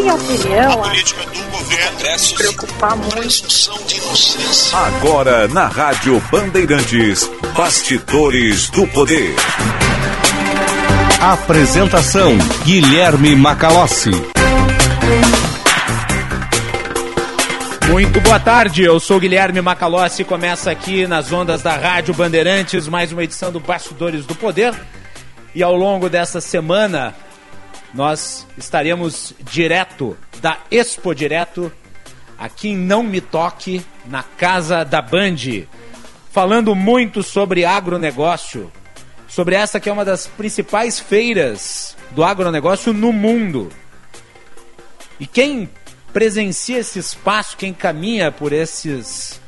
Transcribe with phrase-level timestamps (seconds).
[0.00, 3.70] minha opinião, a política do governo Congresso preocupar muito.
[4.72, 9.34] Agora na Rádio Bandeirantes, Bastidores do Poder.
[11.20, 12.32] Apresentação
[12.64, 14.10] Guilherme Macalossi.
[17.88, 22.88] Muito boa tarde, eu sou Guilherme Macalossi e começa aqui nas ondas da Rádio Bandeirantes
[22.88, 24.72] mais uma edição do Bastidores do Poder.
[25.54, 27.14] E ao longo dessa semana
[27.92, 31.72] nós estaremos direto da Expo Direto
[32.38, 35.66] aqui em Não Me Toque, na casa da Band,
[36.30, 38.70] falando muito sobre agronegócio,
[39.28, 43.70] sobre essa que é uma das principais feiras do agronegócio no mundo.
[45.18, 45.68] E quem
[46.12, 49.39] presencia esse espaço, quem caminha por esses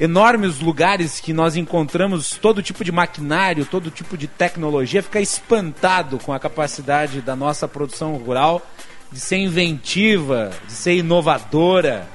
[0.00, 6.18] enormes lugares que nós encontramos todo tipo de maquinário, todo tipo de tecnologia, fica espantado
[6.18, 8.64] com a capacidade da nossa produção rural
[9.10, 12.08] de ser inventiva, de ser inovadora,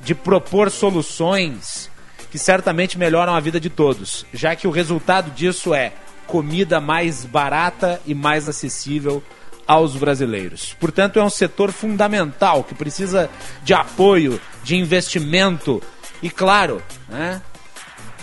[0.00, 1.90] de propor soluções
[2.30, 5.92] que certamente melhoram a vida de todos, já que o resultado disso é
[6.26, 9.22] comida mais barata e mais acessível
[9.66, 10.74] aos brasileiros.
[10.78, 13.30] Portanto, é um setor fundamental que precisa
[13.62, 15.82] de apoio, de investimento
[16.24, 17.42] e, claro, né,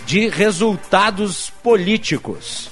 [0.04, 2.68] de resultados políticos.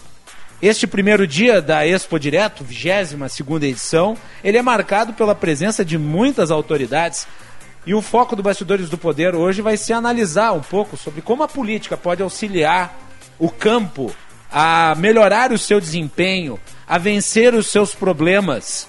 [0.61, 5.97] Este primeiro dia da Expo Direto, 22 segunda edição, ele é marcado pela presença de
[5.97, 7.29] muitas autoridades
[7.87, 11.45] e o foco do Bastidores do Poder hoje vai ser analisar um pouco sobre como
[11.45, 12.93] a política pode auxiliar
[13.39, 14.13] o campo
[14.51, 16.59] a melhorar o seu desempenho,
[16.89, 18.89] a vencer os seus problemas.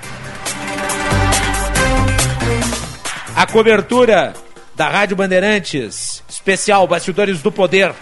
[3.34, 4.34] A cobertura
[4.75, 7.94] da Rádio Bandeirantes, especial Bastidores do Poder,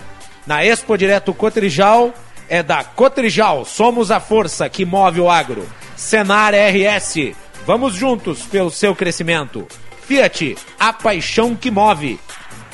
[0.46, 2.12] na Expo Direto Cotrijal,
[2.48, 3.64] é da Cotrijal.
[3.64, 5.68] Somos a força que move o agro.
[5.96, 7.32] Senar RS.
[7.64, 9.68] Vamos juntos pelo seu crescimento.
[10.10, 12.18] Fiat, a paixão que move.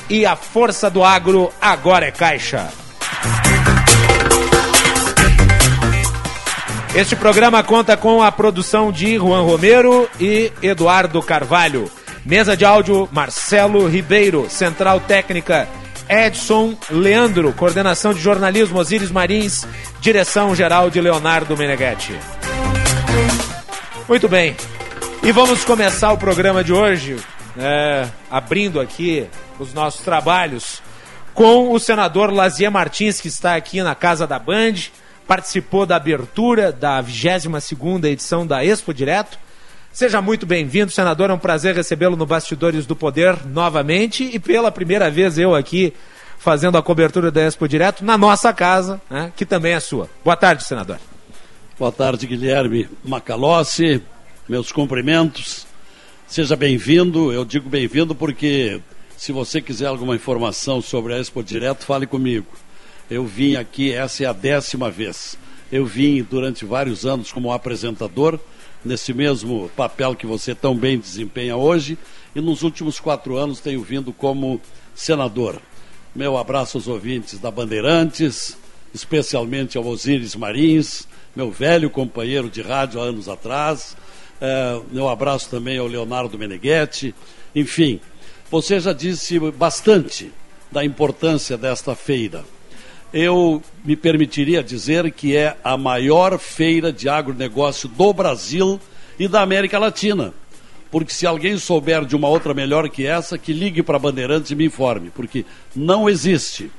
[0.09, 2.67] E a força do agro agora é Caixa.
[6.95, 11.91] Este programa conta com a produção de Juan Romero e Eduardo Carvalho.
[12.25, 14.49] Mesa de áudio Marcelo Ribeiro.
[14.49, 15.69] Central técnica
[16.09, 17.53] Edson Leandro.
[17.53, 19.63] Coordenação de jornalismo Osíris Marins.
[20.01, 22.17] Direção geral de Leonardo Meneghetti.
[24.09, 24.55] Muito bem.
[25.27, 27.17] E vamos começar o programa de hoje,
[27.57, 29.27] é, abrindo aqui
[29.59, 30.81] os nossos trabalhos
[31.33, 34.75] com o senador Lazier Martins, que está aqui na casa da Band
[35.27, 39.37] participou da abertura da 22ª edição da Expo Direto.
[39.91, 41.29] Seja muito bem-vindo, senador.
[41.29, 45.93] É um prazer recebê-lo no Bastidores do Poder novamente e pela primeira vez eu aqui
[46.37, 50.09] fazendo a cobertura da Expo Direto na nossa casa, né, que também é sua.
[50.23, 50.99] Boa tarde, senador.
[51.77, 54.01] Boa tarde, Guilherme Macalossi.
[54.47, 55.67] Meus cumprimentos.
[56.25, 57.33] Seja bem-vindo.
[57.33, 58.79] Eu digo bem-vindo porque
[59.17, 62.47] se você quiser alguma informação sobre a Expo Direto, fale comigo.
[63.11, 65.37] Eu vim aqui, essa é a décima vez.
[65.69, 68.39] Eu vim durante vários anos como apresentador,
[68.85, 71.97] nesse mesmo papel que você tão bem desempenha hoje,
[72.33, 74.61] e nos últimos quatro anos tenho vindo como
[74.95, 75.61] senador.
[76.15, 78.57] Meu abraço aos ouvintes da Bandeirantes,
[78.93, 81.05] especialmente ao Osíris Marins,
[81.35, 83.97] meu velho companheiro de rádio há anos atrás.
[84.39, 87.13] É, meu abraço também ao Leonardo Meneghetti.
[87.55, 87.99] Enfim,
[88.49, 90.31] você já disse bastante
[90.71, 92.45] da importância desta feira.
[93.13, 98.79] Eu me permitiria dizer que é a maior feira de agronegócio do Brasil
[99.17, 100.33] e da América Latina.
[100.91, 104.55] Porque se alguém souber de uma outra melhor que essa, que ligue para Bandeirantes e
[104.55, 105.45] me informe, porque
[105.75, 106.71] não existe.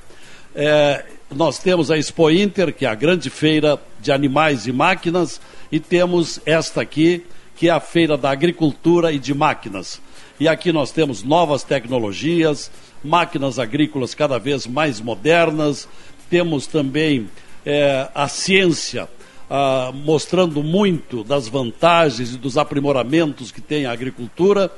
[0.55, 5.39] É, nós temos a Expo Inter, que é a grande feira de animais e máquinas,
[5.71, 7.23] e temos esta aqui,
[7.59, 10.01] que é a feira da agricultura e de máquinas.
[10.39, 12.71] E aqui nós temos novas tecnologias,
[13.03, 15.85] máquinas agrícolas cada vez mais modernas,
[16.29, 17.29] temos também
[17.65, 19.09] é, a ciência
[19.49, 24.71] ah, mostrando muito das vantagens e dos aprimoramentos que tem a agricultura,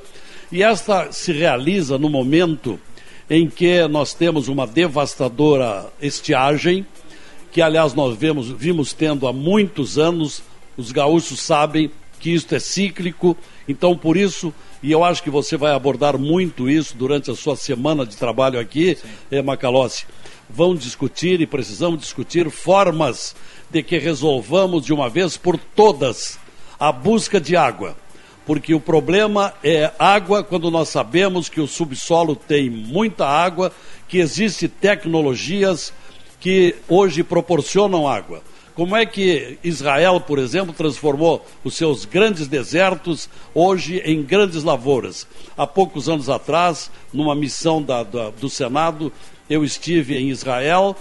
[0.50, 2.80] e esta se realiza no momento
[3.30, 6.84] em que nós temos uma devastadora estiagem,
[7.52, 10.42] que aliás nós vemos, vimos tendo há muitos anos,
[10.76, 11.88] os gaúchos sabem
[12.22, 13.36] que isto é cíclico,
[13.68, 17.56] então por isso, e eu acho que você vai abordar muito isso durante a sua
[17.56, 18.96] semana de trabalho aqui,
[19.28, 20.06] é, Macalossi,
[20.48, 23.34] vão discutir e precisamos discutir formas
[23.68, 26.38] de que resolvamos de uma vez por todas
[26.78, 27.96] a busca de água.
[28.46, 33.72] Porque o problema é água quando nós sabemos que o subsolo tem muita água,
[34.06, 35.92] que existem tecnologias
[36.38, 38.42] que hoje proporcionam água.
[38.82, 45.24] Como é que Israel, por exemplo, transformou os seus grandes desertos hoje em grandes lavouras?
[45.56, 49.12] Há poucos anos atrás, numa missão da, da, do Senado,
[49.48, 50.96] eu estive em Israel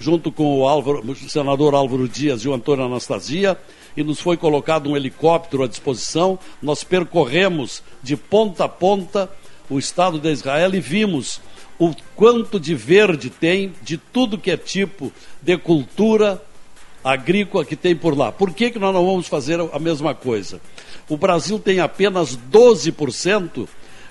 [0.00, 3.58] junto com o, Álvaro, o senador Álvaro Dias e o Antônio Anastasia,
[3.94, 6.38] e nos foi colocado um helicóptero à disposição.
[6.62, 9.30] Nós percorremos de ponta a ponta
[9.68, 11.42] o estado de Israel e vimos
[11.78, 15.12] o quanto de verde tem de tudo que é tipo
[15.42, 16.42] de cultura
[17.06, 18.32] agrícola que tem por lá.
[18.32, 20.60] Por que, que nós não vamos fazer a mesma coisa?
[21.08, 23.68] O Brasil tem apenas 12%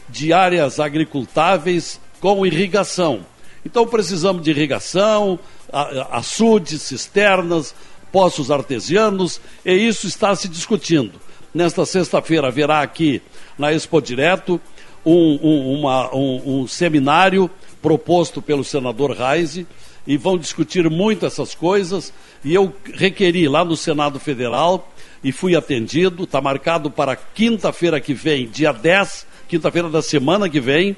[0.07, 3.25] de áreas agricultáveis com irrigação.
[3.65, 5.37] Então precisamos de irrigação,
[6.09, 7.75] açudes, cisternas,
[8.13, 11.19] poços artesianos, e isso está se discutindo.
[11.53, 13.21] Nesta sexta-feira haverá aqui
[13.57, 14.61] na Expo Direto
[15.05, 17.49] um, um, uma, um, um seminário
[17.81, 19.67] proposto pelo senador Reise,
[20.05, 22.13] e vão discutir muito essas coisas.
[22.43, 24.91] E eu requeri lá no Senado Federal
[25.23, 26.23] e fui atendido.
[26.23, 30.95] Está marcado para quinta-feira que vem, dia 10, quinta-feira da semana que vem,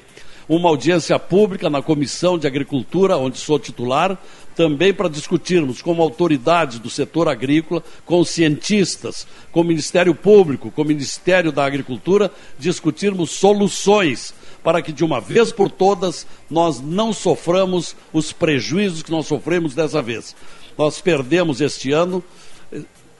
[0.48, 4.18] uma audiência pública na Comissão de Agricultura, onde sou titular,
[4.56, 10.82] também para discutirmos como autoridades do setor agrícola, com cientistas, com o Ministério Público, com
[10.82, 17.12] o Ministério da Agricultura, discutirmos soluções para que de uma vez por todas nós não
[17.12, 20.34] soframos os prejuízos que nós sofremos dessa vez.
[20.76, 22.22] Nós perdemos este ano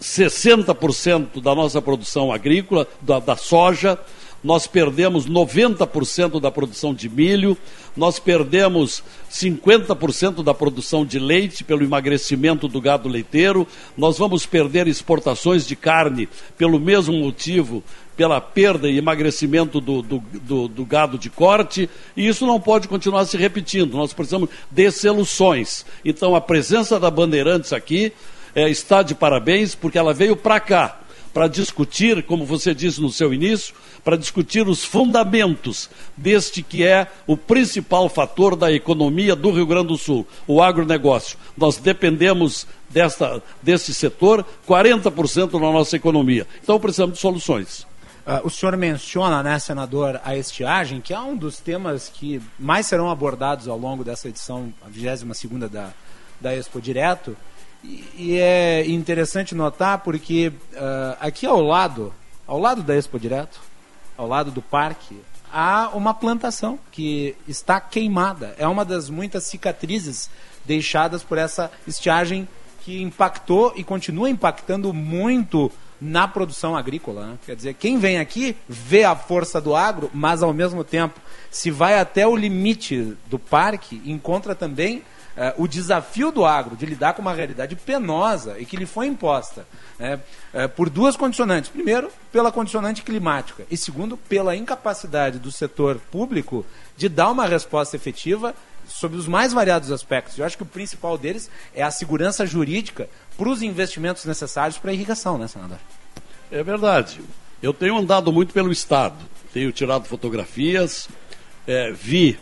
[0.01, 3.99] 60% eh, da nossa produção agrícola, da, da soja,
[4.43, 7.59] nós perdemos 90% da produção de milho,
[7.97, 14.87] nós perdemos 50% da produção de leite pelo emagrecimento do gado leiteiro, nós vamos perder
[14.87, 17.83] exportações de carne pelo mesmo motivo,
[18.19, 22.89] pela perda e emagrecimento do, do, do, do gado de corte, e isso não pode
[22.89, 23.97] continuar se repetindo.
[23.97, 25.87] Nós precisamos de soluções.
[26.05, 28.13] Então, a presença da Bandeirantes aqui
[28.57, 30.99] é, está de parabéns, porque ela veio para cá
[31.33, 33.73] para discutir, como você disse no seu início,
[34.03, 39.89] para discutir os fundamentos deste que é o principal fator da economia do Rio Grande
[39.89, 41.39] do Sul, o agronegócio.
[41.57, 46.45] Nós dependemos desta, desse setor 40% da nossa economia.
[46.61, 47.87] Então precisamos de soluções.
[48.29, 52.85] Uh, o senhor menciona, né, senador, a estiagem, que é um dos temas que mais
[52.85, 55.95] serão abordados ao longo dessa edição, a 22 da,
[56.39, 57.35] da Expo Direto.
[57.83, 62.13] E, é interessante notar porque uh, aqui ao lado,
[62.47, 63.59] ao lado da Expo Direto,
[64.15, 65.19] ao lado do parque,
[65.51, 68.55] há uma plantação que está queimada.
[68.59, 70.29] É uma das muitas cicatrizes
[70.67, 72.47] deixadas por essa estiagem
[72.83, 77.27] que impactou e continua impactando muito na produção agrícola.
[77.27, 77.39] Né?
[77.47, 81.71] Quer dizer, quem vem aqui vê a força do agro, mas ao mesmo tempo, se
[81.71, 85.03] vai até o limite do parque, encontra também
[85.37, 89.07] é, o desafio do agro de lidar com uma realidade penosa e que lhe foi
[89.07, 89.65] imposta
[89.97, 90.19] né,
[90.53, 91.71] é, por duas condicionantes.
[91.71, 97.95] Primeiro, pela condicionante climática e segundo, pela incapacidade do setor público de dar uma resposta
[97.95, 98.53] efetiva
[98.89, 100.37] sobre os mais variados aspectos.
[100.37, 103.09] Eu acho que o principal deles é a segurança jurídica
[103.39, 105.79] para os investimentos necessários para a irrigação, né, senador?
[106.51, 107.21] É verdade.
[107.63, 109.17] Eu tenho andado muito pelo Estado,
[109.55, 111.09] tenho tirado fotografias,
[111.67, 112.37] é, vi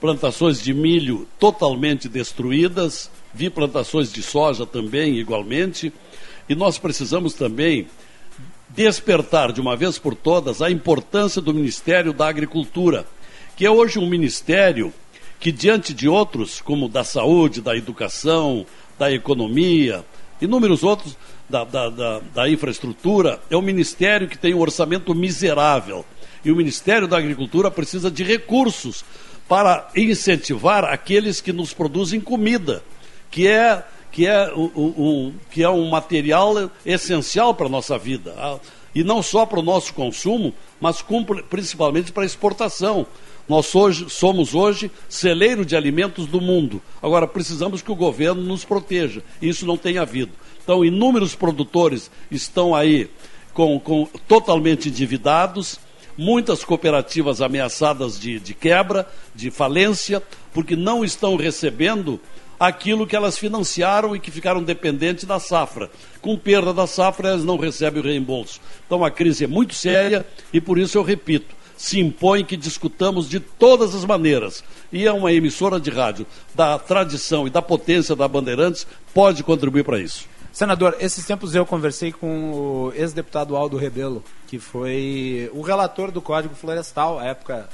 [0.00, 5.92] plantações de milho totalmente destruídas, vi plantações de soja também, igualmente,
[6.48, 7.86] e nós precisamos também
[8.68, 13.06] despertar de uma vez por todas a importância do Ministério da Agricultura,
[13.56, 14.92] que é hoje um ministério
[15.38, 18.66] que, diante de outros, como da saúde, da educação,
[18.98, 20.04] da economia,
[20.40, 21.16] inúmeros outros,
[21.48, 26.04] da, da, da, da infraestrutura, é um ministério que tem um orçamento miserável.
[26.44, 29.04] E o Ministério da Agricultura precisa de recursos
[29.48, 32.82] para incentivar aqueles que nos produzem comida,
[33.30, 38.34] que é, que é, um, um, que é um material essencial para a nossa vida.
[38.94, 41.04] E não só para o nosso consumo, mas
[41.48, 43.06] principalmente para a exportação.
[43.48, 46.82] Nós hoje, somos hoje celeiro de alimentos do mundo.
[47.00, 49.22] Agora, precisamos que o governo nos proteja.
[49.40, 50.32] Isso não tem havido.
[50.62, 53.08] Então, inúmeros produtores estão aí
[53.54, 55.78] com, com totalmente endividados,
[56.18, 60.22] muitas cooperativas ameaçadas de, de quebra, de falência,
[60.52, 62.20] porque não estão recebendo
[62.58, 65.90] aquilo que elas financiaram e que ficaram dependentes da safra.
[66.20, 68.60] Com perda da safra, elas não recebem o reembolso.
[68.86, 73.28] Então a crise é muito séria e por isso eu repito, se impõe que discutamos
[73.28, 74.64] de todas as maneiras.
[74.92, 79.84] E é uma emissora de rádio da tradição e da potência da Bandeirantes pode contribuir
[79.84, 80.26] para isso.
[80.52, 86.22] Senador, esses tempos eu conversei com o ex-deputado Aldo Rebelo, que foi o relator do
[86.22, 87.68] Código Florestal, à época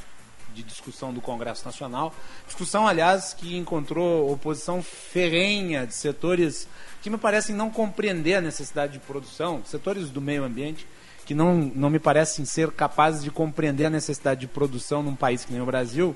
[0.52, 2.14] de discussão do Congresso Nacional.
[2.44, 6.68] Discussão, aliás, que encontrou oposição ferrenha de setores
[7.00, 10.86] que me parecem não compreender a necessidade de produção, setores do meio ambiente,
[11.32, 15.46] que não, não me parecem ser capazes de compreender a necessidade de produção num país
[15.46, 16.14] que nem o Brasil.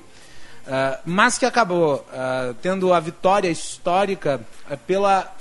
[0.67, 5.35] Uh, mas que acabou uh, tendo a vitória histórica uh, pela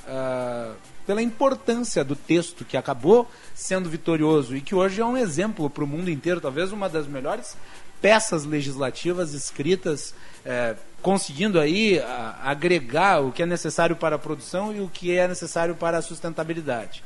[1.05, 5.85] pela importância do texto que acabou sendo vitorioso e que hoje é um exemplo para
[5.85, 7.57] o mundo inteiro, talvez uma das melhores
[8.01, 10.15] peças legislativas escritas,
[10.45, 15.17] é, conseguindo aí a, agregar o que é necessário para a produção e o que
[15.17, 17.05] é necessário para a sustentabilidade.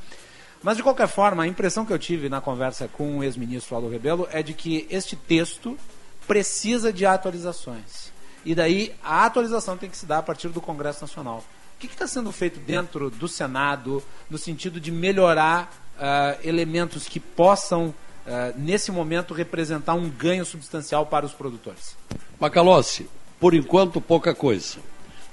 [0.63, 3.89] Mas, de qualquer forma, a impressão que eu tive na conversa com o ex-ministro Aldo
[3.89, 5.77] Rebelo é de que este texto
[6.27, 8.13] precisa de atualizações.
[8.45, 11.43] E daí a atualização tem que se dar a partir do Congresso Nacional.
[11.77, 17.19] O que está sendo feito dentro do Senado no sentido de melhorar uh, elementos que
[17.19, 21.97] possam, uh, nesse momento, representar um ganho substancial para os produtores?
[22.39, 24.79] Macalossi, por enquanto pouca coisa.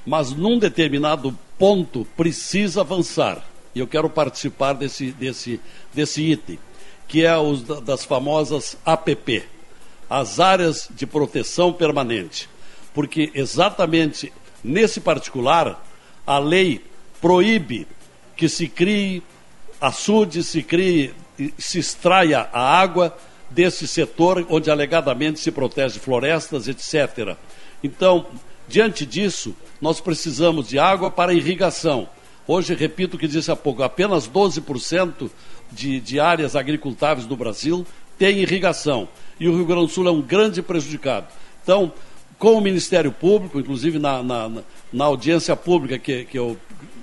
[0.05, 3.43] Mas num determinado ponto precisa avançar.
[3.77, 5.62] E eu quero participar desse, desse,
[5.93, 6.57] desse item,
[7.07, 9.43] que é os das famosas APP,
[10.10, 12.50] as áreas de proteção permanente.
[12.91, 15.86] Porque exatamente nesse particular
[16.25, 16.84] a lei
[17.22, 17.88] proíbe
[18.36, 19.22] que se crie
[19.79, 21.13] açude, se crie,
[21.55, 23.15] se extraia a água
[23.48, 27.38] desse setor onde alegadamente se protege florestas, etc.
[27.84, 28.25] Então,
[28.67, 32.10] diante disso, nós precisamos de água para irrigação.
[32.48, 35.30] Hoje, repito o que disse há pouco, apenas 12%
[35.72, 37.86] de, de áreas agricultáveis do Brasil
[38.18, 39.08] tem irrigação.
[39.39, 41.27] E o Rio Grande do Sul é um grande prejudicado.
[41.62, 41.92] Então,
[42.39, 44.51] com o Ministério Público, inclusive na, na,
[44.94, 46.58] na audiência pública que, que eu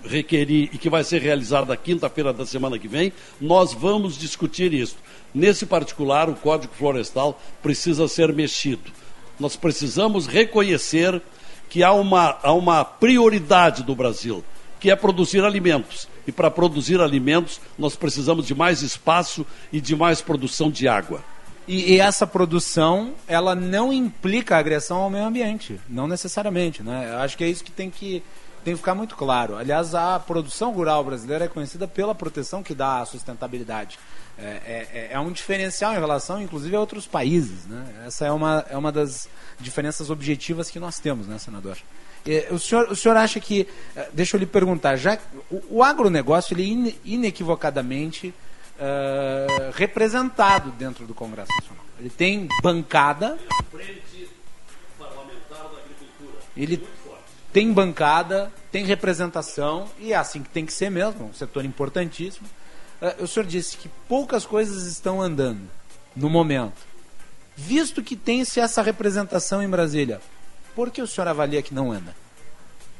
[0.05, 4.97] requeri e que vai ser realizada quinta-feira da semana que vem, nós vamos discutir isso.
[5.35, 8.91] Nesse particular, o Código Florestal precisa ser mexido.
[9.39, 11.21] Nós precisamos reconhecer
[11.69, 14.45] que há uma, há uma prioridade do Brasil,
[14.85, 16.07] que é produzir alimentos.
[16.27, 21.25] E para produzir alimentos, nós precisamos de mais espaço e de mais produção de água.
[21.67, 27.15] E, e, essa produção, ela não implica agressão ao meio ambiente, não necessariamente, né?
[27.15, 28.23] Eu acho que é isso que tem que
[28.63, 29.57] tem que ficar muito claro.
[29.57, 33.99] Aliás, a produção rural brasileira é conhecida pela proteção que dá à sustentabilidade.
[34.39, 37.65] É, é, é, é um diferencial em relação, inclusive, a outros países.
[37.67, 37.87] Né?
[38.07, 41.79] Essa é uma, é uma das diferenças objetivas que nós temos, né, senador?
[42.27, 43.69] E, o, senhor, o senhor acha que.
[43.95, 45.19] Eh, deixa eu lhe perguntar, já
[45.51, 48.33] o, o agronegócio, ele inequivocadamente
[48.79, 51.85] uh, representado dentro do Congresso Nacional.
[51.99, 53.39] Ele tem bancada.
[56.57, 56.87] Ele
[57.53, 62.47] tem bancada, tem representação, e é assim que tem que ser mesmo, um setor importantíssimo.
[63.03, 65.69] Uh, o senhor disse que poucas coisas estão andando
[66.15, 66.81] no momento.
[67.57, 70.21] Visto que tem-se essa representação em Brasília,
[70.75, 72.15] por que o senhor avalia que não anda?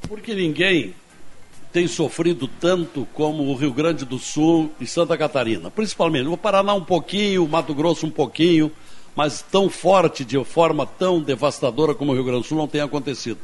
[0.09, 0.95] Porque ninguém
[1.73, 6.29] tem sofrido tanto como o Rio Grande do Sul e Santa Catarina, principalmente.
[6.29, 8.71] O Paraná um pouquinho, o Mato Grosso um pouquinho,
[9.17, 12.81] mas tão forte, de forma tão devastadora como o Rio Grande do Sul não tem
[12.81, 13.39] acontecido.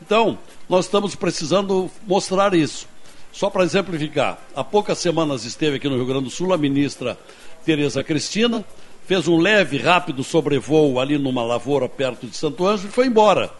[0.00, 2.88] Então, nós estamos precisando mostrar isso.
[3.30, 7.18] Só para exemplificar, há poucas semanas esteve aqui no Rio Grande do Sul a ministra
[7.62, 8.64] Tereza Cristina,
[9.06, 13.52] fez um leve, rápido sobrevoo ali numa lavoura perto de Santo Ângelo e foi embora.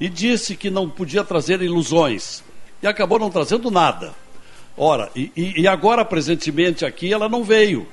[0.00, 2.42] E disse que não podia trazer ilusões
[2.82, 4.14] e acabou não trazendo nada.
[4.76, 7.86] Ora, e, e agora, presentemente aqui, ela não veio.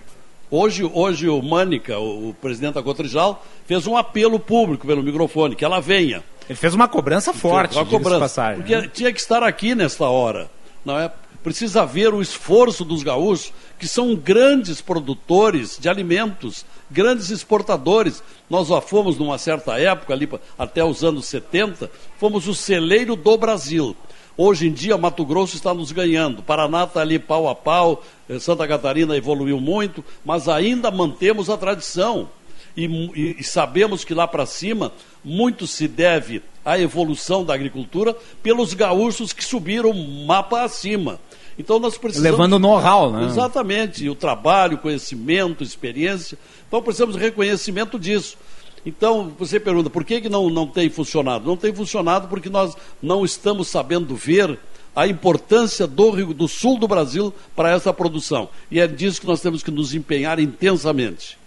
[0.50, 5.56] Hoje, hoje o Mânica, o, o presidente da Cotrijal, fez um apelo público pelo microfone,
[5.56, 6.24] que ela venha.
[6.48, 8.90] Ele fez uma cobrança forte, uma cobrança, passagem, porque né?
[8.94, 10.50] tinha que estar aqui nesta hora,
[10.86, 11.12] não é?
[11.44, 18.22] Precisa ver o esforço dos gaúchos, que são grandes produtores de alimentos, grandes exportadores.
[18.50, 23.38] Nós já fomos, numa certa época, ali até os anos 70, fomos o celeiro do
[23.38, 23.96] Brasil.
[24.40, 26.44] Hoje em dia, Mato Grosso está nos ganhando.
[26.44, 31.58] Paraná está ali pau a pau, eh, Santa Catarina evoluiu muito, mas ainda mantemos a
[31.58, 32.30] tradição.
[32.76, 34.92] E, e, e sabemos que lá para cima,
[35.24, 41.20] muito se deve à evolução da agricultura pelos gaúchos que subiram o mapa acima.
[41.58, 42.32] Então nós precisamos.
[42.32, 43.26] Levando know-how, né?
[43.26, 44.08] Exatamente.
[44.10, 46.38] O trabalho, conhecimento, experiência.
[46.68, 48.38] Então precisamos de reconhecimento disso.
[48.86, 51.46] Então, você pergunta, por que, que não, não tem funcionado?
[51.46, 54.58] Não tem funcionado porque nós não estamos sabendo ver
[54.96, 58.50] a importância do Rio do Sul do Brasil para essa produção.
[58.72, 61.38] E é disso que nós temos que nos empenhar intensamente.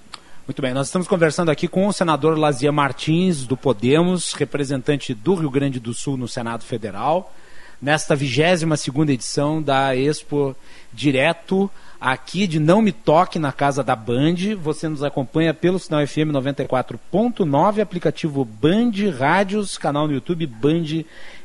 [0.46, 5.34] Muito bem, nós estamos conversando aqui com o senador Lazia Martins, do Podemos, representante do
[5.34, 7.34] Rio Grande do Sul no Senado Federal,
[7.80, 10.54] nesta 22 segunda edição da Expo
[10.92, 11.70] Direto
[12.00, 14.56] aqui de Não Me Toque na casa da Band.
[14.62, 21.04] Você nos acompanha pelo sinal FM 94.9, aplicativo Band Rádios, canal no YouTube Band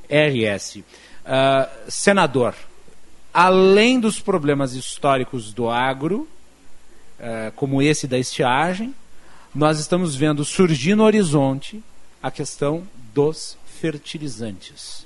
[0.10, 0.78] RS.
[0.78, 0.84] Uh,
[1.90, 2.54] senador,
[3.34, 6.28] além dos problemas históricos do agro,
[7.20, 8.94] uh, como esse da estiagem,
[9.54, 11.84] nós estamos vendo surgir no horizonte
[12.22, 15.05] a questão dos fertilizantes.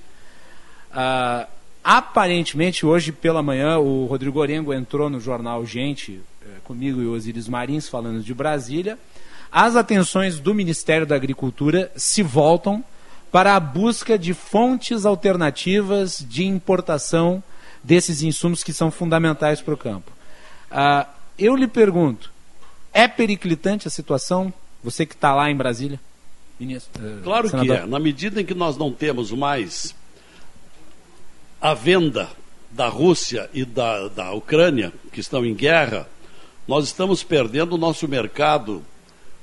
[0.92, 7.06] Uh, Aparentemente, hoje pela manhã, o Rodrigo Orengo entrou no jornal Gente, eh, comigo e
[7.08, 9.00] o Osiris Marins, falando de Brasília.
[9.52, 12.84] As atenções do Ministério da Agricultura se voltam
[13.32, 17.42] para a busca de fontes alternativas de importação
[17.84, 20.12] desses insumos que são fundamentais para o campo.
[20.70, 21.08] Uh,
[21.40, 22.32] eu lhe pergunto,
[22.94, 24.54] é periclitante a situação?
[24.84, 26.00] Você que está lá em Brasília?
[26.60, 27.78] Ministro, uh, claro senador.
[27.78, 27.86] que é.
[27.88, 29.96] Na medida em que nós não temos mais
[31.62, 32.30] a venda
[32.72, 36.08] da Rússia e da, da Ucrânia, que estão em guerra,
[36.68, 38.84] nós estamos perdendo o nosso mercado,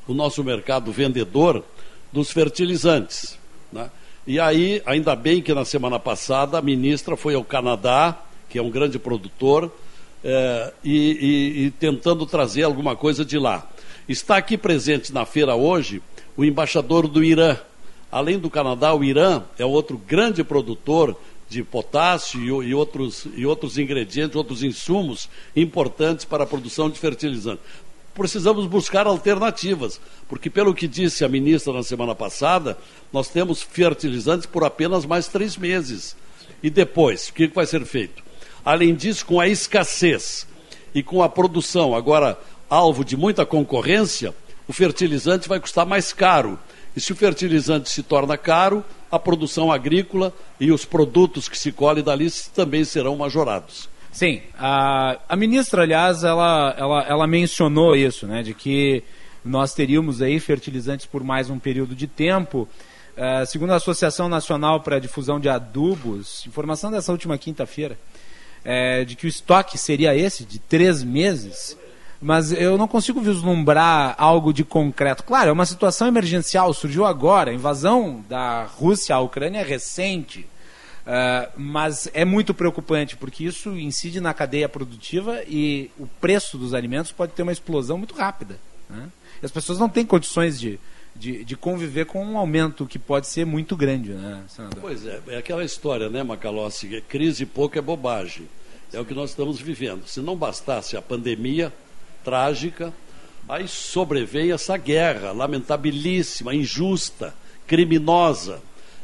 [0.07, 1.64] o nosso mercado vendedor
[2.12, 3.38] dos fertilizantes.
[3.72, 3.90] Né?
[4.26, 8.16] E aí, ainda bem que na semana passada a ministra foi ao Canadá,
[8.48, 9.70] que é um grande produtor,
[10.24, 13.68] eh, e, e, e tentando trazer alguma coisa de lá.
[14.09, 16.00] Está aqui presente na feira hoje
[16.37, 17.57] o embaixador do Irã.
[18.11, 21.16] Além do Canadá, o Irã é outro grande produtor
[21.48, 27.61] de potássio e, outros, e outros ingredientes, outros insumos importantes para a produção de fertilizante.
[28.14, 32.76] Precisamos buscar alternativas, porque, pelo que disse a ministra na semana passada,
[33.12, 36.16] nós temos fertilizantes por apenas mais três meses.
[36.62, 38.24] E depois, o que vai ser feito?
[38.64, 40.46] Além disso, com a escassez
[40.94, 44.35] e com a produção agora alvo de muita concorrência,
[44.66, 46.59] o fertilizante vai custar mais caro.
[46.96, 48.82] E se o fertilizante se torna caro,
[49.16, 53.88] a produção agrícola e os produtos que se colhem dali também serão majorados.
[54.12, 59.02] Sim, a, a ministra, aliás, ela, ela, ela mencionou isso, né, de que
[59.44, 62.68] nós teríamos aí fertilizantes por mais um período de tempo.
[63.16, 67.98] Uh, segundo a Associação Nacional para a Difusão de Adubos, informação dessa última quinta-feira,
[68.64, 71.76] é, de que o estoque seria esse, de três meses
[72.20, 75.22] mas eu não consigo vislumbrar algo de concreto.
[75.22, 80.40] Claro, é uma situação emergencial, surgiu agora, a invasão da Rússia à Ucrânia é recente,
[81.07, 86.74] uh, mas é muito preocupante, porque isso incide na cadeia produtiva e o preço dos
[86.74, 88.59] alimentos pode ter uma explosão muito rápida.
[88.88, 89.09] Né?
[89.42, 90.81] As pessoas não têm condições de,
[91.14, 94.81] de, de, conviver com um aumento que pode ser muito grande, né, senador?
[94.81, 97.02] Pois é, é aquela história, né, Macalossi?
[97.09, 98.48] Crise pouco é bobagem.
[98.92, 100.07] É o que nós estamos vivendo.
[100.07, 101.72] Se não bastasse a pandemia,
[102.26, 102.92] trágica,
[103.48, 107.32] aí sobrevém essa guerra lamentabilíssima, injusta,
[107.68, 108.60] criminosa,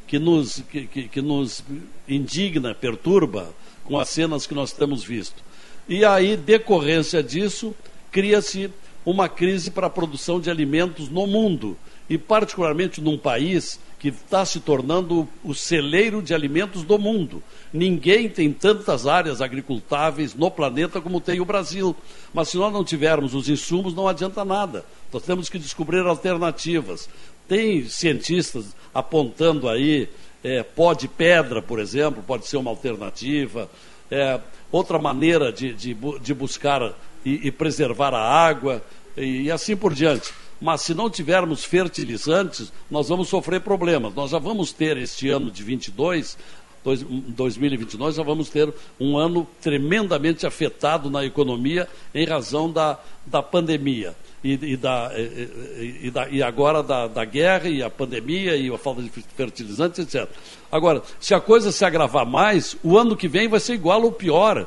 [0.09, 1.63] que nos, que, que, que nos
[2.09, 3.55] indigna, perturba
[3.85, 5.41] com as cenas que nós temos visto.
[5.89, 7.73] E aí, decorrência disso,
[8.11, 8.69] cria-se
[9.07, 11.77] uma crise para a produção de alimentos no mundo,
[12.13, 17.43] e particularmente num país que está se tornando o celeiro de alimentos do mundo.
[17.73, 21.97] Ninguém tem tantas áreas agricultáveis no planeta como tem o Brasil.
[22.35, 24.85] Mas se nós não tivermos os insumos, não adianta nada.
[25.11, 27.09] Nós temos que descobrir alternativas.
[27.49, 30.07] Tem cientistas apontando aí
[30.45, 33.71] é, pó de pedra, por exemplo, pode ser uma alternativa.
[34.11, 34.39] É,
[34.71, 36.93] outra maneira de, de, de buscar
[37.25, 38.83] e, e, preservar a água
[39.17, 40.31] e, e assim por diante
[40.63, 44.15] mas se não tivermos fertilizantes, nós vamos sofrer problemas.
[44.15, 46.39] Nós já vamos ter este ano de 22
[46.85, 53.43] dois- 2022, nós vamos ter um ano tremendamente afetado na economia em razão da, da
[53.43, 54.15] pandemia.
[54.45, 58.69] E, e da, e, e- da- e agora da, da guerra e a pandemia e
[58.69, 60.29] a falta de fertilizantes, etc.
[60.73, 64.11] Agora, se a coisa se agravar mais, o ano que vem vai ser igual ou
[64.11, 64.67] pior.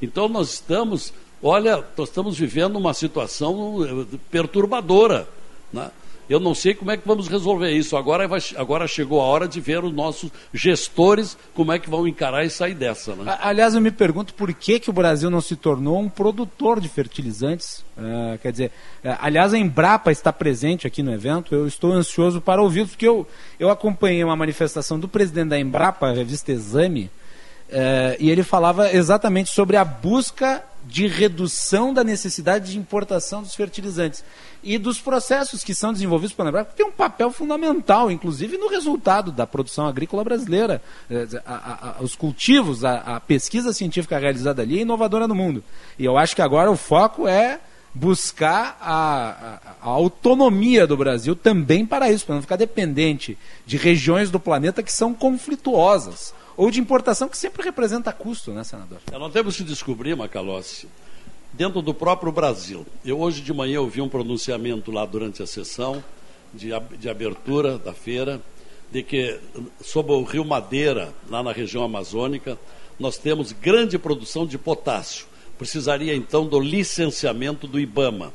[0.00, 5.28] Então nós estamos, olha, nós estamos vivendo uma situação eh, perturbadora.
[5.72, 5.90] Né?
[6.28, 7.96] Eu não sei como é que vamos resolver isso.
[7.96, 12.06] Agora, vai- agora chegou a hora de ver os nossos gestores como é que vão
[12.06, 13.14] encarar e sair dessa.
[13.14, 13.38] Né?
[13.40, 16.88] Aliás, eu me pergunto por que, que o Brasil não se tornou um produtor de
[16.88, 17.82] fertilizantes.
[17.96, 18.72] Ah, quer dizer,
[19.02, 21.54] ah, aliás, a Embrapa está presente aqui no evento.
[21.54, 23.26] Eu estou ansioso para ouvi-los, porque eu,
[23.58, 27.10] eu acompanhei uma manifestação do presidente da Embrapa, a revista Exame,
[27.70, 33.54] eh, e ele falava exatamente sobre a busca de redução da necessidade de importação dos
[33.54, 34.24] fertilizantes
[34.62, 38.68] e dos processos que são desenvolvidos pela Embrapa, que tem um papel fundamental, inclusive no
[38.68, 40.80] resultado da produção agrícola brasileira.
[41.10, 45.62] Eh, a- a- a- os cultivos, a, pesquisa científica realizada ali é inovadora no mundo.
[45.98, 47.60] E eu acho que agora o foco é
[47.94, 54.38] buscar a autonomia do Brasil também para isso, para não ficar dependente de regiões do
[54.40, 58.98] planeta que são conflituosas ou de importação que sempre representa custo, né, senador?
[59.12, 60.88] Nós temos que descobrir, Macalossi,
[61.52, 62.84] dentro do próprio Brasil.
[63.04, 66.02] Eu hoje de manhã ouvi um pronunciamento lá durante a sessão
[66.52, 68.42] de, de abertura da feira,
[68.90, 69.38] de que
[69.80, 72.58] sobre o Rio Madeira, lá na região amazônica,
[72.98, 75.26] nós temos grande produção de potássio.
[75.56, 78.34] Precisaria então do licenciamento do IBAMA.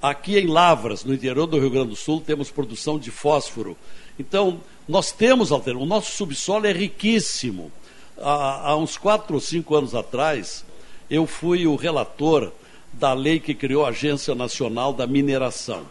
[0.00, 3.76] Aqui em Lavras, no interior do Rio Grande do Sul, temos produção de fósforo.
[4.16, 5.84] Então, nós temos alternativa.
[5.84, 7.70] O nosso subsolo é riquíssimo.
[8.16, 10.64] Há, há uns quatro ou cinco anos atrás,
[11.10, 12.50] eu fui o relator
[12.92, 15.82] da lei que criou a Agência Nacional da Mineração.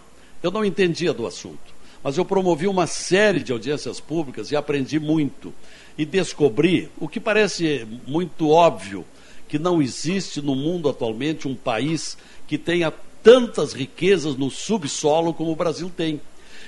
[0.42, 5.00] Eu não entendia do assunto, mas eu promovi uma série de audiências públicas e aprendi
[5.00, 5.54] muito.
[5.98, 9.06] E descobri o que parece muito óbvio,
[9.48, 12.92] que não existe no mundo atualmente um país que tenha
[13.24, 16.20] tantas riquezas no subsolo como o Brasil tem.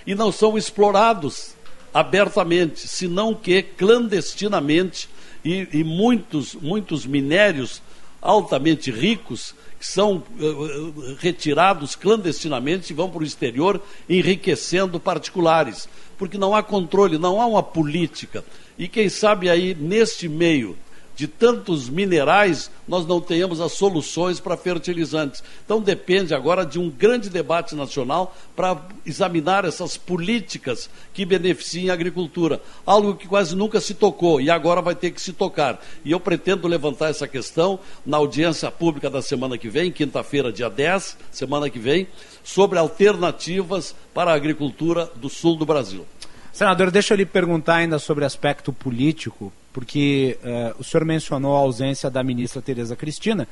[0.08, 1.54] E não são explorados
[1.94, 5.10] abertamente, senão que clandestinamente
[5.44, 7.82] e, e muitos, muitos minérios
[8.22, 16.38] altamente ricos que são eh, retirados clandestinamente e vão para o exterior enriquecendo particulares, porque
[16.38, 18.44] não há controle, não há uma política.
[18.78, 20.78] E quem sabe aí neste meio
[21.20, 25.44] de tantos minerais, nós não tenhamos as soluções para fertilizantes.
[25.66, 31.94] Então depende agora de um grande debate nacional para examinar essas políticas que beneficiem a
[31.94, 35.84] agricultura, algo que quase nunca se tocou e agora vai ter que se tocar.
[36.06, 40.70] E eu pretendo levantar essa questão na audiência pública da semana que vem, quinta-feira, dia
[40.70, 42.08] 10, semana que vem,
[42.46, 46.06] sobre alternativas para a agricultura do sul do Brasil.
[46.54, 51.60] Senador, deixa eu lhe perguntar ainda sobre aspecto político, porque eh, o senhor mencionou a
[51.60, 53.48] ausência da ministra Tereza Cristina,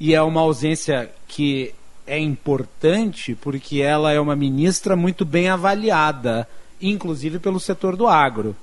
[0.00, 1.72] e é uma ausência que
[2.04, 6.48] é importante porque ela é uma ministra muito bem avaliada,
[6.82, 8.56] inclusive pelo setor do agro.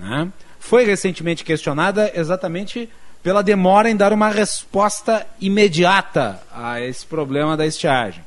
[0.00, 0.32] né?
[0.58, 2.88] Foi recentemente questionada exatamente
[3.22, 8.24] pela demora em dar uma resposta imediata a esse problema da estiagem.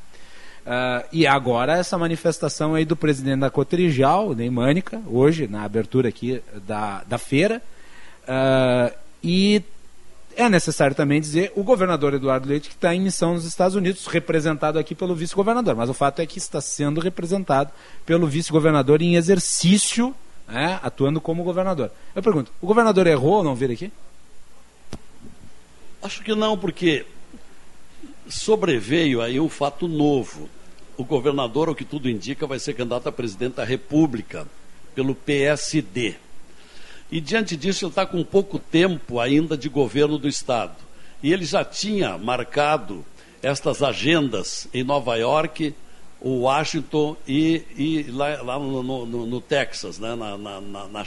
[0.63, 6.09] Ah, e agora essa manifestação aí do presidente da Cotrijal, Ney Mânica, hoje, na abertura
[6.09, 7.61] aqui da, da feira.
[8.27, 8.91] Ah,
[9.23, 9.63] e
[10.35, 14.05] é necessário também dizer o governador Eduardo Leite, que está em missão nos Estados Unidos,
[14.05, 15.75] representado aqui pelo vice-governador.
[15.75, 17.71] Mas o fato é que está sendo representado
[18.05, 20.13] pelo vice-governador em exercício,
[20.47, 21.91] né, atuando como governador.
[22.13, 23.91] Eu pergunto, o governador errou ao não vir aqui?
[26.03, 27.05] Acho que não, porque
[28.29, 30.49] sobreveio aí um fato novo.
[30.97, 34.47] O governador, o que tudo indica, vai ser candidato a presidente da República
[34.93, 36.15] pelo PSD.
[37.11, 40.75] E diante disso, ele está com pouco tempo ainda de governo do Estado.
[41.23, 43.05] E ele já tinha marcado
[43.41, 45.73] estas agendas em Nova York,
[46.19, 50.15] o Washington e, e lá, lá no, no- no- no Texas, né?
[50.15, 51.05] na, na, na, na,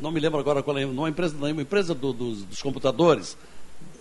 [0.00, 3.36] não me lembro agora qual é, numa empresa, numa empresa do- dos, dos computadores.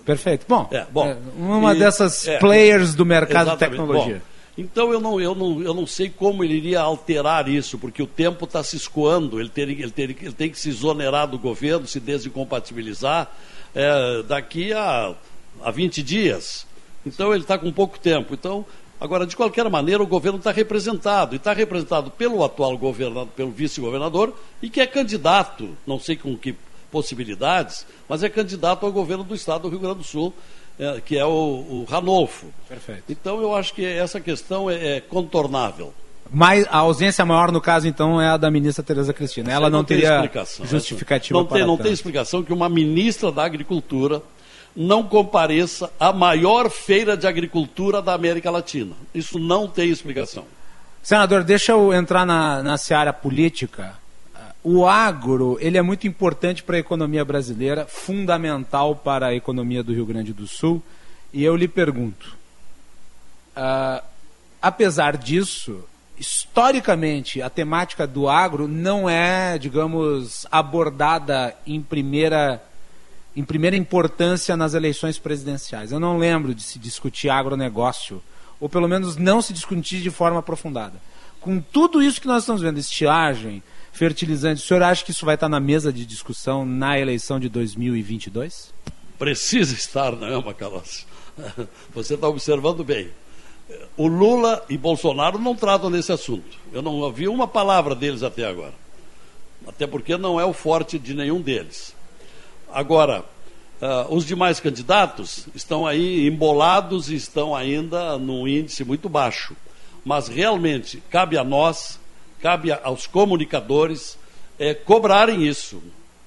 [0.05, 0.45] Perfeito.
[0.47, 4.15] Bom, É, bom, é, uma e- dessas é, players do mercado de tecnologia.
[4.15, 8.03] Bom, então eu não, eu, não, eu não sei como ele iria alterar isso, porque
[8.03, 11.39] o tempo está se escoando, ele, teria, ele, teria, ele tem que se exonerar do
[11.39, 13.31] governo, se desincompatibilizar
[13.73, 15.15] é, daqui a,
[15.61, 16.67] a 20 dias.
[17.05, 18.35] Então ele está com pouco tempo.
[18.35, 18.63] Então,
[18.99, 23.49] agora, de qualquer maneira, o governo está representado, e está representado pelo atual governador, pelo
[23.49, 26.55] vice-governador, e que é candidato, não sei com que
[26.91, 30.31] possibilidades, mas é candidato ao governo do estado do Rio Grande do Sul,
[30.79, 32.47] é, que é o, o Ranolfo.
[32.67, 33.03] Perfeito.
[33.09, 35.93] Então eu acho que essa questão é, é contornável.
[36.31, 39.51] Mas a ausência maior, no caso, então, é a da ministra Tereza Cristina.
[39.51, 40.65] Ela não, tem teria explicação.
[40.65, 41.93] justificativa não tem, para não tem tanto.
[41.93, 44.21] explicação que uma ministra da Agricultura
[44.75, 48.95] não compareça à maior feira de agricultura da América Latina.
[49.13, 50.45] Isso não tem explicação.
[51.03, 53.93] Senador, deixa eu entrar na, na seara política.
[54.63, 59.93] O agro, ele é muito importante para a economia brasileira, fundamental para a economia do
[59.93, 60.82] Rio Grande do Sul.
[61.34, 62.38] E eu lhe pergunto,
[63.54, 64.02] ah,
[64.62, 65.84] apesar disso,
[66.17, 72.63] historicamente, a temática do agro não é, digamos, abordada em primeira,
[73.36, 75.91] em primeira importância nas eleições presidenciais.
[75.91, 78.23] Eu não lembro de se discutir agronegócio,
[78.62, 81.02] ou pelo menos não se discutir de forma aprofundada.
[81.41, 83.62] Com tudo isso que nós estamos vendo, estiagem,
[83.93, 87.47] fertilizantes, o senhor acha que isso vai estar na mesa de discussão na eleição de
[87.47, 88.73] 2022?
[89.17, 91.06] Precisa estar, não é, Macalossi?
[91.93, 93.10] Você está observando bem.
[93.95, 96.58] O Lula e Bolsonaro não tratam desse assunto.
[96.73, 98.73] Eu não ouvi uma palavra deles até agora.
[99.65, 101.95] Até porque não é o forte de nenhum deles.
[102.71, 103.23] Agora,
[103.82, 109.56] uh, os demais candidatos estão aí embolados e estão ainda num índice muito baixo.
[110.03, 111.99] Mas realmente cabe a nós,
[112.43, 114.19] cabe aos comunicadores,
[114.60, 115.82] é, cobrarem isso.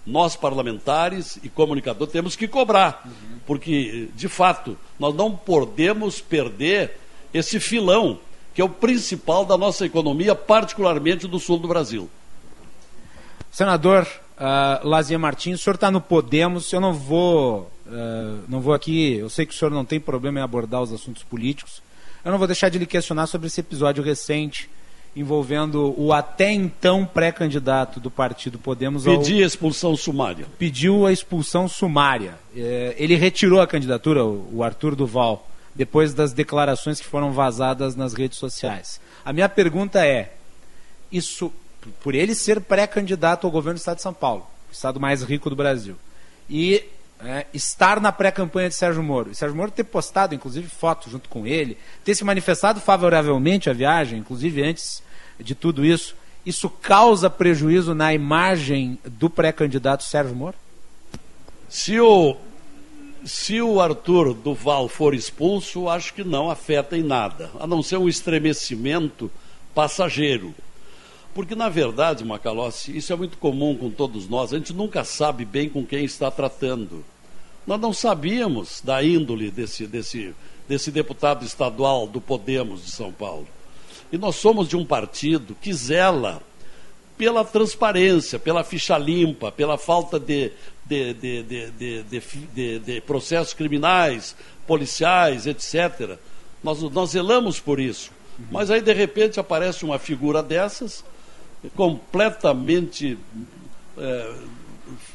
[0.07, 3.07] Nós, parlamentares e comunicadores, temos que cobrar.
[3.46, 6.98] Porque, de fato, nós não podemos perder
[7.35, 8.18] esse filão,
[8.55, 12.09] que é o principal da nossa economia, particularmente do sul do Brasil.
[13.50, 14.07] Senador
[14.38, 19.16] uh, Lazier Martins, o senhor está no Podemos, eu não vou, uh, não vou aqui,
[19.16, 21.83] eu sei que o senhor não tem problema em abordar os assuntos políticos,
[22.24, 24.70] eu não vou deixar de lhe questionar sobre esse episódio recente
[25.16, 29.05] envolvendo o até então pré-candidato do partido Podemos.
[29.05, 30.46] Pediu a expulsão sumária.
[30.59, 32.35] Pediu a expulsão sumária.
[32.55, 38.14] É, ele retirou a candidatura, o Arthur Duval depois das declarações que foram vazadas nas
[38.14, 39.00] redes sociais.
[39.24, 40.33] A minha pergunta é:
[41.11, 41.52] isso,
[42.02, 45.50] por ele ser pré-candidato ao governo do Estado de São Paulo, o estado mais rico
[45.50, 45.96] do Brasil,
[46.48, 46.83] e
[47.20, 51.29] é, estar na pré-campanha de Sérgio Moro, e Sérgio Moro ter postado, inclusive, foto junto
[51.29, 55.02] com ele, ter se manifestado favoravelmente à viagem, inclusive antes
[55.38, 60.57] de tudo isso, isso causa prejuízo na imagem do pré-candidato Sérgio Moro?
[61.68, 62.37] Se o
[63.25, 67.96] se o Arthur Duval for expulso, acho que não afeta em nada, a não ser
[67.96, 69.29] um estremecimento
[69.75, 70.55] passageiro.
[71.35, 75.44] Porque, na verdade, Macalossi, isso é muito comum com todos nós, a gente nunca sabe
[75.44, 77.05] bem com quem está tratando.
[77.66, 80.33] Nós não sabíamos da índole desse, desse,
[80.68, 83.49] desse deputado estadual do Podemos de São Paulo.
[84.12, 86.42] E nós somos de um partido que zela
[87.16, 90.52] pela transparência, pela ficha limpa, pela falta de,
[90.84, 96.18] de, de, de, processos criminais, policiais, etc.
[96.62, 98.10] Nós, nós zelamos por isso.
[98.50, 101.02] Mas aí, de repente, aparece uma figura dessas,
[101.74, 103.18] completamente
[103.96, 104.34] é,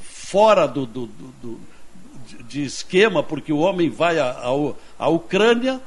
[0.04, 1.60] fora do, do, do,
[2.48, 5.80] de esquema, porque o homem vai à Ucrânia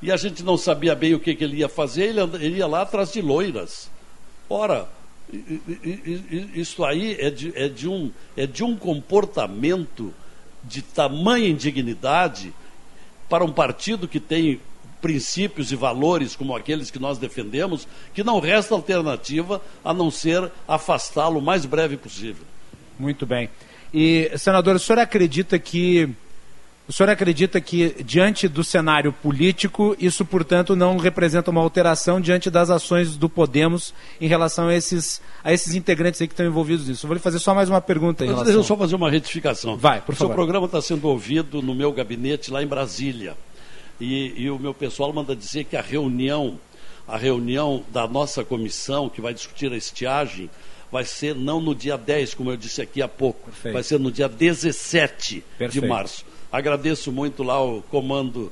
[0.00, 2.66] e a gente não sabia bem o que, que ele ia fazer, ele, ele ia
[2.66, 3.90] lá atrás de loiras.
[4.48, 4.88] Ora,
[6.54, 10.12] isso aí é de, é, de um, é de um comportamento
[10.64, 12.52] de tamanha indignidade
[13.28, 14.60] para um partido que tem
[15.00, 20.50] princípios e valores como aqueles que nós defendemos, que não resta alternativa a não ser
[20.66, 22.44] afastá-lo o mais breve possível.
[22.98, 23.48] Muito bem.
[23.92, 26.08] E, senador, o senhor acredita que
[26.88, 32.48] o senhor acredita que, diante do cenário político, isso, portanto, não representa uma alteração diante
[32.48, 36.88] das ações do Podemos em relação a esses, a esses integrantes aí que estão envolvidos
[36.88, 37.04] nisso?
[37.04, 38.54] Eu vou lhe fazer só mais uma pergunta em Mas relação...
[38.54, 39.76] Deixa eu só fazer uma retificação.
[39.76, 40.30] Vai, por o favor.
[40.30, 43.36] seu programa está sendo ouvido no meu gabinete lá em Brasília.
[44.00, 46.58] E, e o meu pessoal manda dizer que a reunião,
[47.06, 50.48] a reunião da nossa comissão, que vai discutir a estiagem,
[50.90, 53.74] vai ser não no dia 10, como eu disse aqui há pouco, Perfeito.
[53.74, 55.82] vai ser no dia 17 Perfeito.
[55.82, 56.24] de março.
[56.50, 58.50] Agradeço muito lá o comando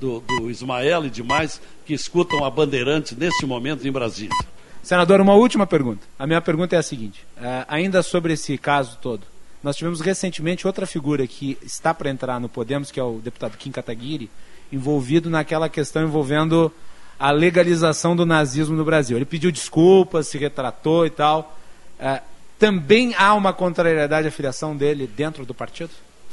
[0.00, 4.34] do, do Ismael e demais que escutam a Bandeirante nesse momento em Brasília.
[4.82, 6.06] Senador, uma última pergunta.
[6.18, 9.22] A minha pergunta é a seguinte: uh, ainda sobre esse caso todo,
[9.62, 13.56] nós tivemos recentemente outra figura que está para entrar no Podemos, que é o deputado
[13.56, 14.30] Kim Kataguiri,
[14.72, 16.72] envolvido naquela questão envolvendo
[17.18, 19.16] a legalização do nazismo no Brasil.
[19.16, 21.56] Ele pediu desculpas, se retratou e tal.
[21.98, 22.20] Uh,
[22.58, 25.90] também há uma contrariedade à filiação dele dentro do partido?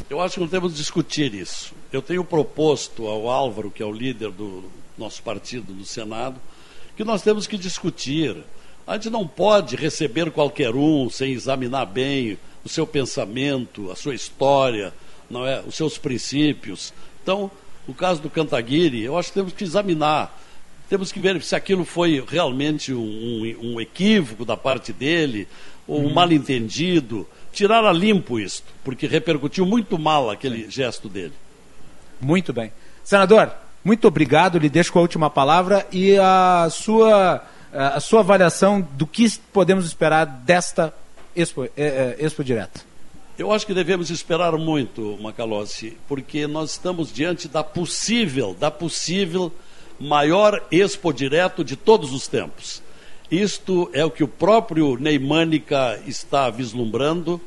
[0.10, 1.74] Eu acho que não temos discutir isso.
[1.92, 4.64] Eu tenho proposto ao Álvaro, que é o líder do
[4.98, 6.40] nosso partido no Senado,
[6.96, 8.36] que nós temos que discutir.
[8.86, 14.14] A gente não pode receber qualquer um sem examinar bem o seu pensamento, a sua
[14.14, 14.94] história,
[15.30, 16.94] não é, os seus princípios.
[17.24, 17.50] Então,
[17.88, 20.38] no caso do Cantaguiri, eu acho que temos que examinar
[20.92, 25.48] Temos que ver se aquilo foi realmente um, um, um equívoco da parte dele,
[25.88, 27.26] ou um mal-entendido.
[27.52, 31.34] Tirar a limpo isto, porque repercutiu muito mal aquele gesto dele.
[32.20, 32.72] Muito bem.
[33.04, 33.52] Senador,
[33.84, 34.58] muito obrigado.
[34.58, 39.86] Lhe deixo com a última palavra e a sua, a sua avaliação do que podemos
[39.86, 40.94] esperar desta
[41.36, 42.86] Expo, é, é, Expo Direto.
[43.38, 49.52] Eu acho que devemos esperar muito, Macalossi, porque nós estamos diante da possível, da possível
[50.00, 52.84] maior Expo Direto de todos os tempos.
[53.32, 57.40] Isto é o que o próprio Neymânica está vislumbrando.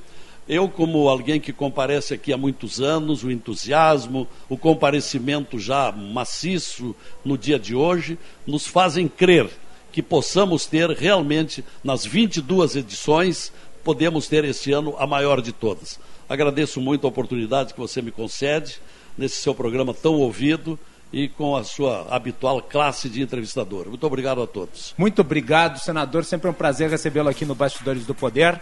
[0.49, 6.97] Eu, como alguém que comparece aqui há muitos anos, o entusiasmo, o comparecimento já maciço
[7.23, 9.51] no dia de hoje, nos fazem crer
[9.93, 13.53] que possamos ter realmente, nas 22 edições,
[13.85, 16.01] podemos ter este ano a maior de todas.
[16.27, 18.81] Agradeço muito a oportunidade que você me concede
[19.19, 20.79] nesse seu programa tão ouvido
[21.15, 23.89] e com a sua habitual classe de entrevistador.
[23.89, 24.93] Muito obrigado a todos.
[24.99, 26.25] Muito obrigado, senador.
[26.25, 28.59] Sempre é um prazer recebê-lo aqui no Bastidores do Poder.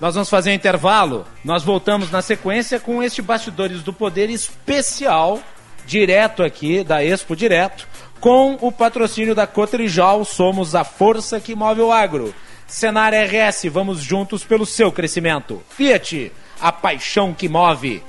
[0.00, 1.26] Nós vamos fazer um intervalo.
[1.44, 5.38] Nós voltamos na sequência com este Bastidores do Poder especial,
[5.84, 7.86] direto aqui, da Expo Direto,
[8.18, 10.24] com o patrocínio da Cotrijal.
[10.24, 12.34] Somos a força que move o agro.
[12.66, 15.62] Senar RS, vamos juntos pelo seu crescimento.
[15.68, 18.02] Fiat, a paixão que move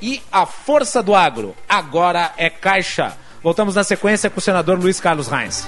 [0.00, 1.54] e a força do agro.
[1.68, 3.16] Agora é Caixa.
[3.42, 5.64] Voltamos na sequência com o senador Luiz Carlos Reins.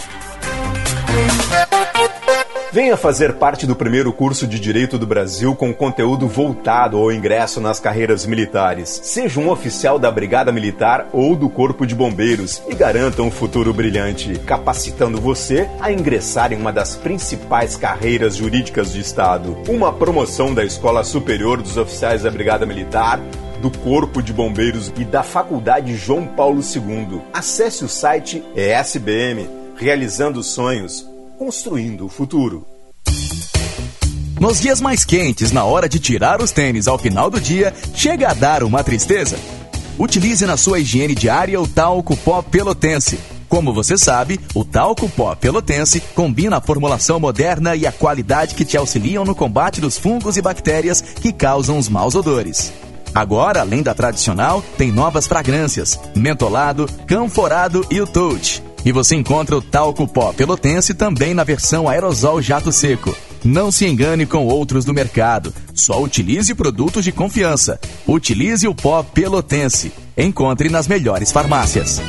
[2.73, 7.61] Venha fazer parte do primeiro curso de Direito do Brasil com conteúdo voltado ao ingresso
[7.61, 9.01] nas carreiras militares.
[9.03, 13.75] Seja um oficial da Brigada Militar ou do Corpo de Bombeiros e garanta um futuro
[13.75, 19.59] brilhante, capacitando você a ingressar em uma das principais carreiras jurídicas do Estado.
[19.69, 23.19] Uma promoção da Escola Superior dos Oficiais da Brigada Militar
[23.61, 27.21] do Corpo de Bombeiros e da Faculdade João Paulo II.
[27.33, 31.07] Acesse o site ESBM, realizando sonhos,
[31.39, 32.67] construindo o futuro.
[34.41, 38.31] Nos dias mais quentes, na hora de tirar os tênis ao final do dia, chega
[38.31, 39.39] a dar uma tristeza?
[39.99, 43.21] Utilize na sua higiene diária o talco pó pelotense.
[43.51, 48.65] Como você sabe, o talco pó pelotense combina a formulação moderna e a qualidade que
[48.65, 52.73] te auxiliam no combate dos fungos e bactérias que causam os maus odores.
[53.15, 58.63] Agora, além da tradicional, tem novas fragrâncias: mentolado, canforado e o touch.
[58.85, 63.15] E você encontra o talco pó pelotense também na versão aerosol jato seco.
[63.45, 65.53] Não se engane com outros do mercado.
[65.75, 67.79] Só utilize produtos de confiança.
[68.07, 69.93] Utilize o pó pelotense.
[70.17, 72.01] Encontre nas melhores farmácias.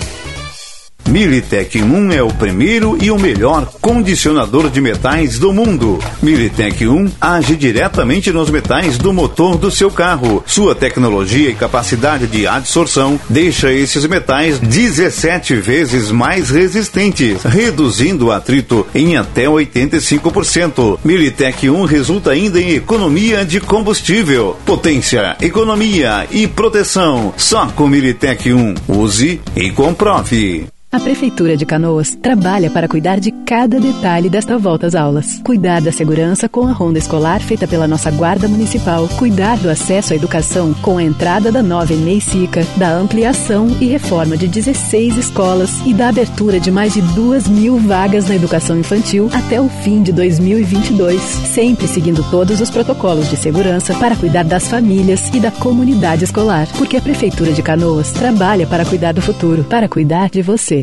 [1.12, 6.00] Militec 1 é o primeiro e o melhor condicionador de metais do mundo.
[6.24, 10.42] Militec 1 age diretamente nos metais do motor do seu carro.
[10.48, 18.32] Sua tecnologia e capacidade de adsorção deixa esses metais 17 vezes mais resistentes, reduzindo o
[18.32, 20.98] atrito em até 85%.
[21.04, 27.34] Militec 1 resulta ainda em economia de combustível, potência, economia e proteção.
[27.36, 28.76] Só com Militec 1.
[28.88, 30.70] Use e comprove.
[30.92, 35.40] A Prefeitura de Canoas trabalha para cuidar de cada detalhe desta volta às aulas.
[35.42, 39.08] Cuidar da segurança com a ronda escolar feita pela nossa Guarda Municipal.
[39.18, 43.86] Cuidar do acesso à educação com a entrada da nova Enei Sica, da ampliação e
[43.86, 48.78] reforma de 16 escolas e da abertura de mais de duas mil vagas na educação
[48.78, 51.22] infantil até o fim de 2022.
[51.22, 56.68] Sempre seguindo todos os protocolos de segurança para cuidar das famílias e da comunidade escolar.
[56.78, 60.81] Porque a Prefeitura de Canoas trabalha para cuidar do futuro, para cuidar de você.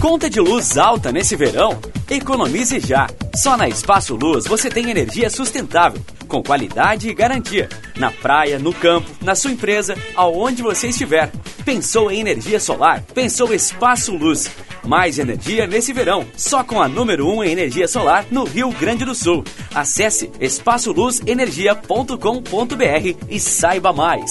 [0.00, 1.80] Conta de luz alta nesse verão?
[2.10, 3.06] Economize já!
[3.34, 7.68] Só na Espaço Luz você tem energia sustentável, com qualidade e garantia.
[7.96, 11.32] Na praia, no campo, na sua empresa, aonde você estiver.
[11.64, 13.02] Pensou em energia solar?
[13.14, 14.50] Pensou Espaço Luz.
[14.84, 18.70] Mais energia nesse verão, só com a número 1 um em energia solar no Rio
[18.72, 19.42] Grande do Sul.
[19.74, 24.30] Acesse espaçoluzenergia.com.br e saiba mais.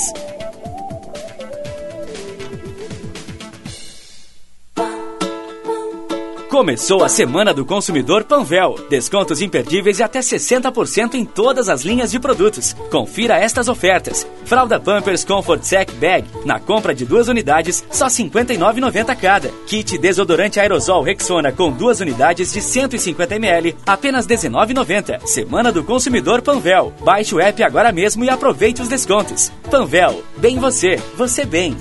[6.54, 8.76] Começou a Semana do Consumidor Panvel.
[8.88, 12.74] Descontos imperdíveis e até 60% em todas as linhas de produtos.
[12.92, 14.28] Confira estas ofertas.
[14.46, 16.28] Fralda Pampers Comfort Sec Bag.
[16.46, 19.50] Na compra de duas unidades, só R$ 59,90 cada.
[19.66, 25.26] Kit desodorante aerosol Rexona com duas unidades de 150ml, apenas R$ 19,90.
[25.26, 26.94] Semana do Consumidor Panvel.
[27.02, 29.52] Baixe o app agora mesmo e aproveite os descontos.
[29.72, 30.24] Panvel.
[30.38, 30.98] Bem você.
[31.18, 31.76] Você bem.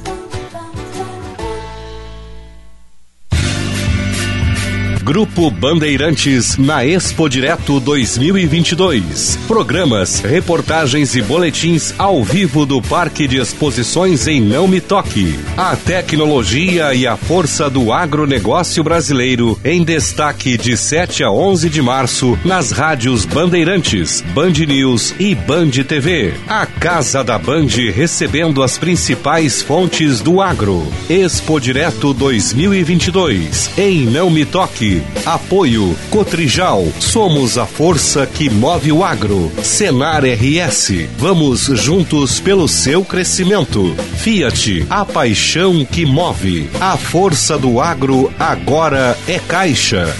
[5.03, 9.36] Grupo Bandeirantes na Expo Direto 2022.
[9.48, 15.40] Programas, reportagens e boletins ao vivo do Parque de Exposições em Não Me Toque.
[15.57, 21.82] A tecnologia e a força do agronegócio brasileiro em destaque de 7 a 11 de
[21.82, 26.32] março nas rádios Bandeirantes, Band News e Band TV.
[26.46, 30.86] A Casa da Band recebendo as principais fontes do agro.
[31.11, 34.91] Expo Direto 2022 em Não Me Toque.
[35.24, 36.84] Apoio Cotrijal.
[36.99, 39.51] Somos a força que move o agro.
[39.62, 41.09] Senar RS.
[41.16, 43.95] Vamos juntos pelo seu crescimento.
[44.18, 44.86] Fiat.
[44.90, 46.68] A paixão que move.
[46.80, 50.14] A força do agro agora é Caixa.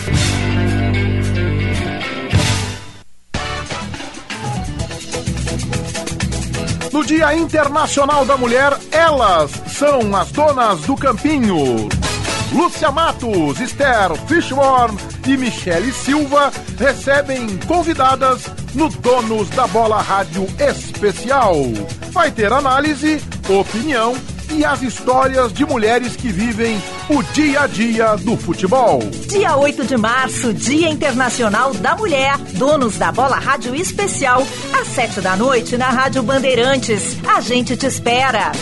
[6.93, 11.89] No Dia Internacional da Mulher, elas são as donas do campinho.
[12.53, 14.97] Lúcia Matos, Esther Fishborn
[15.27, 18.43] e Michele Silva recebem convidadas
[18.75, 21.55] no Donos da Bola Rádio Especial.
[22.11, 24.15] Vai ter análise, opinião
[24.51, 28.99] e as histórias de mulheres que vivem o dia a dia do futebol.
[29.29, 32.37] Dia 8 de março, Dia Internacional da Mulher.
[32.55, 34.47] Donos da Bola Rádio Especial,
[34.79, 37.17] às 7 da noite na Rádio Bandeirantes.
[37.27, 38.53] A gente te espera.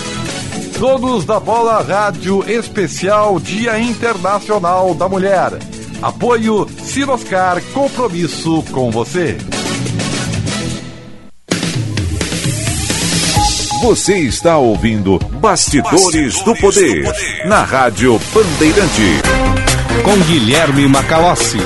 [0.80, 5.52] Donos da Bola Rádio Especial Dia Internacional da Mulher.
[6.00, 9.36] Apoio Sinoscar Compromisso com você.
[13.82, 19.20] Você está ouvindo Bastidores, Bastidores do, poder, do Poder na Rádio Bandeirante.
[20.02, 21.58] Com Guilherme Macalossi.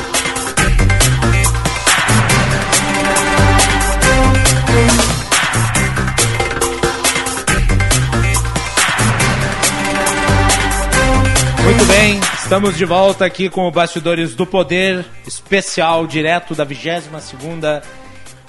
[11.85, 17.23] Muito bem, estamos de volta aqui com o Bastidores do Poder, especial direto da 22
[17.23, 17.83] segunda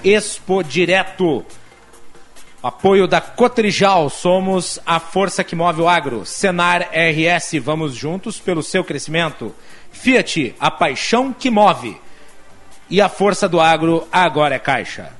[0.02, 1.46] Expo Direto.
[2.64, 6.26] Apoio da Cotrijal, somos a força que move o agro.
[6.26, 9.54] Senar RS, vamos juntos pelo seu crescimento.
[9.92, 12.00] Fiat, a paixão que move.
[12.90, 15.12] E a força do agro agora é Caixa.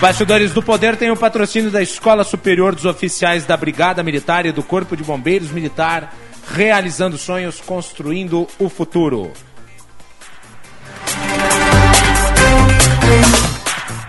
[0.00, 4.52] Bastidores do Poder tem o patrocínio da Escola Superior dos Oficiais da Brigada Militar e
[4.52, 6.14] do Corpo de Bombeiros Militar,
[6.52, 9.32] realizando sonhos, construindo o futuro.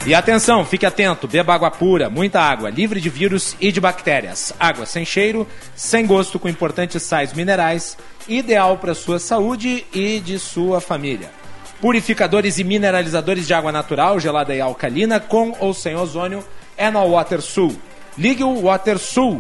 [0.06, 4.54] E atenção, fique atento, beba água pura, muita água, livre de vírus e de bactérias.
[4.60, 10.38] Água sem cheiro, sem gosto, com importantes sais minerais, ideal para sua saúde e de
[10.38, 11.37] sua família.
[11.82, 16.44] Purificadores e mineralizadores de água natural, gelada e alcalina, com ou sem ozônio,
[16.76, 17.76] é na WaterSul.
[18.18, 19.40] Ligue o WaterSul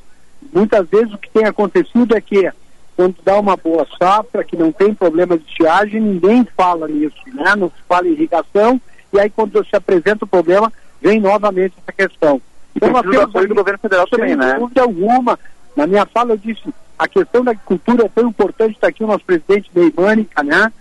[0.53, 2.51] Muitas vezes o que tem acontecido é que
[2.95, 7.55] quando dá uma boa safra, que não tem problema de estiagem, ninguém fala nisso, né?
[7.55, 8.79] Não se fala em irrigação,
[9.11, 10.71] e aí quando se apresenta o problema,
[11.01, 12.41] vem novamente essa questão.
[12.75, 14.55] Então, Precisa do apoio do governo federal sem também, né?
[14.57, 15.39] dúvida alguma.
[15.75, 16.63] Na minha fala eu disse,
[16.97, 20.71] a questão da agricultura é tão importante, está aqui o nosso presidente Neimânica, né?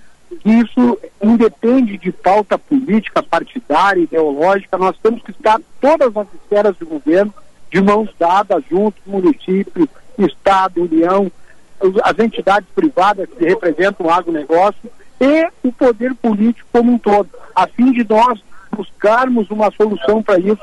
[0.40, 6.76] Que isso independe de pauta política, partidária, ideológica, nós temos que estar todas as esferas
[6.76, 7.32] do governo
[7.74, 11.28] de mãos dadas juntos, município, Estado, União,
[12.04, 14.88] as entidades privadas que representam o agronegócio
[15.20, 20.38] e o poder político como um todo, a fim de nós buscarmos uma solução para
[20.38, 20.62] isso.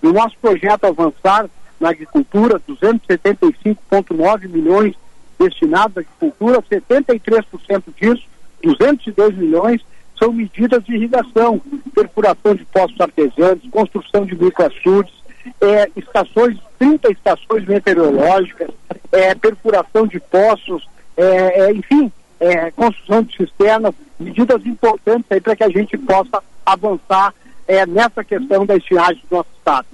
[0.00, 1.46] No nosso projeto Avançar
[1.78, 4.94] na Agricultura, 275,9 milhões
[5.38, 8.22] destinados à agricultura, 73% disso,
[8.62, 9.84] 202 milhões,
[10.18, 11.60] são medidas de irrigação,
[11.94, 15.12] perfuração de poços artesianos, construção de microaçudes,
[15.60, 18.68] é, estações, 30 estações meteorológicas,
[19.12, 20.86] é, perfuração de poços,
[21.16, 27.34] é, é, enfim, é, construção de cisternas, medidas importantes para que a gente possa avançar
[27.66, 29.86] é, nessa questão da estiagem do nosso estado.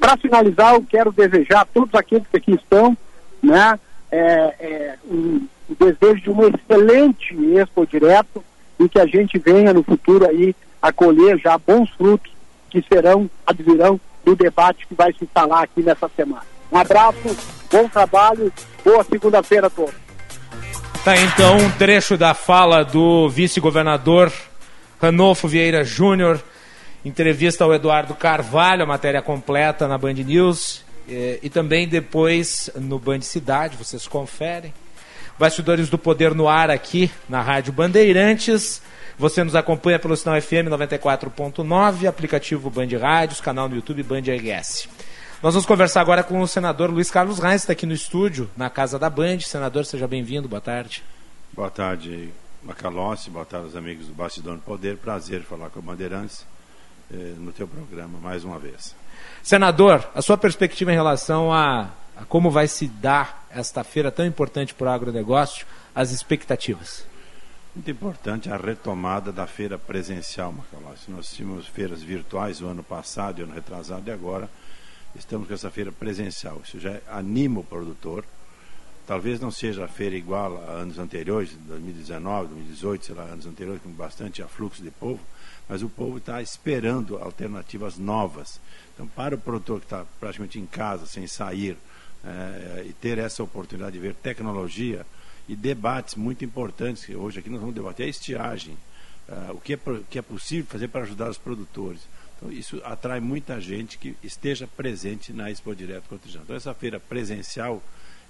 [0.00, 2.96] Para finalizar, eu quero desejar a todos aqueles que aqui estão,
[3.42, 3.78] né,
[5.06, 5.46] um,
[5.78, 8.42] desejo de um excelente Expo Direto
[8.78, 12.32] e que a gente venha no futuro aí a colher já bons frutos
[12.70, 16.42] que serão, advirão do debate que vai se instalar aqui nessa semana.
[16.72, 17.36] Um abraço,
[17.70, 18.52] bom trabalho,
[18.84, 19.94] boa segunda-feira a todos.
[21.04, 24.32] Tá então um trecho da fala do vice-governador
[25.00, 26.42] Ranolfo Vieira Júnior,
[27.04, 32.98] entrevista ao Eduardo Carvalho, a matéria completa na Band News eh, e também depois no
[32.98, 34.72] Band Cidade, vocês conferem.
[35.38, 38.80] Bastidores do Poder no ar aqui na Rádio Bandeirantes.
[39.16, 44.88] Você nos acompanha pelo sinal FM 94.9, aplicativo Band Rádios, canal no YouTube Band RS.
[45.40, 48.50] Nós vamos conversar agora com o senador Luiz Carlos Reis, que está aqui no estúdio,
[48.56, 49.38] na casa da Band.
[49.40, 51.04] Senador, seja bem-vindo, boa tarde.
[51.52, 54.96] Boa tarde, Macalossi, boa tarde aos amigos do Bastidor do Poder.
[54.96, 56.44] Prazer falar com o Bandeirantes
[57.12, 58.96] eh, no teu programa mais uma vez.
[59.44, 64.26] Senador, a sua perspectiva em relação a, a como vai se dar esta feira tão
[64.26, 67.13] importante para o agronegócio, as expectativas?
[67.74, 71.10] Muito importante a retomada da feira presencial, Macalossi.
[71.10, 74.48] Nós tínhamos feiras virtuais o ano passado e ano retrasado e agora
[75.16, 76.60] estamos com essa feira presencial.
[76.64, 78.24] Isso já anima o produtor.
[79.08, 83.82] Talvez não seja a feira igual a anos anteriores, 2019, 2018, sei lá, anos anteriores,
[83.82, 85.20] com bastante afluxo de povo,
[85.68, 88.60] mas o povo está esperando alternativas novas.
[88.94, 91.76] Então, para o produtor que está praticamente em casa, sem sair,
[92.24, 95.04] eh, e ter essa oportunidade de ver tecnologia
[95.48, 98.76] e debates muito importantes, hoje aqui nós vamos debater a estiagem,
[99.28, 99.78] eh, o que é,
[100.08, 102.00] que é possível fazer para ajudar os produtores.
[102.36, 106.42] Então, isso atrai muita gente que esteja presente na Expo Direto Cotrijal.
[106.42, 107.82] Então, essa feira presencial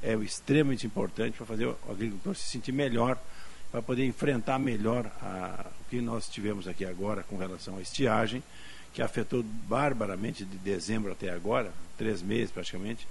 [0.03, 3.19] é extremamente importante para fazer o agricultor se sentir melhor,
[3.73, 8.43] para poder enfrentar melhor a- o que nós tivemos aqui agora com relação à estiagem,
[8.93, 13.09] que afetou barbaramente de dezembro até agora, três meses praticamente,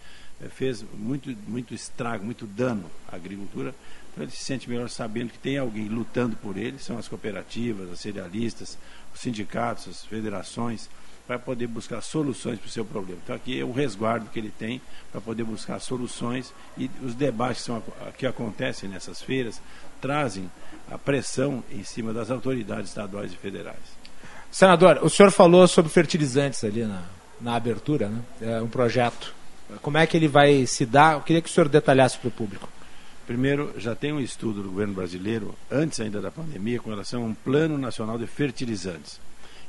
[0.50, 3.74] fez muito, muito estrago, muito dano à agricultura.
[4.12, 7.92] Então ele se sente melhor sabendo que tem alguém lutando por ele, são as cooperativas,
[7.92, 8.78] as cerealistas,
[9.14, 10.90] os sindicatos, as federações,
[11.26, 13.20] para poder buscar soluções para o seu problema.
[13.24, 14.82] Então aqui é o resguardo que ele tem
[15.12, 17.84] para poder buscar soluções e os debates que, são,
[18.18, 19.62] que acontecem nessas feiras
[20.02, 20.52] trazem
[20.92, 24.04] a pressão em cima das autoridades estaduais e federais.
[24.52, 27.04] Senador, o senhor falou sobre fertilizantes ali na,
[27.42, 28.22] na abertura, né?
[28.42, 29.34] É um projeto.
[29.82, 31.14] Como é que ele vai se dar?
[31.14, 32.70] Eu queria que o senhor detalhasse para o público.
[33.26, 37.26] Primeiro, já tem um estudo do governo brasileiro, antes ainda da pandemia, com relação a
[37.26, 39.20] um plano nacional de fertilizantes.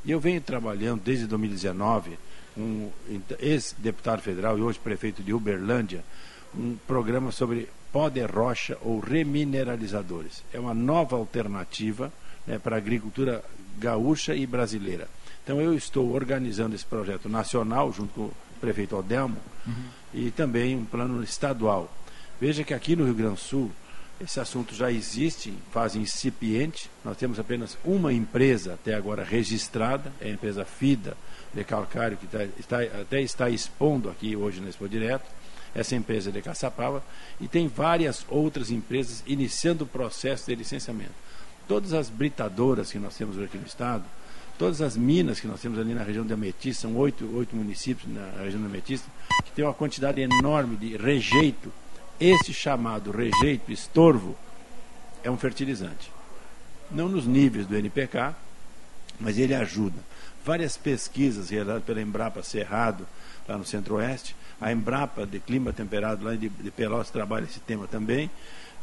[0.05, 2.19] E eu venho trabalhando desde 2019,
[2.57, 2.91] um
[3.39, 6.05] ex-deputado federal e hoje prefeito de Uberlândia,
[6.57, 10.43] um programa sobre pó de rocha ou remineralizadores.
[10.53, 12.13] É uma nova alternativa
[12.47, 13.43] né, para a agricultura
[13.79, 15.09] gaúcha e brasileira.
[15.43, 18.31] Então eu estou organizando esse projeto nacional junto com
[18.65, 19.37] prefeito Odelmo
[20.12, 21.93] e também um plano estadual.
[22.41, 23.71] Veja que aqui no Rio Grande do Sul
[24.21, 26.89] esse assunto já existe em fase incipiente.
[27.05, 31.17] Nós temos apenas uma empresa até agora registrada, é a empresa FIDA
[31.53, 35.27] de Calcário, que tá, está, até está expondo aqui hoje na Expo Direto.
[35.75, 37.03] Essa empresa de Caçapava
[37.41, 41.12] e tem várias outras empresas iniciando o processo de licenciamento.
[41.67, 44.05] Todas as britadoras que nós temos aqui no estado,
[44.59, 48.13] todas as minas que nós temos ali na região da Ametista, são oito, oito municípios
[48.13, 49.09] na região da Ametista,
[49.45, 51.73] que tem uma quantidade enorme de rejeito
[52.21, 54.37] esse chamado rejeito estorvo
[55.23, 56.13] é um fertilizante.
[56.91, 58.35] Não nos níveis do NPK,
[59.19, 59.99] mas ele ajuda.
[60.45, 63.07] Várias pesquisas realizadas pela Embrapa Cerrado,
[63.49, 67.87] lá no Centro-Oeste, a Embrapa de Clima Temperado, lá de, de Pelotas, trabalha esse tema
[67.87, 68.31] também.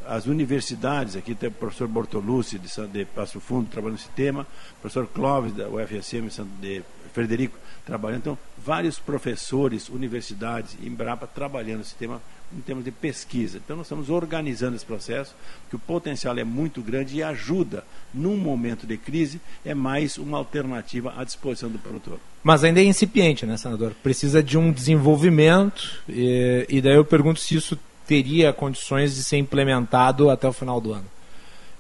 [0.08, 4.48] As universidades, aqui tem o professor Bortolucci de, de Passo Fundo trabalhando nesse tema,
[4.78, 6.28] o professor Clóvis da UFSM
[6.60, 6.84] de
[7.14, 12.22] Frederico trabalhando, então vários professores, universidades, Embrapa trabalhando nesse tema
[12.56, 13.58] em termos de pesquisa.
[13.64, 15.34] Então nós estamos organizando esse processo,
[15.70, 17.84] que o potencial é muito grande e ajuda,
[18.14, 22.20] num momento de crise, é mais uma alternativa à disposição do produtor.
[22.44, 23.94] Mas ainda é incipiente, né, senador?
[24.04, 27.80] Precisa de um desenvolvimento, e, e daí eu pergunto se isso
[28.12, 31.06] teria condições de ser implementado até o final do ano.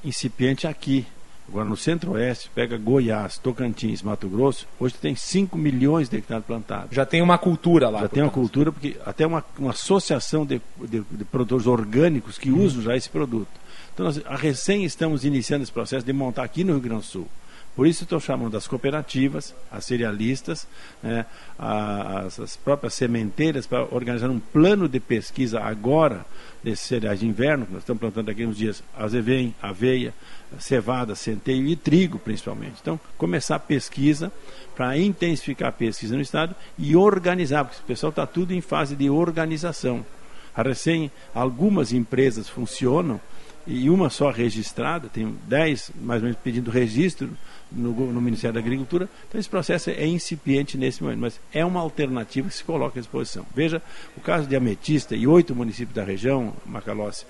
[0.01, 1.05] Incipiente aqui,
[1.49, 6.95] Agora, no centro-oeste, pega Goiás, Tocantins, Mato Grosso, hoje tem 5 milhões de hectares plantados.
[6.95, 7.99] Já tem uma cultura lá.
[8.01, 12.49] Já tem uma cultura, porque até uma, uma associação de, de, de, produtores orgânicos que
[12.49, 12.63] hum.
[12.63, 13.49] usam já esse produto.
[13.93, 17.07] Então, nós a recém estamos iniciando esse processo de montar aqui no Rio Grande do
[17.07, 17.27] Sul.
[17.75, 20.67] Por isso estou chamando as cooperativas, as cerealistas,
[21.01, 21.25] né,
[21.57, 26.25] as, as, próprias sementeiras para organizar um plano de pesquisa agora
[26.61, 30.13] desses cereais de inverno, que nós estamos plantando aqui uns dias azevém, aveia,
[30.59, 32.75] cevada, centeio e trigo principalmente.
[32.81, 34.31] Então, começar a pesquisa
[34.75, 38.97] para intensificar a pesquisa no estado e organizar, porque o pessoal está tudo em fase
[38.97, 40.05] de organização.
[40.53, 43.19] A recém, algumas empresas funcionam
[43.65, 47.29] e uma só registrada, tem 10 mais ou menos pedindo registro
[47.71, 49.09] no, no, Ministério da Agricultura.
[49.27, 53.01] Então esse processo é incipiente nesse momento, mas é uma alternativa que se coloca à
[53.01, 53.45] disposição.
[53.55, 53.81] Veja
[54.17, 57.25] o caso de Ametista e oito municípios da região, Macalossi,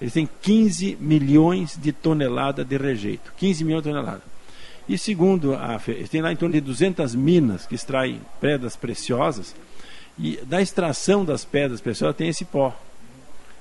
[0.00, 3.32] eles têm 15 milhões de toneladas de rejeito.
[3.36, 4.22] 15 milhões de toneladas.
[4.88, 5.78] E segundo a
[6.10, 9.54] têm lá em torno de 200 minas que extraem pedras preciosas.
[10.18, 12.78] E da extração das pedras preciosas tem esse pó.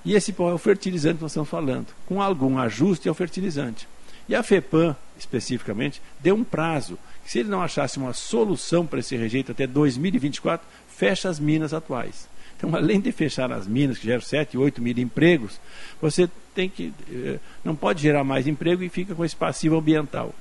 [0.06, 1.88] E esse pó é o fertilizante que nós estamos falando.
[2.06, 3.88] Com algum ajuste é o fertilizante.
[4.30, 6.98] E a FEPAM, especificamente, deu um prazo.
[7.24, 11.74] Que se ele não achasse uma solução para esse rejeito até 2024, fecha as minas
[11.74, 12.28] atuais.
[12.58, 15.60] Então, além de fechar as minas, que geram 7, 8 mil empregos,
[16.02, 16.92] você tem que.
[17.10, 20.34] Eh, não pode gerar mais emprego e fica com esse passivo ambiental.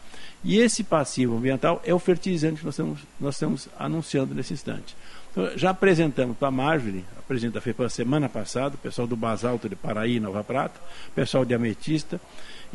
[0.43, 4.97] E esse passivo ambiental é o fertilizante que nós estamos, nós estamos anunciando nesse instante.
[5.30, 9.16] Então, já apresentamos para a Marjorie, a presidente da FEPAM, semana passada, o pessoal do
[9.16, 12.18] Basalto de Paraí, Nova Prata, o pessoal de Ametista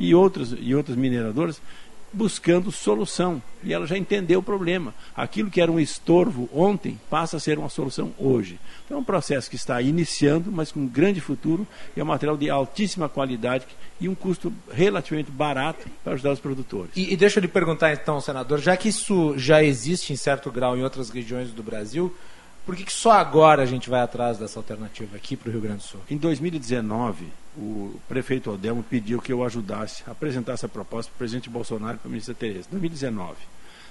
[0.01, 1.61] e outros, e outros mineradores,
[2.11, 3.41] buscando solução.
[3.63, 4.93] E ela já entendeu o problema.
[5.15, 8.59] Aquilo que era um estorvo ontem passa a ser uma solução hoje.
[8.83, 12.07] Então é um processo que está iniciando, mas com um grande futuro e é um
[12.07, 13.65] material de altíssima qualidade
[13.99, 16.89] e um custo relativamente barato para ajudar os produtores.
[16.95, 20.51] E, e deixa eu lhe perguntar então, senador, já que isso já existe em certo
[20.51, 22.13] grau em outras regiões do Brasil,
[22.65, 25.61] por que, que só agora a gente vai atrás dessa alternativa aqui para o Rio
[25.61, 25.99] Grande do Sul?
[26.09, 27.27] Em 2019,
[27.57, 31.95] o prefeito Odelmo pediu que eu ajudasse a apresentar essa proposta para o presidente Bolsonaro
[31.95, 32.67] e para a ministra Tereza.
[32.71, 33.35] 2019.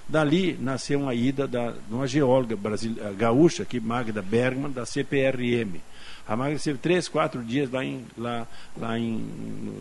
[0.07, 5.79] Dali nasceu uma ida da, de uma geóloga eh, gaúcha, aqui, Magda Bergman, da CPRM.
[6.27, 8.47] A Magda esteve três, quatro dias lá em, lá,
[8.77, 9.23] lá em,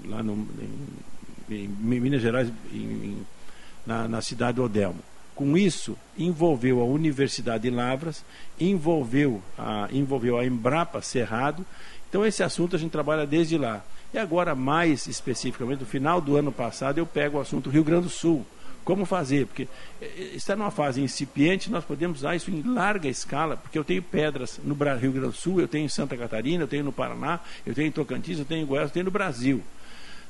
[0.06, 0.46] lá no,
[1.48, 3.26] em, em Minas Gerais, em,
[3.86, 5.00] na, na cidade do Odelmo.
[5.34, 8.24] Com isso, envolveu a Universidade de Lavras,
[8.60, 11.64] envolveu a, envolveu a Embrapa Cerrado.
[12.10, 13.82] Então, esse assunto a gente trabalha desde lá.
[14.12, 18.02] E agora, mais especificamente, no final do ano passado, eu pego o assunto Rio Grande
[18.02, 18.44] do Sul.
[18.84, 19.46] Como fazer?
[19.46, 19.68] Porque
[20.02, 23.84] eh, eh, está numa fase incipiente, nós podemos usar isso em larga escala, porque eu
[23.84, 26.92] tenho pedras no Rio Grande do Sul, eu tenho em Santa Catarina, eu tenho no
[26.92, 29.62] Paraná, eu tenho em Tocantins, eu tenho em Goiás, eu tenho no Brasil.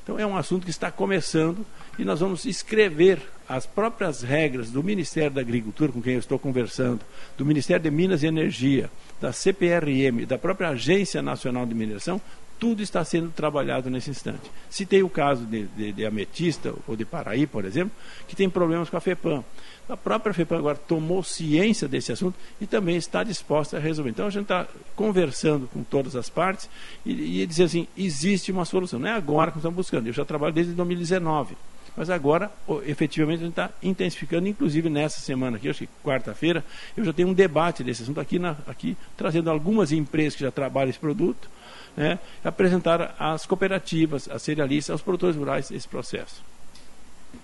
[0.03, 1.65] Então é um assunto que está começando
[1.99, 6.39] e nós vamos escrever as próprias regras do Ministério da Agricultura, com quem eu estou
[6.39, 7.01] conversando,
[7.37, 8.91] do Ministério de Minas e Energia,
[9.21, 12.21] da CPRM, da própria Agência Nacional de Mineração,
[12.61, 14.51] tudo está sendo trabalhado nesse instante.
[14.87, 17.91] Tem o caso de, de, de, Ametista ou de Paraí, por exemplo,
[18.29, 19.43] que tem problemas com a FEPAM.
[19.91, 24.11] A própria FEPAM agora tomou ciência desse assunto e também está disposta a resolver.
[24.11, 26.71] Então a gente está conversando com todas as partes
[27.05, 29.01] e, e dizer assim, existe uma solução.
[29.01, 31.57] Não é agora que nós estamos buscando, eu já trabalho desde 2019.
[31.97, 32.51] Mas agora,
[32.87, 36.65] efetivamente, a gente está intensificando, inclusive nessa semana aqui, acho que quarta-feira,
[36.97, 40.53] eu já tenho um debate desse assunto aqui, na, aqui trazendo algumas empresas que já
[40.53, 41.51] trabalham esse produto,
[41.97, 46.43] né, apresentar às cooperativas, às cerealistas, aos produtores rurais esse processo.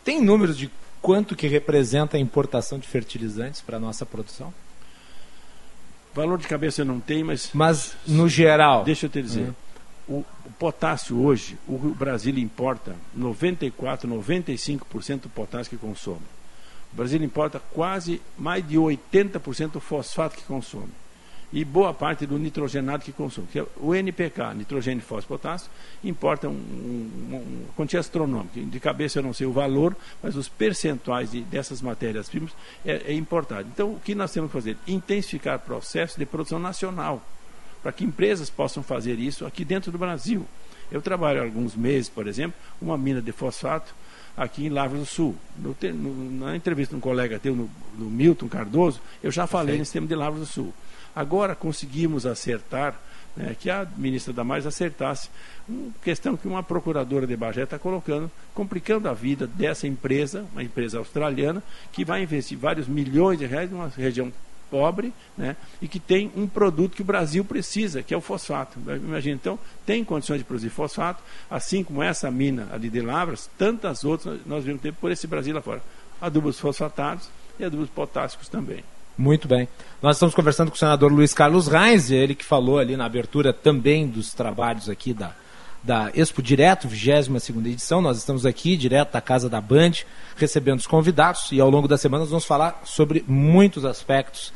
[0.05, 0.71] Tem números de
[1.07, 4.53] quanto que representa a importação de fertilizantes para a nossa produção?
[6.13, 7.51] Valor de cabeça eu não tenho, mas.
[7.55, 8.83] Mas no geral.
[8.83, 9.55] Deixa eu te dizer.
[10.09, 10.17] Uhum.
[10.17, 16.27] O, o, potássio hoje, o Brasil importa 94, 95% do potássio que consome.
[16.93, 20.91] O Brasil importa quase mais de 80% do fosfato que consome
[21.53, 23.47] e boa parte do nitrogenado que consome.
[23.51, 25.71] Que é o NPK, nitrogênio, fósforo, potássio,
[26.03, 27.43] importa um, um, uma
[27.77, 28.61] quantia astronômica.
[28.61, 32.53] De cabeça eu não sei o valor, mas os percentuais de, dessas matérias-primas
[32.85, 33.69] é, é importante.
[33.73, 34.77] Então, o que nós temos que fazer?
[34.87, 37.23] Intensificar processos de produção nacional,
[37.83, 40.45] para que empresas possam fazer isso aqui dentro do Brasil.
[40.91, 43.95] Eu trabalho há alguns meses, por exemplo, uma mina de fosfato
[44.37, 45.35] aqui em Lavras do Sul.
[45.57, 49.75] No, no, na entrevista de um colega teu, no, no Milton Cardoso, eu já falei
[49.75, 49.79] Sim.
[49.81, 50.75] nesse tema de Lavras do Sul.
[51.17, 52.95] Agora conseguimos acertar,
[53.35, 55.31] né, que a ministra Damares acertasse,
[55.67, 60.63] uma questão que uma procuradora de Bagé está colocando, complicando a vida dessa empresa, uma
[60.63, 64.31] empresa australiana, que vai investir vários milhões de reais numa região
[64.71, 68.79] pobre, né, e que tem um produto que o Brasil precisa, que é o fosfato.
[68.79, 74.05] Imagina, então, tem condições de produzir fosfato, assim como essa mina ali de Lavras, tantas
[74.05, 75.83] outras nós vamos ter por esse Brasil lá fora.
[76.21, 78.85] Adubos fosfatados e adubos potássicos também.
[79.19, 79.67] Muito bem.
[80.03, 83.51] Nós estamos conversando com o senador Luiz Carlos Reis, ele que falou ali na abertura
[83.51, 85.35] também dos trabalhos aqui da,
[85.83, 88.03] da Expo Direto, 22 edição.
[88.03, 89.93] Nós estamos aqui, direto da Casa da Band,
[90.37, 94.53] recebendo os convidados e ao longo da semana nós vamos falar sobre muitos aspectos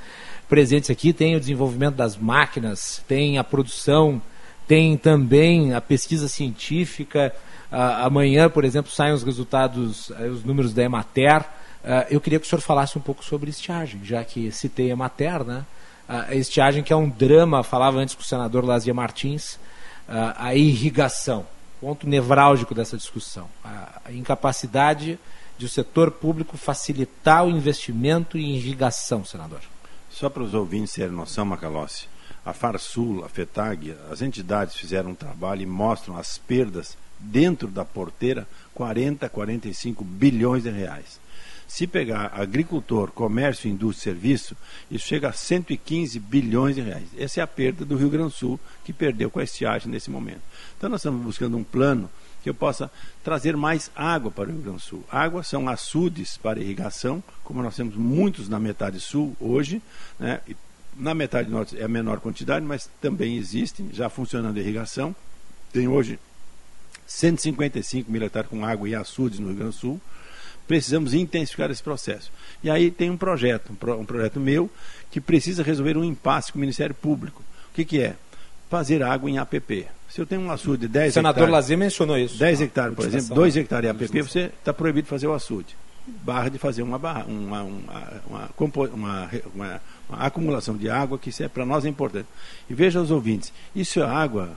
[0.46, 1.14] presentes aqui.
[1.14, 4.20] Tem o desenvolvimento das máquinas, tem a produção,
[4.68, 7.34] tem também a pesquisa científica.
[7.70, 11.46] Amanhã, por exemplo, saem os resultados, uh, os números da Emater.
[11.82, 14.92] Uh, eu queria que o senhor falasse um pouco sobre estiagem, já que citei a
[14.92, 15.64] Emater, né?
[16.08, 19.60] a estiagem que é um drama, falava antes com o senador Lazia Martins,
[20.08, 21.46] a irrigação,
[21.80, 25.20] ponto nevrálgico dessa discussão, a incapacidade
[25.56, 29.60] de o setor público facilitar o investimento em irrigação, senador.
[30.10, 32.08] Só para os ouvintes terem noção, Macalossi,
[32.44, 37.84] a Farsul, a FETAG, as entidades fizeram um trabalho e mostram as perdas dentro da
[37.84, 41.20] porteira 40, 45 bilhões de reais.
[41.70, 44.56] Se pegar agricultor, comércio, indústria e serviço,
[44.90, 47.06] isso chega a 115 bilhões de reais.
[47.16, 50.10] Essa é a perda do Rio Grande do Sul, que perdeu com a estiagem nesse
[50.10, 50.40] momento.
[50.76, 52.10] Então nós estamos buscando um plano
[52.42, 52.90] que eu possa
[53.22, 55.04] trazer mais água para o Rio Grande do Sul.
[55.08, 59.80] Água são açudes para irrigação, como nós temos muitos na metade sul hoje,
[60.18, 60.40] né?
[60.96, 65.14] na metade norte é a menor quantidade, mas também existem, já funcionando irrigação.
[65.72, 66.18] Tem hoje
[67.06, 70.00] 155 mil hectares com água e açudes no Rio Grande do Sul
[70.70, 72.30] precisamos intensificar esse processo.
[72.62, 74.70] E aí tem um projeto, um, pro, um projeto meu,
[75.10, 77.42] que precisa resolver um impasse com o Ministério Público.
[77.72, 78.14] O que, que é?
[78.70, 79.88] Fazer água em APP.
[80.08, 81.10] Se eu tenho um açude de 10 hectares.
[81.10, 82.38] O senador hectares, Lazer mencionou isso.
[82.38, 85.74] 10 hectares, por exemplo, 2 hectares em APP, você está proibido de fazer o açude.
[86.06, 88.50] Barra de fazer uma, barra, uma, uma,
[88.94, 89.80] uma, uma,
[90.12, 92.28] acumulação de água, que isso é, para nós é importante.
[92.68, 94.50] E veja os ouvintes, isso é água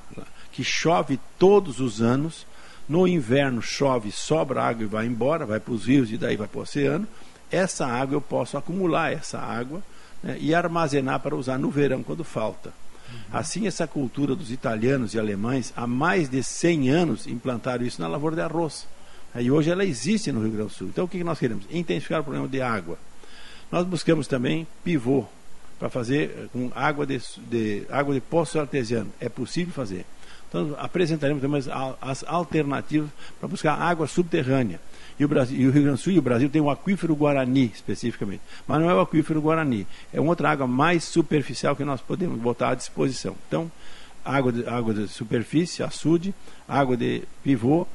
[0.51, 2.45] que chove todos os anos
[2.87, 6.47] no inverno chove, sobra água e vai embora, vai para os rios e daí vai
[6.47, 7.07] para o oceano.
[7.51, 9.81] Essa água eu posso acumular essa água
[10.21, 12.73] né, e armazenar para usar no verão quando falta.
[13.09, 13.19] Uhum.
[13.31, 18.07] Assim, essa cultura dos italianos e alemães, há mais de 100 anos, implantaram isso na
[18.07, 18.87] lavoura de arroz.
[19.35, 20.87] E hoje ela existe no Rio Grande do Sul.
[20.87, 21.65] Então, o que nós queremos?
[21.71, 22.97] Intensificar o problema de água.
[23.71, 25.25] Nós buscamos também pivô
[25.79, 27.19] para fazer eh, com água de,
[27.49, 29.11] de, água de poço artesiano.
[29.19, 30.05] É possível fazer.
[30.53, 31.63] Então, apresentaremos também
[31.99, 34.79] as alternativas para buscar água subterrânea.
[35.19, 37.15] E o, Brasil, e o Rio Grande do Sul e o Brasil tem o aquífero
[37.15, 38.41] Guarani, especificamente.
[38.67, 42.69] Mas não é o aquífero Guarani, é outra água mais superficial que nós podemos botar
[42.69, 43.35] à disposição.
[43.47, 43.71] Então,
[44.23, 46.35] água de, água de superfície, açude,
[46.67, 47.87] água de pivô.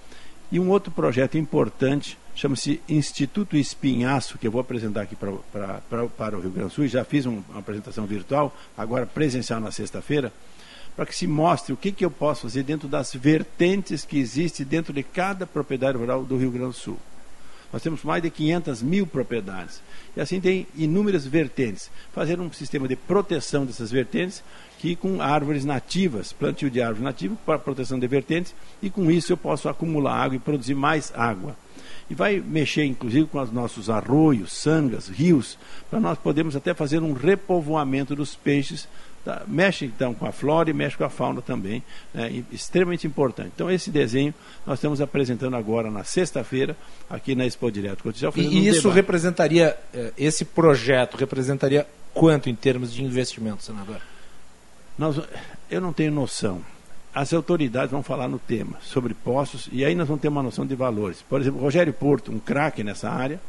[0.50, 5.80] E um outro projeto importante chama-se Instituto Espinhaço, que eu vou apresentar aqui pra, pra,
[5.88, 6.88] pra, para o Rio Grande do Sul.
[6.88, 10.32] Já fiz um, uma apresentação virtual, agora presencial na sexta-feira
[10.98, 14.66] para que se mostre o que, que eu posso fazer dentro das vertentes que existem
[14.66, 16.98] dentro de cada propriedade rural do Rio Grande do Sul.
[17.72, 19.80] Nós temos mais de 500 mil propriedades.
[20.16, 21.88] E assim tem inúmeras vertentes.
[22.12, 24.42] Fazer um sistema de proteção dessas vertentes,
[24.80, 29.32] que com árvores nativas, plantio de árvores nativas para proteção de vertentes, e com isso
[29.32, 31.54] eu posso acumular água e produzir mais água.
[32.10, 35.56] E vai mexer, inclusive, com os nossos arroios, sangas, rios,
[35.88, 38.88] para nós podermos até fazer um repovoamento dos peixes
[39.24, 41.82] Tá, mexe então com a flora e mexe com a fauna também,
[42.14, 43.50] né, extremamente importante.
[43.54, 44.32] Então esse desenho
[44.66, 46.76] nós estamos apresentando agora na sexta-feira
[47.10, 48.32] aqui na Expo Direto Cotidiano.
[48.36, 48.94] E, e isso debate.
[48.94, 54.00] representaria, eh, esse projeto representaria quanto em termos de investimento, senador?
[54.96, 55.20] Nós,
[55.70, 56.60] eu não tenho noção.
[57.14, 60.64] As autoridades vão falar no tema sobre postos e aí nós vamos ter uma noção
[60.66, 61.22] de valores.
[61.28, 63.40] Por exemplo, Rogério Porto, um craque nessa área,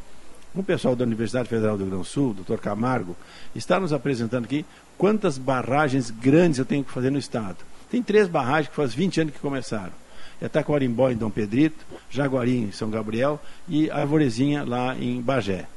[0.55, 3.15] o pessoal da Universidade Federal do Rio Grande do Sul, doutor Camargo,
[3.55, 4.65] está nos apresentando aqui
[4.97, 7.57] quantas barragens grandes eu tenho que fazer no estado.
[7.89, 9.93] Tem três barragens que faz 20 anos que começaram.
[10.41, 15.67] É Taquarimbó em Dom Pedrito, Jaguari em São Gabriel e Arvorezinha lá em Bagé.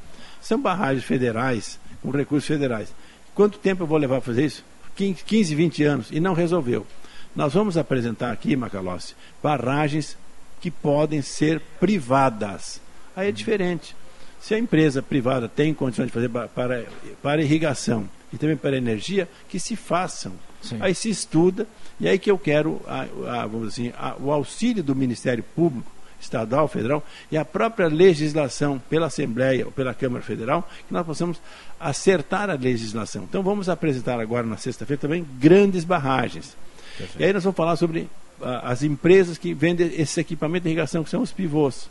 [0.41, 2.95] São barragens federais, com recursos federais.
[3.35, 4.65] Quanto tempo eu vou levar a fazer isso?
[4.95, 6.87] 15, 20 anos e não resolveu.
[7.35, 10.19] Nós vamos apresentar aqui, Macalossi, barragens
[10.61, 12.81] que podem ser privadas.
[13.17, 13.97] Aí é diferente.
[14.43, 16.85] Se a empresa privada tem condições de fazer para,
[17.23, 20.33] para irrigação e também para energia, que se façam.
[20.61, 20.79] Sim.
[20.81, 21.67] Aí se estuda,
[22.01, 25.91] e aí que eu quero, a, a, vamos assim, a, o auxílio do Ministério Público,
[26.21, 31.41] estadual, federal, e a própria legislação pela Assembleia ou pela Câmara Federal, que nós possamos
[31.79, 33.23] acertar a legislação.
[33.23, 36.57] Então vamos apresentar agora na sexta-feira também grandes barragens.
[36.99, 37.21] Perfeito.
[37.21, 38.09] E aí nós vamos falar sobre
[38.41, 41.89] as empresas que vendem esse equipamento de irrigação, que são os pivôs.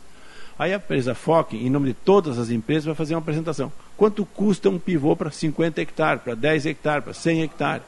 [0.58, 3.72] Aí a empresa FOC, em nome de todas as empresas, vai fazer uma apresentação.
[3.96, 7.84] Quanto custa um pivô para 50 hectares, para 10 hectares, para 100 hectares?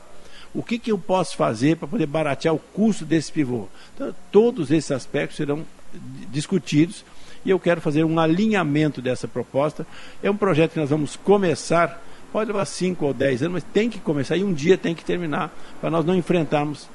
[0.55, 3.67] O que, que eu posso fazer para poder baratear o custo desse pivô?
[3.95, 5.65] Então, todos esses aspectos serão
[6.31, 7.05] discutidos
[7.45, 9.87] e eu quero fazer um alinhamento dessa proposta.
[10.23, 12.03] É um projeto que nós vamos começar,
[12.33, 15.05] pode levar 5 ou 10 anos, mas tem que começar e um dia tem que
[15.05, 16.89] terminar, para nós não enfrentarmos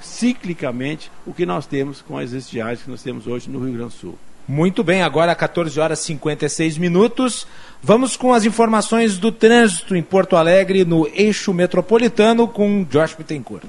[0.00, 3.94] ciclicamente o que nós temos com as estiagens que nós temos hoje no Rio Grande
[3.94, 4.18] do Sul.
[4.46, 7.46] Muito bem, agora 14 horas e 56 minutos.
[7.82, 13.64] Vamos com as informações do trânsito em Porto Alegre, no eixo metropolitano, com Josh Bittencourt.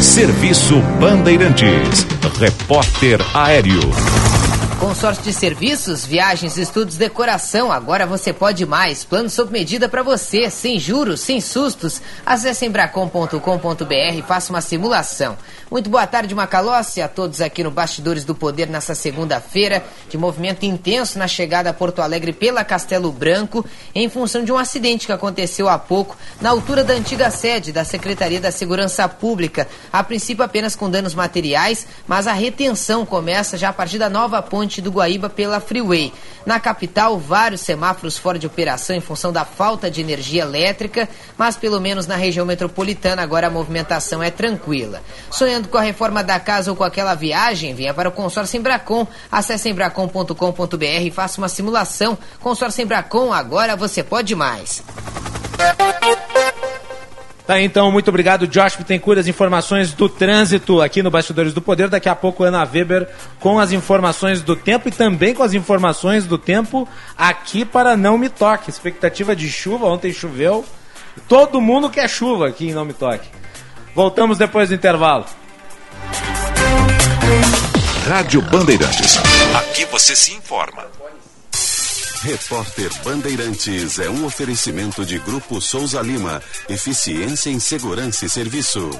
[0.00, 2.06] Serviço Bandeirantes.
[2.38, 3.80] Repórter Aéreo.
[4.78, 7.72] Consórcio de serviços, viagens, estudos, decoração.
[7.72, 9.02] Agora você pode mais.
[9.02, 12.02] Plano sob medida para você, sem juros, sem sustos.
[12.26, 15.38] Acesse embracom.com.br e faça uma simulação.
[15.74, 20.62] Muito boa tarde, Macalossi, a todos aqui no Bastidores do Poder nessa segunda-feira, de movimento
[20.62, 25.12] intenso na chegada a Porto Alegre pela Castelo Branco, em função de um acidente que
[25.12, 29.66] aconteceu há pouco na altura da antiga sede da Secretaria da Segurança Pública.
[29.92, 34.40] A princípio apenas com danos materiais, mas a retenção começa já a partir da nova
[34.40, 36.12] ponte do Guaíba pela Freeway.
[36.46, 41.56] Na capital, vários semáforos fora de operação em função da falta de energia elétrica, mas
[41.56, 45.02] pelo menos na região metropolitana agora a movimentação é tranquila.
[45.32, 49.06] Sonhando com a reforma da casa ou com aquela viagem, venha para o consórcio Embracon.
[49.30, 52.16] Acesse embracon.com.br e faça uma simulação.
[52.40, 54.82] Consórcio Embracon, agora você pode mais.
[57.46, 61.90] Tá, então, muito obrigado, Josh Bittencourt, as informações do trânsito aqui no Bastidores do Poder.
[61.90, 63.06] Daqui a pouco, Ana Weber
[63.38, 66.88] com as informações do tempo e também com as informações do tempo
[67.18, 68.70] aqui para Não Me Toque.
[68.70, 70.64] Expectativa de chuva, ontem choveu.
[71.28, 73.28] Todo mundo quer chuva aqui em Não Me Toque.
[73.94, 75.26] Voltamos depois do intervalo.
[78.06, 79.18] Rádio Bandeirantes.
[79.56, 80.86] Aqui você se informa.
[82.22, 86.42] Repórter Bandeirantes é um oferecimento de Grupo Souza Lima.
[86.68, 88.96] Eficiência em Segurança e Serviços.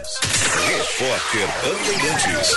[0.66, 2.50] Repórter Bandeirantes.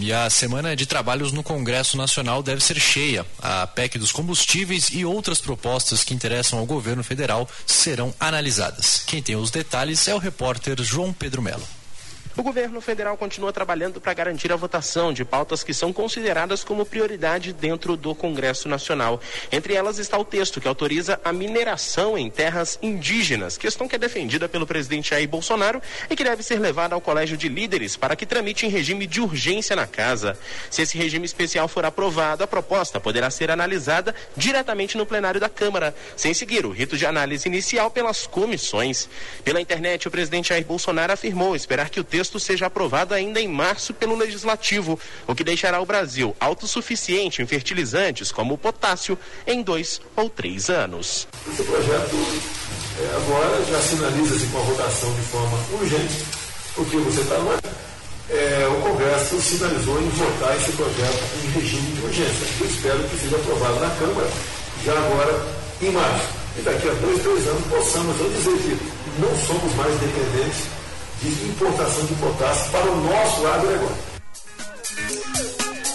[0.00, 3.26] E a semana de trabalhos no Congresso Nacional deve ser cheia.
[3.42, 9.02] A PEC dos combustíveis e outras propostas que interessam ao governo federal serão analisadas.
[9.06, 11.66] Quem tem os detalhes é o repórter João Pedro Melo.
[12.38, 16.86] O governo federal continua trabalhando para garantir a votação de pautas que são consideradas como
[16.86, 19.20] prioridade dentro do Congresso Nacional.
[19.50, 23.98] Entre elas está o texto que autoriza a mineração em terras indígenas, questão que é
[23.98, 28.14] defendida pelo presidente Jair Bolsonaro e que deve ser levada ao Colégio de Líderes para
[28.14, 30.38] que tramite em regime de urgência na casa.
[30.70, 35.48] Se esse regime especial for aprovado, a proposta poderá ser analisada diretamente no plenário da
[35.48, 39.08] Câmara, sem seguir o rito de análise inicial pelas comissões.
[39.42, 43.40] Pela internet, o presidente Jair Bolsonaro afirmou esperar que o texto texto seja aprovado ainda
[43.40, 49.18] em março pelo Legislativo, o que deixará o Brasil autossuficiente em fertilizantes como o potássio
[49.46, 51.26] em dois ou três anos.
[51.50, 52.16] Esse projeto
[53.00, 56.24] é, agora já sinaliza-se com a votação de forma urgente,
[56.74, 57.58] porque você está no.
[58.30, 62.46] É, o Congresso sinalizou em votar esse projeto em regime de urgência.
[62.60, 64.28] Eu espero que seja aprovado na Câmara
[64.84, 65.46] já agora
[65.80, 66.28] em março.
[66.58, 70.77] E daqui a dois, três anos possamos dizer que não somos mais dependentes
[71.20, 74.08] de importação de potássio para o nosso agronegócio.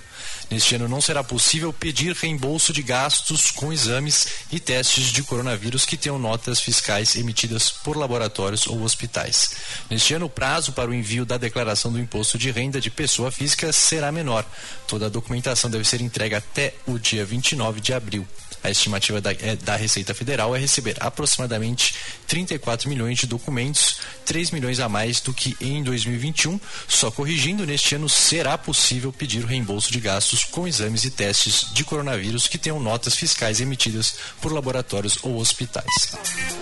[0.49, 5.85] Neste ano não será possível pedir reembolso de gastos com exames e testes de coronavírus
[5.85, 9.51] que tenham notas fiscais emitidas por laboratórios ou hospitais.
[9.89, 13.31] Neste ano, o prazo para o envio da declaração do imposto de renda de pessoa
[13.31, 14.45] física será menor.
[14.87, 18.27] Toda a documentação deve ser entregue até o dia 29 de abril.
[18.63, 21.95] A estimativa da, é, da, Receita Federal é receber aproximadamente
[22.27, 26.59] 34 milhões de documentos, 3 milhões a mais do que em 2021.
[26.87, 31.73] Só corrigindo, neste ano será possível pedir o reembolso de gastos com exames e testes
[31.73, 36.13] de coronavírus que tenham notas fiscais emitidas por laboratórios ou hospitais.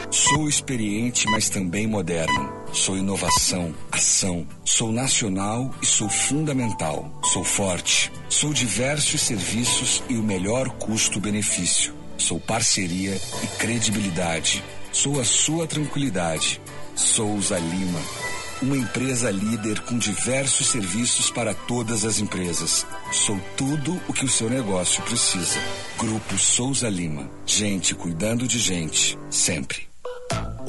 [0.10, 2.69] Sou experiente, mas também moderno.
[2.72, 4.48] Sou inovação, ação.
[4.64, 7.12] Sou nacional e sou fundamental.
[7.34, 8.12] Sou forte.
[8.30, 11.94] Sou diversos serviços e o melhor custo-benefício.
[12.18, 14.64] Sou parceria e credibilidade.
[14.92, 16.62] Sou a sua tranquilidade.
[16.96, 18.00] Souza Lima.
[18.62, 22.86] Uma empresa líder com diversos serviços para todas as empresas.
[23.12, 25.60] Sou tudo o que o seu negócio precisa.
[25.98, 27.32] Grupo Souza Lima.
[27.46, 29.18] Gente cuidando de gente.
[29.30, 29.89] Sempre.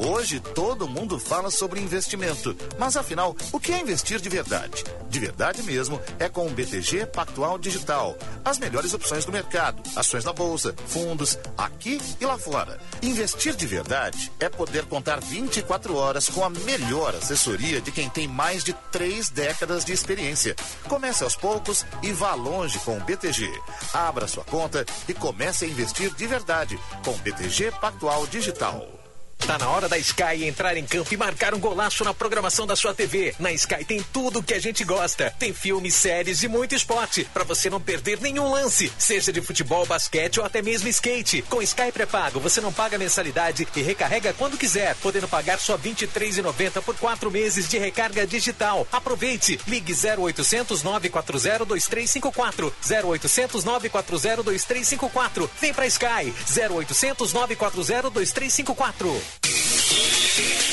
[0.03, 4.83] Hoje todo mundo fala sobre investimento, mas afinal, o que é investir de verdade?
[5.07, 8.17] De verdade mesmo é com o BTG Pactual Digital.
[8.43, 12.79] As melhores opções do mercado, ações na bolsa, fundos, aqui e lá fora.
[13.03, 18.27] Investir de verdade é poder contar 24 horas com a melhor assessoria de quem tem
[18.27, 20.55] mais de três décadas de experiência.
[20.87, 23.51] Comece aos poucos e vá longe com o BTG.
[23.93, 29.00] Abra sua conta e comece a investir de verdade com o BTG Pactual Digital.
[29.47, 32.75] Tá na hora da Sky entrar em campo e marcar um golaço na programação da
[32.75, 33.33] sua TV.
[33.39, 35.33] Na Sky tem tudo que a gente gosta.
[35.37, 39.85] Tem filmes, séries e muito esporte para você não perder nenhum lance, seja de futebol,
[39.85, 41.41] basquete ou até mesmo skate.
[41.49, 45.89] Com Sky pré-pago, você não paga mensalidade e recarrega quando quiser, podendo pagar só R$
[45.89, 48.87] 23,90 por quatro meses de recarga digital.
[48.91, 49.59] Aproveite.
[49.67, 52.73] Ligue 0800 940 2354.
[52.89, 55.51] 0800 940 2354.
[55.59, 56.33] Vem pra Sky.
[56.47, 59.30] 0800 940 2354.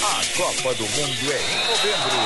[0.02, 2.18] A Copa do Mundo é em novembro.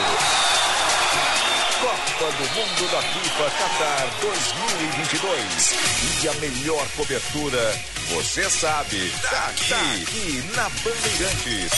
[1.80, 5.74] Copa do Mundo da FIFA Qatar 2022.
[6.22, 11.72] E a melhor cobertura, você sabe, tá aqui, tá aqui na Bandeirantes.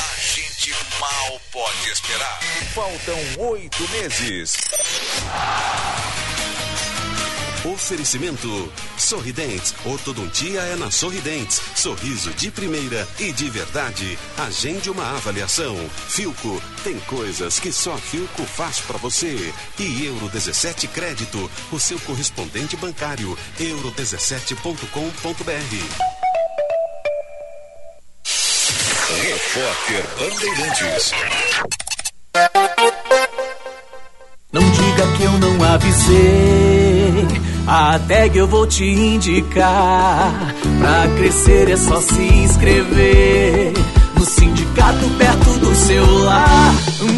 [0.00, 2.40] A gente mal pode esperar.
[2.74, 4.56] Faltam oito meses.
[7.64, 9.74] Oferecimento Sorridentes.
[9.86, 11.62] Ortodontia é na Sorridentes.
[11.74, 14.18] Sorriso de primeira e de verdade.
[14.36, 15.74] Agende uma avaliação.
[16.08, 16.62] Filco.
[16.82, 19.54] Tem coisas que só Filco faz para você.
[19.78, 21.50] E Euro 17 Crédito.
[21.72, 23.38] O seu correspondente bancário.
[23.58, 26.24] euro17.com.br.
[29.22, 31.12] Repórter Bandeirantes.
[34.52, 36.73] Não diga que eu não avisei.
[37.66, 40.54] A tag eu vou te indicar.
[40.78, 43.72] Pra crescer é só se inscrever.
[44.18, 46.74] No sindicato perto do seu lar.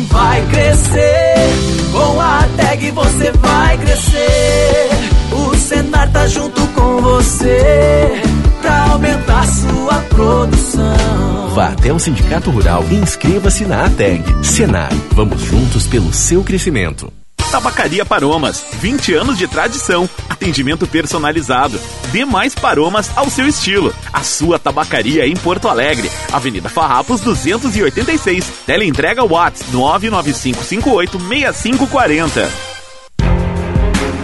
[0.09, 1.49] Vai crescer.
[1.93, 4.91] Com a tag você vai crescer.
[5.33, 8.23] O Senar tá junto com você.
[8.63, 11.51] Pra aumentar sua produção.
[11.55, 14.23] Vá até o Sindicato Rural e inscreva-se na ATEG.
[14.45, 17.13] Senar, vamos juntos pelo seu crescimento.
[17.51, 21.81] Tabacaria Paromas, 20 anos de tradição, atendimento personalizado.
[22.13, 23.95] Dê mais paromas ao seu estilo.
[24.13, 28.45] A sua tabacaria em Porto Alegre, Avenida Farrapos 286.
[28.67, 32.49] Teleentrega Watts 995586540.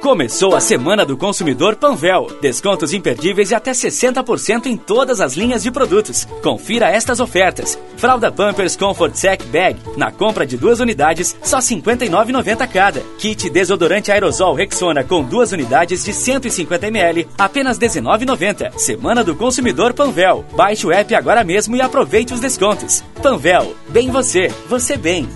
[0.07, 2.27] Começou a Semana do Consumidor Panvel.
[2.41, 6.23] Descontos imperdíveis e até 60% em todas as linhas de produtos.
[6.41, 7.77] Confira estas ofertas.
[7.97, 9.77] Fralda Pampers Comfort Sec Bag.
[9.97, 13.01] Na compra de duas unidades, só R$ 59,90 cada.
[13.19, 18.77] Kit desodorante aerosol Rexona com duas unidades de 150ml, apenas R$ 19,90.
[18.77, 20.45] Semana do Consumidor Panvel.
[20.55, 23.03] Baixe o app agora mesmo e aproveite os descontos.
[23.21, 23.75] Panvel.
[23.89, 24.47] Bem você.
[24.69, 25.27] Você bem.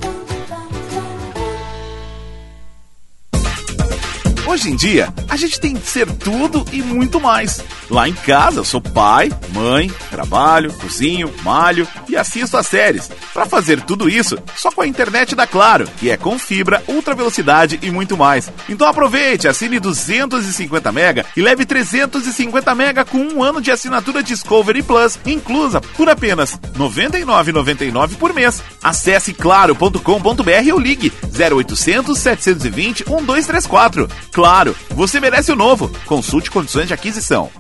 [4.52, 7.64] Hoje em dia, a gente tem que ser tudo e muito mais.
[7.90, 13.10] Lá em casa, eu sou pai, mãe, trabalho, cozinho, malho e assisto as séries.
[13.34, 17.16] Para fazer tudo isso, só com a internet da Claro, que é com fibra, ultra
[17.16, 18.52] velocidade e muito mais.
[18.68, 24.84] Então aproveite, assine 250 mega e leve 350 mega com um ano de assinatura Discovery
[24.84, 28.62] Plus, inclusa por apenas R$ 99,99 por mês.
[28.84, 34.10] Acesse claro.com.br ou ligue 0800 720 1234.
[34.42, 35.92] Claro, você merece o novo.
[36.08, 37.52] Consulte condições de aquisição.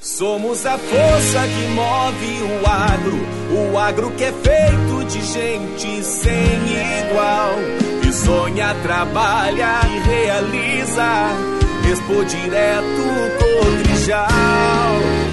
[0.00, 7.10] Somos a força que move o agro, o agro que é feito de gente sem
[7.10, 7.50] igual,
[8.00, 11.28] que sonha, trabalha e realiza.
[11.92, 13.04] Expo Direto
[13.60, 14.26] Cotrijal,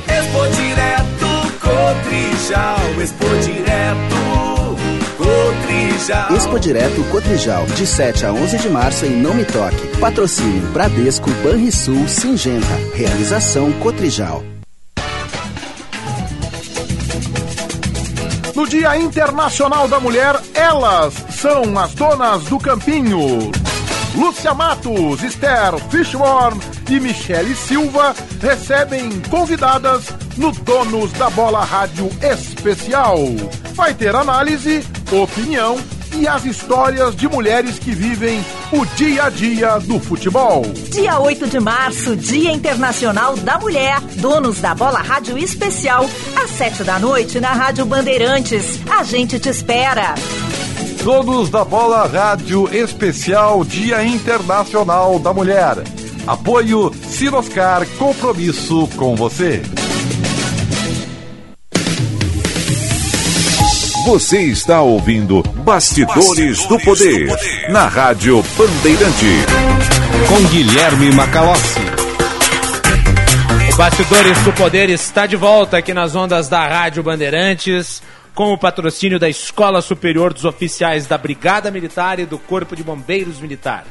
[0.09, 4.40] Expo Direto Cotrijal, Expo Direto
[5.21, 6.33] Cotrijal.
[6.35, 9.97] Expo Direto Cotrijal, de 7 a 11 de março em Não Me Toque.
[9.99, 12.65] Patrocínio Bradesco, Banrisul, Singenta.
[12.95, 14.43] Realização Cotrijal.
[18.55, 23.51] No Dia Internacional da Mulher, elas são as donas do campinho.
[24.15, 26.59] Lúcia Matos, Esther Fishborn
[26.91, 33.17] e Michele Silva recebem convidadas no Donos da Bola Rádio Especial.
[33.73, 35.77] Vai ter análise, opinião
[36.13, 40.63] e as histórias de mulheres que vivem o dia a dia do futebol.
[40.91, 44.01] Dia 8 de março, Dia Internacional da Mulher.
[44.17, 48.81] Donos da Bola Rádio Especial, às 7 da noite na Rádio Bandeirantes.
[48.89, 50.13] A gente te espera.
[51.03, 56.00] Donos da Bola Rádio Especial Dia Internacional da Mulher.
[56.27, 59.61] Apoio Sinoscar, compromisso com você.
[64.05, 69.45] Você está ouvindo Bastidores, Bastidores do, poder, do, Poder, na Rádio Bandeirante.
[70.27, 71.79] Com Guilherme Macalossi.
[73.71, 78.01] O Bastidores do Poder está de volta aqui nas ondas da Rádio Bandeirantes,
[78.35, 82.83] com o patrocínio da Escola Superior dos Oficiais da Brigada Militar e do Corpo de
[82.83, 83.85] Bombeiros Militar.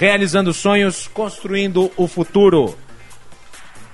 [0.00, 2.76] Realizando sonhos, construindo o futuro.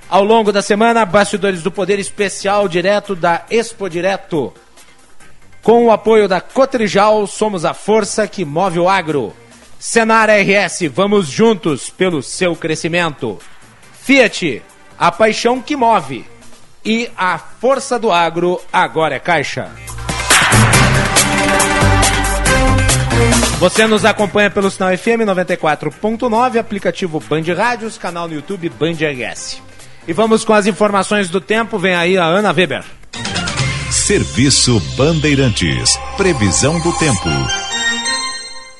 [0.08, 4.54] Ao longo da semana, Bastidores do Poder especial direto da Expo Direto
[5.66, 9.34] com o apoio da Cotrijal, somos a força que move o agro.
[9.80, 13.36] Senar RS, vamos juntos pelo seu crescimento.
[14.00, 14.62] Fiat,
[14.96, 16.24] a paixão que move.
[16.84, 19.72] E a força do agro agora é Caixa.
[23.58, 29.62] Você nos acompanha pelo sinal FM 94.9, aplicativo Band Rádios, canal no YouTube Band RS.
[30.06, 31.78] E vamos com as informações do tempo.
[31.78, 32.84] Vem aí a Ana Weber.
[33.90, 35.98] Serviço Bandeirantes.
[36.16, 37.28] Previsão do tempo.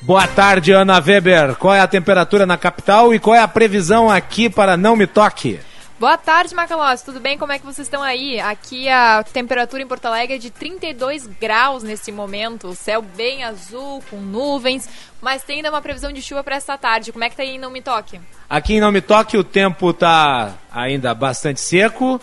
[0.01, 1.55] Boa tarde, Ana Weber.
[1.55, 5.05] Qual é a temperatura na capital e qual é a previsão aqui para Não Me
[5.05, 5.59] Toque?
[5.99, 7.01] Boa tarde, Macalós.
[7.01, 7.39] Tudo bem?
[7.39, 8.39] Como é que vocês estão aí?
[8.39, 12.75] Aqui a temperatura em Porto Alegre é de 32 graus nesse momento.
[12.75, 14.87] Céu bem azul, com nuvens,
[15.19, 17.11] mas tem ainda uma previsão de chuva para esta tarde.
[17.11, 18.21] Como é que tá aí em Não Me Toque?
[18.47, 22.21] Aqui em Não Me Toque o tempo tá ainda bastante seco.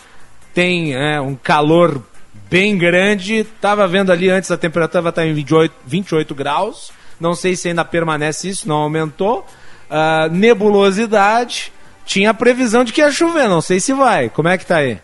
[0.53, 2.01] Tem é, um calor
[2.49, 3.43] bem grande.
[3.59, 6.93] Tava vendo ali antes a temperatura vai estar em 28, 28 graus.
[7.19, 9.45] Não sei se ainda permanece isso, não aumentou.
[9.89, 11.73] Uh, nebulosidade.
[12.05, 14.29] Tinha previsão de que ia chover, não sei se vai.
[14.29, 14.99] Como é que tá aí?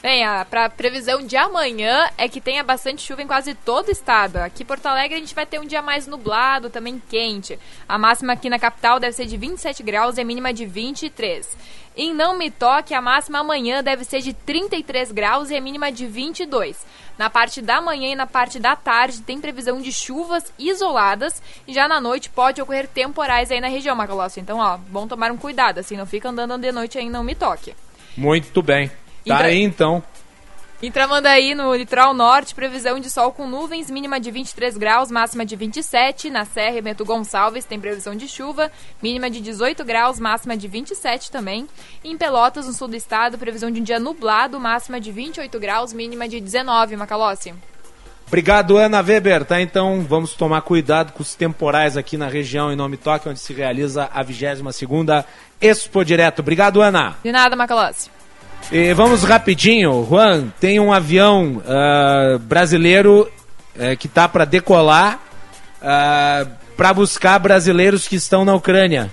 [0.00, 3.90] Bem, a pra previsão de amanhã é que tenha bastante chuva em quase todo o
[3.90, 4.36] estado.
[4.36, 7.58] Aqui em Porto Alegre a gente vai ter um dia mais nublado, também quente.
[7.88, 11.56] A máxima aqui na capital deve ser de 27 graus e a mínima de 23.
[11.96, 15.90] Em Não Me Toque, a máxima amanhã deve ser de 33 graus e a mínima
[15.90, 16.86] de 22.
[17.18, 21.74] Na parte da manhã e na parte da tarde tem previsão de chuvas isoladas e
[21.74, 24.38] já na noite pode ocorrer temporais aí na região, Macalossi.
[24.40, 27.34] Então, ó, bom tomar um cuidado, assim, não fica andando de noite aí Não Me
[27.34, 27.74] Toque.
[28.16, 28.90] Muito bem.
[29.26, 30.02] Tá aí então.
[30.80, 35.44] Em Tramandaí, no litoral norte, previsão de sol com nuvens, mínima de 23 graus, máxima
[35.44, 36.30] de 27.
[36.30, 38.70] Na Serra Bento Gonçalves tem previsão de chuva,
[39.02, 41.66] mínima de 18 graus, máxima de 27 também.
[42.04, 45.92] Em Pelotas, no sul do estado, previsão de um dia nublado, máxima de 28 graus,
[45.92, 46.94] mínima de 19.
[46.94, 47.52] Macalossi.
[48.28, 49.44] Obrigado, Ana Weber.
[49.44, 53.40] Tá, então vamos tomar cuidado com os temporais aqui na região em Nome Toque, onde
[53.40, 55.26] se realiza a 22 segunda
[55.60, 56.38] Expo Direto.
[56.38, 57.16] Obrigado, Ana.
[57.24, 58.16] De nada, Macalossi.
[58.70, 63.30] E vamos rapidinho, Juan, tem um avião uh, brasileiro
[63.76, 65.18] uh, que está para decolar uh,
[65.82, 66.46] ah,
[66.76, 69.10] para buscar brasileiros que estão na Ucrânia.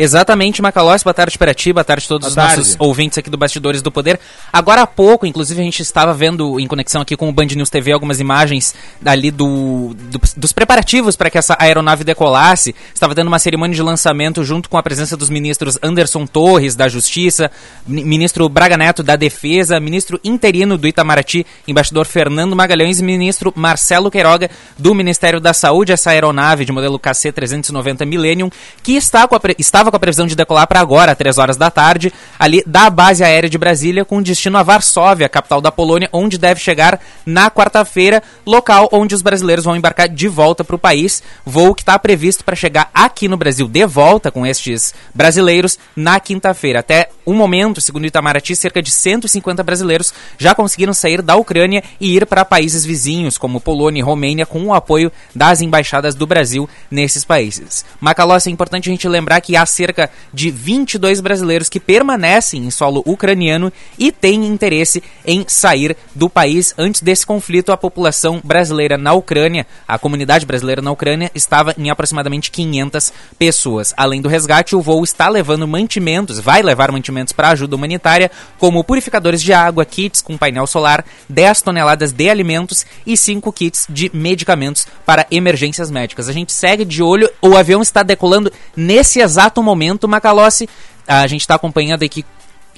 [0.00, 1.02] Exatamente, Macalós.
[1.02, 2.56] Boa tarde para ti, boa tarde a todos boa os tarde.
[2.56, 4.18] nossos ouvintes aqui do Bastidores do Poder.
[4.50, 7.68] Agora há pouco, inclusive, a gente estava vendo em conexão aqui com o Band News
[7.68, 12.74] TV algumas imagens dali do, do dos preparativos para que essa aeronave decolasse.
[12.94, 16.88] Estava tendo uma cerimônia de lançamento junto com a presença dos ministros Anderson Torres, da
[16.88, 17.50] Justiça,
[17.86, 24.10] ministro Braga Neto, da Defesa, ministro interino do Itamaraty, embaixador Fernando Magalhães e ministro Marcelo
[24.10, 25.92] Queiroga, do Ministério da Saúde.
[25.92, 28.48] Essa aeronave de modelo KC-390 Millennium,
[28.82, 31.56] que está com a, estava estava com a previsão de decolar para agora, 3 horas
[31.56, 36.08] da tarde, ali da base aérea de Brasília, com destino a Varsóvia, capital da Polônia,
[36.12, 40.78] onde deve chegar na quarta-feira, local onde os brasileiros vão embarcar de volta para o
[40.78, 41.22] país.
[41.44, 46.20] Voo que está previsto para chegar aqui no Brasil de volta com estes brasileiros na
[46.20, 46.80] quinta-feira.
[46.80, 52.16] Até o momento, segundo Itamaraty, cerca de 150 brasileiros já conseguiram sair da Ucrânia e
[52.16, 56.68] ir para países vizinhos, como Polônia e Romênia, com o apoio das embaixadas do Brasil
[56.90, 57.84] nesses países.
[58.00, 62.70] Macalossi, é importante a gente lembrar que há cerca de 22 brasileiros que permanecem em
[62.70, 66.74] solo ucraniano e têm interesse em sair do país.
[66.76, 71.88] Antes desse conflito, a população brasileira na Ucrânia, a comunidade brasileira na Ucrânia, estava em
[71.88, 73.94] aproximadamente 500 pessoas.
[73.96, 78.84] Além do resgate, o voo está levando mantimentos, vai levar mantimentos para ajuda humanitária, como
[78.84, 84.10] purificadores de água, kits com painel solar, 10 toneladas de alimentos e 5 kits de
[84.12, 86.28] medicamentos para emergências médicas.
[86.28, 90.68] A gente segue de olho, o avião está decolando nesse exato momento, Macalossi.
[91.06, 92.24] A gente está acompanhando aqui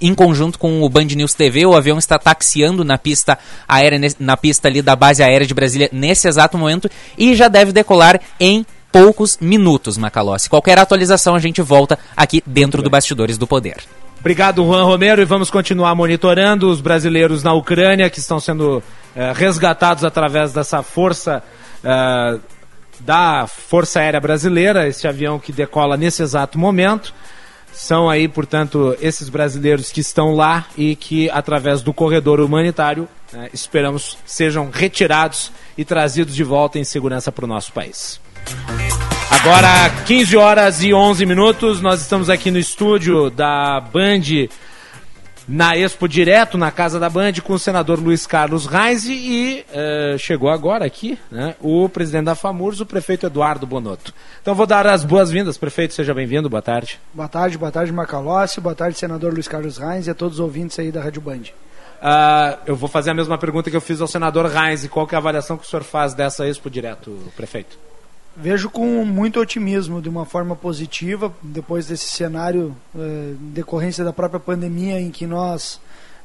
[0.01, 3.39] em conjunto com o Band News TV, o avião está taxiando na pista
[3.69, 7.71] aérea, na pista ali da base aérea de Brasília nesse exato momento e já deve
[7.71, 10.51] decolar em poucos minutos, Macalossi.
[10.51, 13.77] Qualquer atualização a gente volta aqui dentro do Bastidores do Poder.
[14.21, 18.83] Obrigado, Juan Romero, e vamos continuar monitorando os brasileiros na Ucrânia que estão sendo
[19.17, 21.43] eh, resgatados através dessa força
[21.83, 22.39] eh,
[23.05, 27.15] da Força Aérea Brasileira, esse avião que decola nesse exato momento.
[27.73, 33.49] São aí, portanto, esses brasileiros que estão lá e que, através do corredor humanitário, eh,
[33.53, 38.21] esperamos sejam retirados e trazidos de volta em segurança para o nosso país.
[39.31, 44.49] Agora, 15 horas e 11 minutos, nós estamos aqui no estúdio da Band,
[45.49, 50.19] na Expo Direto, na casa da Band, com o senador Luiz Carlos Reis e uh,
[50.19, 54.15] chegou agora aqui né, o presidente da FAMURS, o prefeito Eduardo Bonotto.
[54.41, 56.99] Então vou dar as boas-vindas, prefeito, seja bem-vindo, boa tarde.
[57.13, 60.41] Boa tarde, boa tarde, Macalossi, boa tarde, senador Luiz Carlos Reis e a todos os
[60.41, 61.43] ouvintes aí da Rádio Band.
[62.03, 64.87] Uh, eu vou fazer a mesma pergunta que eu fiz ao senador Reis.
[64.89, 67.79] Qual que é a avaliação que o senhor faz dessa Expo Direto, prefeito?
[68.35, 74.41] Vejo com muito otimismo, de uma forma positiva, depois desse cenário eh, decorrência da própria
[74.41, 75.79] pandemia em que nós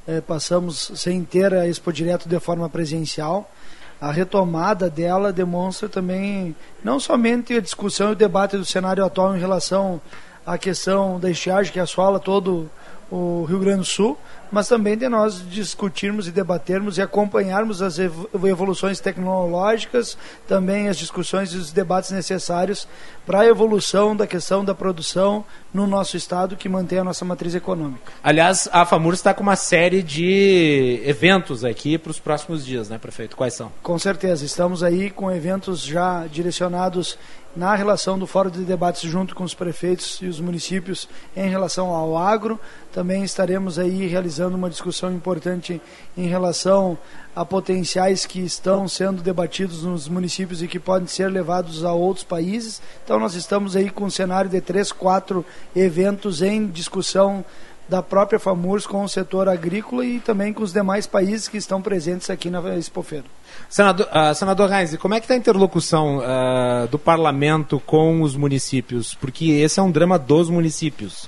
[0.08, 3.52] eh, passamos sem ter a Expo Direto de forma presencial.
[4.00, 9.36] A retomada dela demonstra também não somente a discussão e o debate do cenário atual
[9.36, 10.00] em relação
[10.46, 12.70] à questão da estiagem que assola todo
[13.12, 14.18] o Rio Grande do Sul,
[14.52, 20.18] mas também de nós discutirmos e debatermos e acompanharmos as evoluções tecnológicas,
[20.48, 22.88] também as discussões e os debates necessários
[23.26, 27.53] para a evolução da questão da produção no nosso estado que mantém a nossa matriz
[27.53, 28.11] econômica.
[28.24, 32.98] Aliás, a FAMUR está com uma série de eventos aqui para os próximos dias, né,
[32.98, 33.36] prefeito?
[33.36, 33.72] Quais são?
[33.84, 37.18] Com certeza, estamos aí com eventos já direcionados
[37.58, 41.88] na relação do Fórum de Debates junto com os prefeitos e os municípios em relação
[41.90, 42.60] ao agro.
[42.94, 45.82] Também estaremos aí realizando uma discussão importante
[46.16, 46.96] em relação
[47.36, 52.24] a potenciais que estão sendo debatidos nos municípios e que podem ser levados a outros
[52.24, 52.80] países.
[53.04, 55.44] Então nós estamos aí com um cenário de três, quatro
[55.76, 57.44] eventos em discussão
[57.90, 61.82] da própria FAMURS com o setor agrícola e também com os demais países que estão
[61.82, 63.26] presentes aqui na Expofeira.
[63.69, 69.14] Senador, uh, como é que está a interlocução uh, do parlamento com os municípios?
[69.14, 71.26] Porque esse é um drama dos municípios.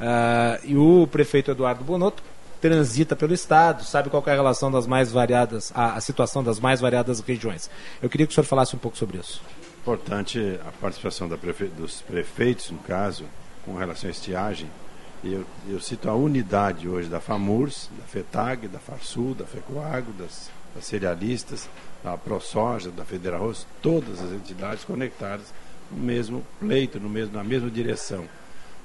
[0.00, 2.22] Uh, e o prefeito Eduardo Bonotto
[2.60, 6.60] transita pelo estado, sabe qual é a relação das mais variadas, a, a, situação das
[6.60, 7.70] mais variadas regiões.
[8.02, 9.42] Eu queria que o senhor falasse um pouco sobre isso.
[9.80, 11.64] Importante a participação prefe...
[11.64, 13.24] dos prefeitos, no caso,
[13.64, 14.70] com relação à estiagem,
[15.24, 20.50] eu, eu cito a unidade hoje da FAMURS, da FETAG, da FARSUL, da FECOAGO, das,
[20.74, 21.68] das cerealistas,
[22.02, 25.52] da ProSoja, da Federarroz, todas as entidades conectadas
[25.90, 28.26] no mesmo pleito, no mesmo, na mesma direção,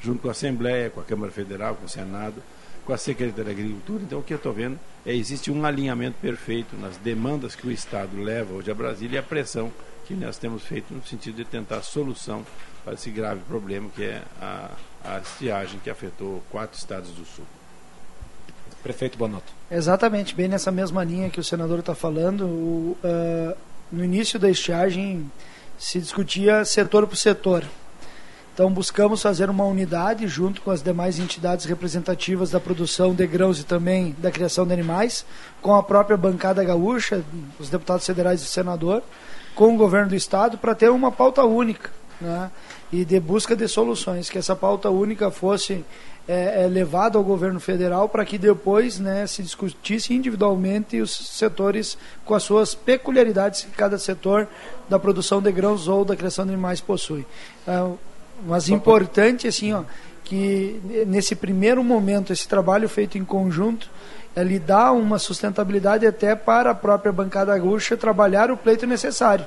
[0.02, 2.42] junto com a Assembleia, com a Câmara Federal, com o Senado,
[2.86, 4.04] com a Secretaria da Agricultura.
[4.04, 7.72] Então, o que eu estou vendo é existe um alinhamento perfeito nas demandas que o
[7.72, 9.72] Estado leva hoje a Brasília e a pressão
[10.06, 12.46] que nós temos feito no sentido de tentar solução
[12.84, 14.70] para esse grave problema que é a
[15.06, 17.46] a estiagem que afetou quatro estados do sul.
[18.82, 19.55] Prefeito Bonotto.
[19.70, 22.46] Exatamente, bem nessa mesma linha que o senador está falando.
[22.46, 23.58] O, uh,
[23.92, 25.30] no início da estiagem
[25.78, 27.64] se discutia setor por setor.
[28.54, 33.60] Então buscamos fazer uma unidade junto com as demais entidades representativas da produção de grãos
[33.60, 35.26] e também da criação de animais,
[35.62, 37.22] com a própria bancada gaúcha,
[37.60, 39.04] os deputados federais e o senador,
[39.54, 41.90] com o governo do estado para ter uma pauta única,
[42.22, 42.50] né?
[42.94, 45.84] e de busca de soluções, que essa pauta única fosse
[46.28, 51.98] é, é, levada ao governo federal para que depois né, se discutisse individualmente os setores
[52.24, 54.48] com as suas peculiaridades que cada setor
[54.90, 57.26] da produção de grãos ou da criação de animais possui.
[57.68, 57.92] É,
[58.46, 59.84] mas importante assim, ó,
[60.24, 63.90] que nesse primeiro momento esse trabalho feito em conjunto
[64.36, 69.46] ele dá uma sustentabilidade até para a própria bancada gaúcha trabalhar o pleito necessário.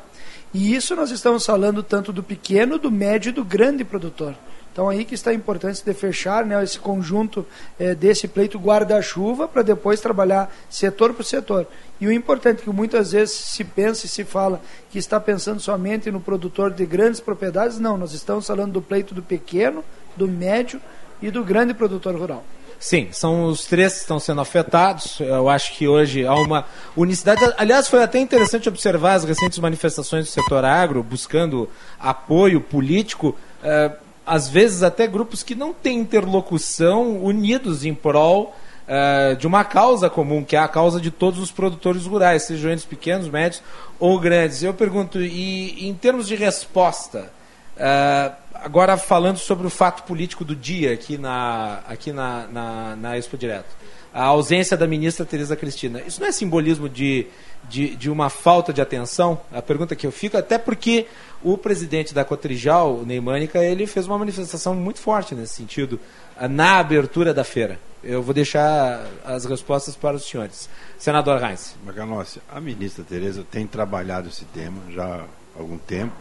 [0.55, 4.35] E isso nós estamos falando tanto do pequeno, do médio e do grande produtor.
[4.79, 7.45] Então aí que está a importância de fechar né, esse conjunto
[7.81, 11.67] é, desse pleito guarda-chuva para depois trabalhar setor por setor.
[12.01, 15.59] E o importante é que muitas vezes se pensa e se fala que está pensando
[15.59, 19.83] somente no produtor de grandes propriedades, não, nós estamos falando do pleito do pequeno,
[20.17, 20.81] do médio
[21.21, 22.45] e do grande produtor rural.
[22.79, 25.19] Sim, são os três que estão sendo afetados.
[25.19, 26.65] Eu acho que hoje há uma
[26.97, 27.41] unicidade.
[27.57, 31.69] Aliás, foi até interessante observar as recentes manifestações do setor agro, buscando
[31.99, 33.37] apoio político.
[33.65, 33.91] Eh,
[34.29, 38.55] às vezes, até grupos que não têm interlocução, unidos em prol
[38.91, 42.71] eh, de uma causa comum, que é a causa de todos os produtores rurais, sejam
[42.71, 43.63] eles pequenos, médios
[44.01, 44.63] ou grandes.
[44.63, 47.31] Eu pergunto, e em termos de resposta.
[47.77, 53.19] Uh, agora falando sobre o fato político do dia aqui na, aqui na, na, na
[53.19, 53.69] Expo Direto.
[54.13, 56.03] A ausência da ministra Tereza Cristina.
[56.07, 57.27] Isso não é simbolismo de,
[57.69, 59.41] de, de, uma falta de atenção?
[59.53, 61.07] A pergunta que eu fico, até porque
[61.43, 66.01] o presidente da Cotrijal, o Neymânica, ele fez uma manifestação muito forte nesse sentido,
[66.37, 67.79] ah, na abertura da feira.
[68.03, 70.69] Eu vou deixar as respostas para os senhores.
[70.99, 71.77] Senador Reis.
[71.85, 75.25] Magalhães, a ministra Tereza tem trabalhado esse tema já há
[75.59, 76.15] algum tempo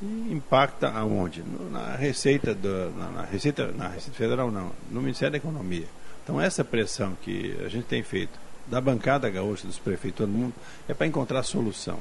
[0.00, 1.42] e impacta aonde?
[1.70, 5.86] Na receita, do, na, na, receita, na Receita Federal não, no Ministério da Economia.
[6.26, 8.36] Então essa pressão que a gente tem feito
[8.66, 10.52] da bancada gaúcha, dos prefeitos, todo mundo,
[10.88, 12.00] é para encontrar solução.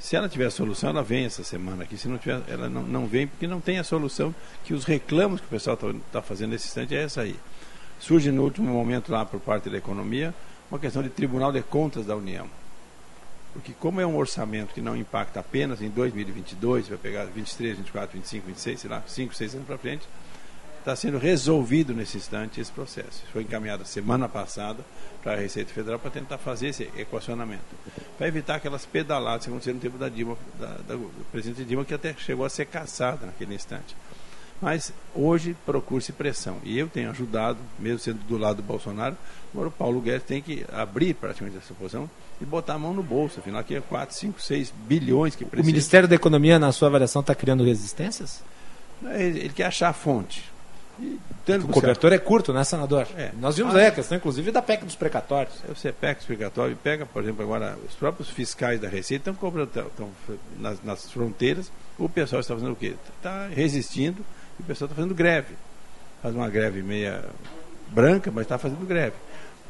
[0.00, 1.96] Se ela tiver solução, ela vem essa semana aqui.
[1.96, 4.34] Se não tiver, ela não, não vem porque não tem a solução
[4.64, 7.36] que os reclamos que o pessoal está tá fazendo nesse instante é essa aí.
[8.00, 10.34] Surge no último momento lá por parte da economia
[10.68, 12.48] uma questão de Tribunal de Contas da União.
[13.52, 18.18] Porque como é um orçamento que não impacta apenas em 2022, vai pegar 23, 24,
[18.18, 20.02] 25, 26, sei lá, 5, 6 anos para frente,
[20.82, 23.22] está sendo resolvido nesse instante esse processo.
[23.32, 24.84] Foi encaminhado semana passada
[25.22, 27.62] para a Receita Federal para tentar fazer esse equacionamento.
[28.18, 31.84] Para evitar aquelas pedaladas que aconteceram no tempo da Dilma, da, da, do presidente Dilma,
[31.84, 33.96] que até chegou a ser caçada naquele instante.
[34.60, 36.58] Mas hoje procura-se pressão.
[36.62, 39.16] E eu tenho ajudado, mesmo sendo do lado do Bolsonaro,
[39.52, 42.08] agora o Paulo Guedes tem que abrir praticamente essa posição
[42.40, 43.40] e botar a mão no bolso.
[43.40, 45.62] Afinal, aqui é 4, 5, 6 bilhões que precisa.
[45.62, 48.42] O Ministério da Economia, na sua avaliação, está criando resistências?
[49.04, 50.51] Ele quer achar a fonte.
[51.64, 53.06] O cobertor é curto, né, senador?
[53.16, 53.32] É.
[53.40, 55.54] Nós vimos ah, aí a questão, inclusive, da PEC dos precatórios.
[55.68, 59.68] Você PEC dos precatórios, pega, por exemplo, agora os próprios fiscais da Receita estão cobrando,
[59.68, 60.08] estão
[60.58, 62.94] nas, nas fronteiras, o pessoal está fazendo o quê?
[63.16, 64.24] Está resistindo
[64.58, 65.54] e o pessoal está fazendo greve.
[66.22, 67.24] Faz uma greve meia
[67.90, 69.14] branca, mas está fazendo greve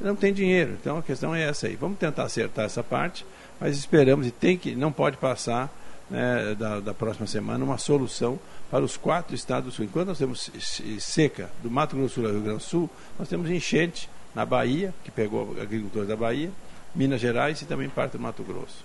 [0.03, 0.77] não tem dinheiro.
[0.81, 1.77] Então a questão é essa aí.
[1.77, 3.25] Vamos tentar acertar essa parte,
[3.61, 5.71] mas esperamos e tem que não pode passar
[6.13, 8.39] né, da, da, próxima semana uma solução
[8.71, 9.85] para os quatro estados do sul.
[9.87, 10.51] Enquanto nós temos
[11.01, 14.45] seca do Mato Grosso do Sul ao Rio Grande do Sul, nós temos enchente na
[14.45, 16.51] Bahia, que pegou agricultores da Bahia,
[16.95, 18.85] Minas Gerais e também parte do Mato Grosso.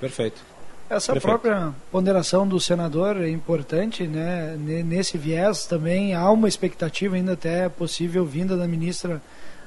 [0.00, 0.40] Perfeito.
[0.88, 1.40] Essa Perfeito.
[1.40, 4.56] própria ponderação do senador é importante, né?
[4.56, 9.20] Nesse viés também há uma expectativa ainda até possível vinda da ministra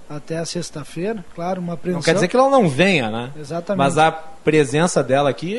[0.09, 1.99] até a sexta-feira, claro, uma apreensão.
[1.99, 3.31] Não quer dizer que ela não venha, né?
[3.35, 3.77] Exatamente.
[3.79, 5.57] Mas a presença dela aqui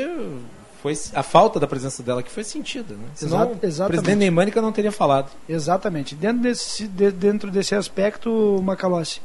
[0.87, 3.09] foi a falta da presença dela que foi sentida, né?
[3.15, 3.81] Senão exatamente.
[3.81, 5.31] o presidente Neymânica não teria falado.
[5.49, 6.15] Exatamente.
[6.15, 9.21] Dentro desse, de, dentro desse aspecto, Macalossi,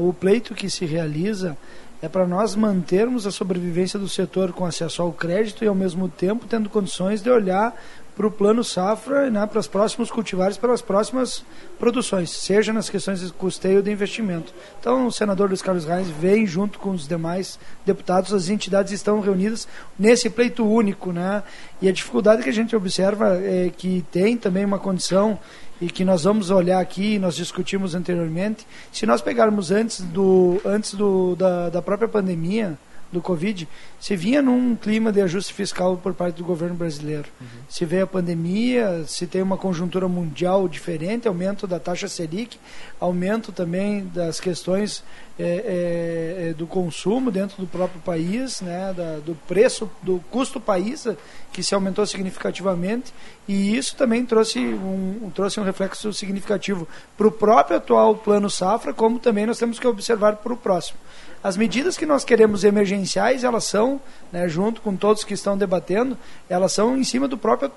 [0.00, 1.56] o pleito que se realiza
[2.02, 6.08] é para nós mantermos a sobrevivência do setor com acesso ao crédito e ao mesmo
[6.08, 7.74] tempo tendo condições de olhar
[8.18, 11.44] para o plano safra, né, para os próximos cultivares, para as próximas
[11.78, 14.52] produções, seja nas questões de custeio de investimento.
[14.80, 19.20] Então, o senador Luiz Carlos Reis vem junto com os demais deputados, as entidades estão
[19.20, 21.44] reunidas nesse pleito único, né?
[21.80, 25.38] E a dificuldade que a gente observa é que tem também uma condição
[25.80, 30.94] e que nós vamos olhar aqui, nós discutimos anteriormente, se nós pegarmos antes do antes
[30.94, 32.76] do, da, da própria pandemia,
[33.10, 33.66] do Covid,
[33.98, 37.28] se vinha num clima de ajuste fiscal por parte do governo brasileiro.
[37.40, 37.46] Uhum.
[37.68, 42.58] Se veio a pandemia, se tem uma conjuntura mundial diferente, aumento da taxa Selic,
[43.00, 45.02] aumento também das questões
[45.38, 51.06] é, é, do consumo dentro do próprio país, né, da, do preço, do custo país,
[51.52, 53.12] que se aumentou significativamente,
[53.46, 58.92] e isso também trouxe um, trouxe um reflexo significativo para o próprio atual plano safra,
[58.92, 60.98] como também nós temos que observar para o próximo.
[61.42, 64.00] As medidas que nós queremos emergenciais, elas são,
[64.32, 67.70] né, junto com todos que estão debatendo, elas são em cima do próprio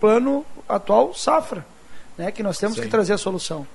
[0.00, 1.64] plano atual safra,
[2.18, 2.82] né, que nós temos Sim.
[2.82, 3.66] que trazer a solução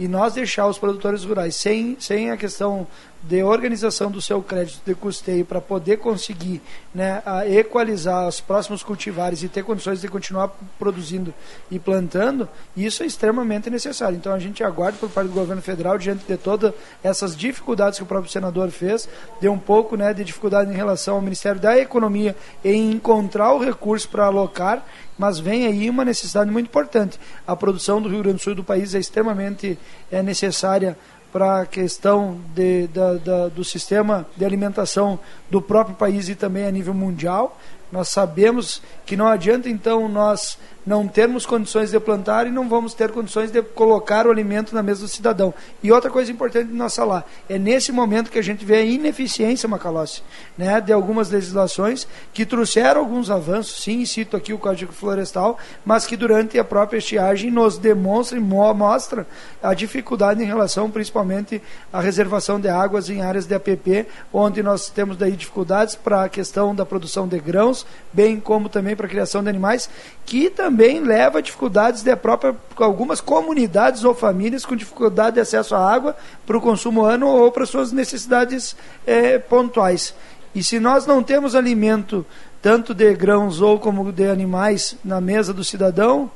[0.00, 2.86] e nós deixar os produtores rurais sem, sem a questão
[3.22, 6.62] de organização do seu crédito de custeio para poder conseguir
[6.94, 10.48] né, equalizar os próximos cultivares e ter condições de continuar
[10.78, 11.34] produzindo
[11.70, 14.16] e plantando, isso é extremamente necessário.
[14.16, 16.72] Então a gente aguarda por parte do governo federal, diante de todas
[17.02, 19.08] essas dificuldades que o próprio senador fez,
[19.40, 22.34] deu um pouco né, de dificuldade em relação ao Ministério da Economia
[22.64, 24.84] em encontrar o recurso para alocar
[25.20, 27.20] mas vem aí uma necessidade muito importante.
[27.46, 29.78] A produção do Rio Grande do Sul do país é extremamente
[30.10, 30.96] é, necessária
[31.32, 35.18] para a questão de, da, da, do sistema de alimentação
[35.50, 37.58] do próprio país e também a nível mundial.
[37.90, 42.94] Nós sabemos que não adianta então nós não termos condições de plantar e não vamos
[42.94, 45.52] ter condições de colocar o alimento na mesa do cidadão.
[45.82, 48.84] E outra coisa importante de nós falar, é nesse momento que a gente vê a
[48.84, 50.22] ineficiência, Macalossi,
[50.56, 56.06] né, de algumas legislações que trouxeram alguns avanços, sim, cito aqui o Código Florestal, mas
[56.06, 59.26] que durante a própria estiagem nos demonstra e mostra
[59.62, 61.62] a dificuldade em relação principalmente
[61.92, 66.28] à reservação de águas em áreas de APP, onde nós temos daí dificuldades para a
[66.28, 69.88] questão da produção de grãos, bem como também para a criação de animais,
[70.24, 70.69] que também
[71.02, 76.16] leva a dificuldades de própria algumas comunidades ou famílias com dificuldade de acesso à água
[76.46, 78.76] para o consumo ano ou para suas necessidades
[79.06, 80.14] eh, pontuais.
[80.54, 82.26] E se nós não temos alimento
[82.60, 86.30] tanto de grãos ou como de animais na mesa do cidadão,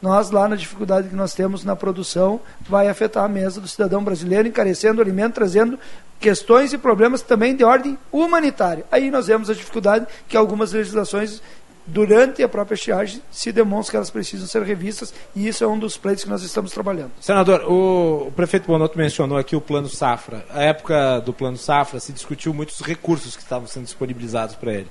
[0.00, 4.04] nós lá na dificuldade que nós temos na produção vai afetar a mesa do cidadão
[4.04, 5.78] brasileiro, encarecendo o alimento, trazendo
[6.20, 8.84] questões e problemas também de ordem humanitária.
[8.90, 11.42] Aí nós vemos a dificuldade que algumas legislações
[11.86, 15.78] durante a própria estiagem se demonstra que elas precisam ser revistas e isso é um
[15.78, 17.12] dos pleitos que nós estamos trabalhando.
[17.20, 20.44] Senador, o, prefeito Bonotto mencionou aqui o Plano Safra.
[20.50, 24.88] A época do Plano Safra se discutiu muitos recursos que estavam sendo disponibilizados para ele.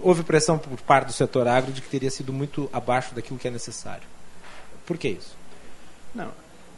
[0.00, 3.46] Houve pressão por parte do setor agro de que teria sido muito abaixo daquilo que
[3.46, 4.04] é necessário.
[4.86, 5.36] Por que isso?
[6.14, 6.32] Não,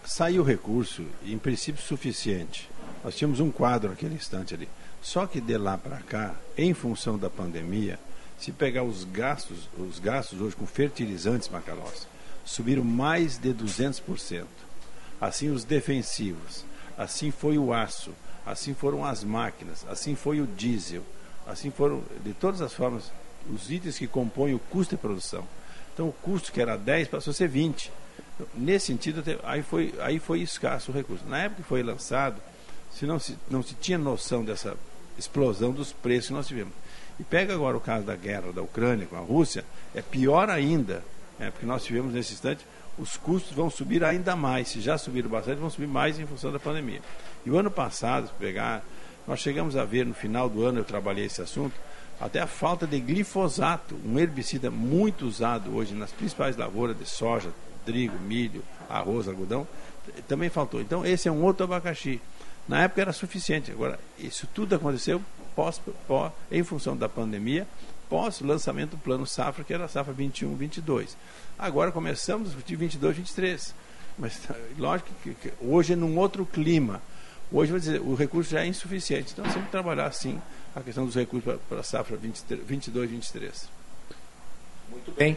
[0.04, 2.68] saiu recurso, em princípio suficiente.
[3.02, 4.68] Nós tínhamos um quadro naquele instante ali.
[5.00, 7.98] Só que de lá para cá, em função da pandemia,
[8.38, 12.06] se pegar os gastos, os gastos hoje com fertilizantes, Macalós,
[12.44, 14.44] subiram mais de 200%.
[15.20, 16.64] Assim os defensivos,
[16.98, 18.12] assim foi o aço,
[18.44, 21.02] assim foram as máquinas, assim foi o diesel,
[21.46, 23.10] assim foram, de todas as formas,
[23.52, 25.46] os itens que compõem o custo de produção.
[25.92, 27.90] Então o custo que era 10 passou a ser 20.
[28.34, 31.24] Então, nesse sentido, aí foi, aí foi escasso o recurso.
[31.26, 32.40] Na época que foi lançado,
[32.92, 34.76] se não se, não se tinha noção dessa
[35.18, 36.72] explosão dos preços que nós tivemos.
[37.18, 39.64] E pega agora o caso da guerra da Ucrânia com a Rússia,
[39.94, 41.02] é pior ainda,
[41.38, 42.64] é, porque nós tivemos nesse instante,
[42.98, 44.68] os custos vão subir ainda mais.
[44.68, 47.00] Se já subiram bastante, vão subir mais em função da pandemia.
[47.44, 48.84] E o ano passado, se pegar,
[49.26, 51.74] nós chegamos a ver no final do ano, eu trabalhei esse assunto,
[52.20, 57.50] até a falta de glifosato, um herbicida muito usado hoje nas principais lavouras de soja,
[57.84, 59.66] trigo, milho, arroz, algodão,
[60.28, 60.80] também faltou.
[60.80, 62.20] Então, esse é um outro abacaxi.
[62.68, 63.70] Na época era suficiente.
[63.70, 65.20] Agora, isso tudo aconteceu
[65.54, 67.66] pós, pós, em função da pandemia,
[68.08, 71.16] pós lançamento do plano safra, que era a safra 21, 22.
[71.58, 73.74] Agora começamos a discutir 22, 23.
[74.18, 74.40] Mas
[74.78, 77.00] lógico que, que hoje é num outro clima.
[77.52, 79.32] Hoje, vou dizer, o recurso já é insuficiente.
[79.32, 80.40] Então, sempre trabalhar assim
[80.74, 83.68] a questão dos recursos para a safra 23, 22, 23.
[84.90, 85.36] Muito bem.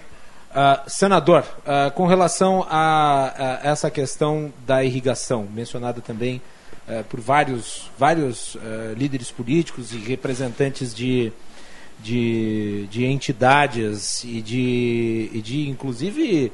[0.50, 6.42] Uh, senador, uh, com relação a, a, essa questão da irrigação, mencionada também
[6.88, 8.58] uh, por vários, vários
[8.96, 11.32] líderes políticos e representantes de,
[12.00, 16.52] de, de entidades e de, e de inclusive,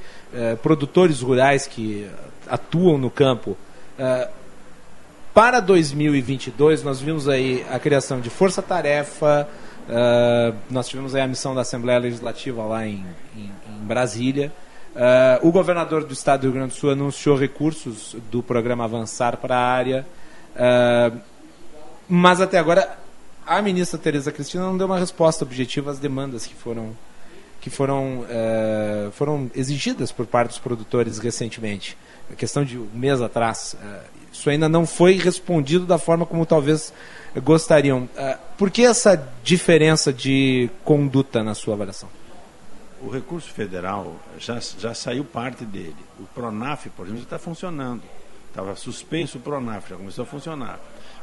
[0.61, 2.07] produtores rurais que
[2.47, 3.57] atuam no campo.
[5.33, 9.47] para 2022, nós vimos aí a criação de força-tarefa,
[9.83, 13.05] Uh, nós tivemos aí a missão da Assembleia Legislativa lá em,
[13.35, 14.51] em, em Brasília.
[14.95, 19.37] Uh, o governador do estado do Rio Grande do Sul anunciou recursos do programa Avançar
[19.37, 20.05] para a área.
[20.55, 21.19] Uh,
[22.07, 22.97] mas até agora
[23.45, 26.95] a ministra Tereza Cristina não deu uma resposta objetiva às demandas que foram
[27.59, 28.25] que foram
[29.13, 31.97] foram exigidas por parte dos produtores recentemente.
[32.29, 33.73] A questão de um mês atrás,
[34.33, 36.91] isso ainda não foi respondido da forma como talvez
[37.41, 38.03] gostariam.
[38.03, 42.09] Uh, por que essa diferença de conduta na sua avaliação?
[43.01, 45.95] O recurso federal já, já saiu parte dele.
[46.19, 48.01] O PRONAF, por exemplo, está funcionando.
[48.53, 50.79] Estava suspenso o PRONAF, já começou a funcionar.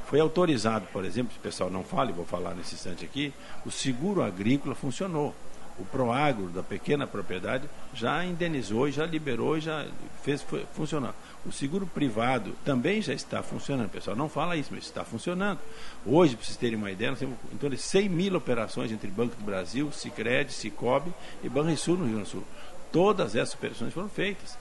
[0.06, 3.32] Foi autorizado, por exemplo, se o pessoal não fala, e vou falar nesse instante aqui,
[3.64, 5.32] o seguro agrícola funcionou
[5.80, 9.86] o Proagro da pequena propriedade já indenizou já liberou já
[10.22, 10.44] fez
[10.74, 11.14] funcionar.
[11.46, 13.86] O seguro privado também já está funcionando.
[13.86, 15.58] O pessoal não fala isso, mas está funcionando.
[16.04, 19.10] Hoje, para vocês terem uma ideia, nós temos em torno de 100 mil operações entre
[19.10, 21.10] Banco do Brasil, Sicredi, Cicobi
[21.42, 22.44] e Banrisul no Rio Grande do Sul.
[22.92, 24.58] Todas essas operações foram feitas.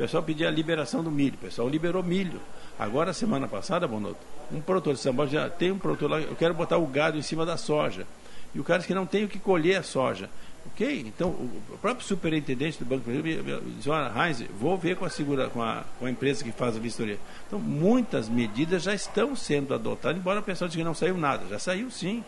[0.00, 2.40] Pessoal pedia a liberação do milho, o pessoal liberou milho.
[2.78, 4.16] Agora, semana passada, Bonoto,
[4.50, 7.18] um produtor de São Paulo já tem um produtor lá, eu quero botar o gado
[7.18, 8.06] em cima da soja.
[8.54, 10.30] E o cara diz que não tem o que colher a soja.
[10.68, 15.10] Ok, então o próprio superintendente do Banco Brasileiro diz, olha, Heinz, vou ver com a,
[15.10, 17.18] segura, com, a, com a empresa que faz a vistoria.
[17.46, 21.44] Então, muitas medidas já estão sendo adotadas, embora o pessoal diga que não saiu nada.
[21.50, 22.24] Já saiu sim.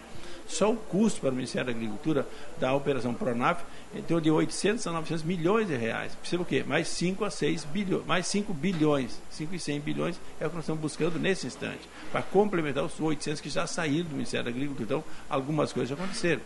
[0.52, 2.26] Só o custo para o Ministério da Agricultura
[2.60, 3.62] da operação Pronaf
[4.06, 6.14] torno de 800 a 900 milhões de reais.
[6.14, 6.62] Perceba o quê?
[6.62, 10.56] Mais 5 a 6 bilhões, mais 5 bilhões, 5 e 100 bilhões é o que
[10.56, 14.50] nós estamos buscando nesse instante, para complementar os 800 que já saíram do Ministério da
[14.50, 14.84] Agricultura.
[14.84, 16.42] Então, algumas coisas já aconteceram.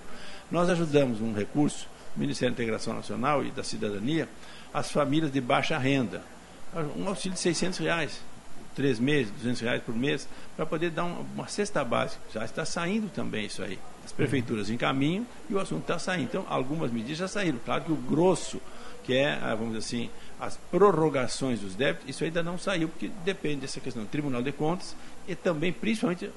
[0.50, 4.28] Nós ajudamos um recurso Ministério da Integração Nacional e da Cidadania
[4.72, 6.22] as famílias de baixa renda.
[6.96, 8.20] Um auxílio de 600 reais,
[8.74, 12.22] três meses, 200 reais por mês, para poder dar uma, uma cesta básica.
[12.32, 13.78] Já está saindo também isso aí.
[14.06, 16.22] As prefeituras encaminham e o assunto está saindo.
[16.26, 17.58] Então, algumas medidas já saíram.
[17.64, 18.62] Claro que o grosso,
[19.02, 23.10] que é, ah, vamos dizer assim, as prorrogações dos débitos, isso ainda não saiu, porque
[23.24, 24.94] depende dessa questão do Tribunal de Contas
[25.26, 26.30] e também, principalmente,